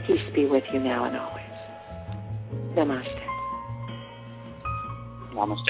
Peace 0.07 0.35
be 0.35 0.47
with 0.47 0.65
you 0.73 0.81
now 0.81 1.05
and 1.05 1.17
always. 1.17 1.43
Namaste. 2.77 3.23
Namaste. 5.35 5.65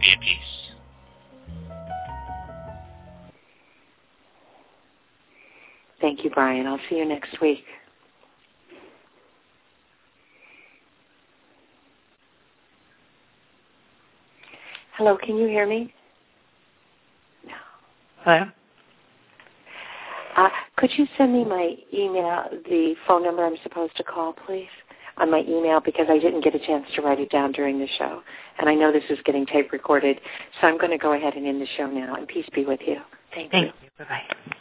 Be 0.00 0.12
at 0.12 0.20
peace. 0.20 0.69
Thank 6.00 6.24
you, 6.24 6.30
Brian. 6.30 6.66
I'll 6.66 6.80
see 6.88 6.96
you 6.96 7.04
next 7.04 7.40
week. 7.40 7.64
Hello, 14.96 15.16
can 15.16 15.36
you 15.36 15.46
hear 15.46 15.66
me? 15.66 15.92
No. 17.46 17.52
Hello? 18.22 18.44
Uh, 20.36 20.48
could 20.76 20.90
you 20.96 21.06
send 21.18 21.32
me 21.32 21.44
my 21.44 21.74
email, 21.92 22.44
the 22.64 22.94
phone 23.06 23.22
number 23.24 23.44
I'm 23.44 23.56
supposed 23.62 23.96
to 23.96 24.04
call, 24.04 24.34
please, 24.46 24.68
on 25.16 25.30
my 25.30 25.40
email 25.40 25.80
because 25.80 26.06
I 26.08 26.18
didn't 26.18 26.42
get 26.42 26.54
a 26.54 26.58
chance 26.58 26.86
to 26.94 27.02
write 27.02 27.18
it 27.18 27.30
down 27.30 27.52
during 27.52 27.78
the 27.78 27.88
show. 27.98 28.22
And 28.58 28.68
I 28.68 28.74
know 28.74 28.92
this 28.92 29.04
is 29.10 29.18
getting 29.24 29.46
tape 29.46 29.72
recorded, 29.72 30.20
so 30.60 30.66
I'm 30.66 30.78
going 30.78 30.90
to 30.92 30.98
go 30.98 31.14
ahead 31.14 31.34
and 31.34 31.46
end 31.46 31.60
the 31.60 31.66
show 31.76 31.86
now. 31.86 32.14
And 32.14 32.28
peace 32.28 32.46
be 32.54 32.64
with 32.64 32.80
you. 32.86 32.96
Thank, 33.34 33.52
Thank 33.52 33.66
you. 33.66 33.72
you. 33.82 33.90
Bye-bye. 33.98 34.56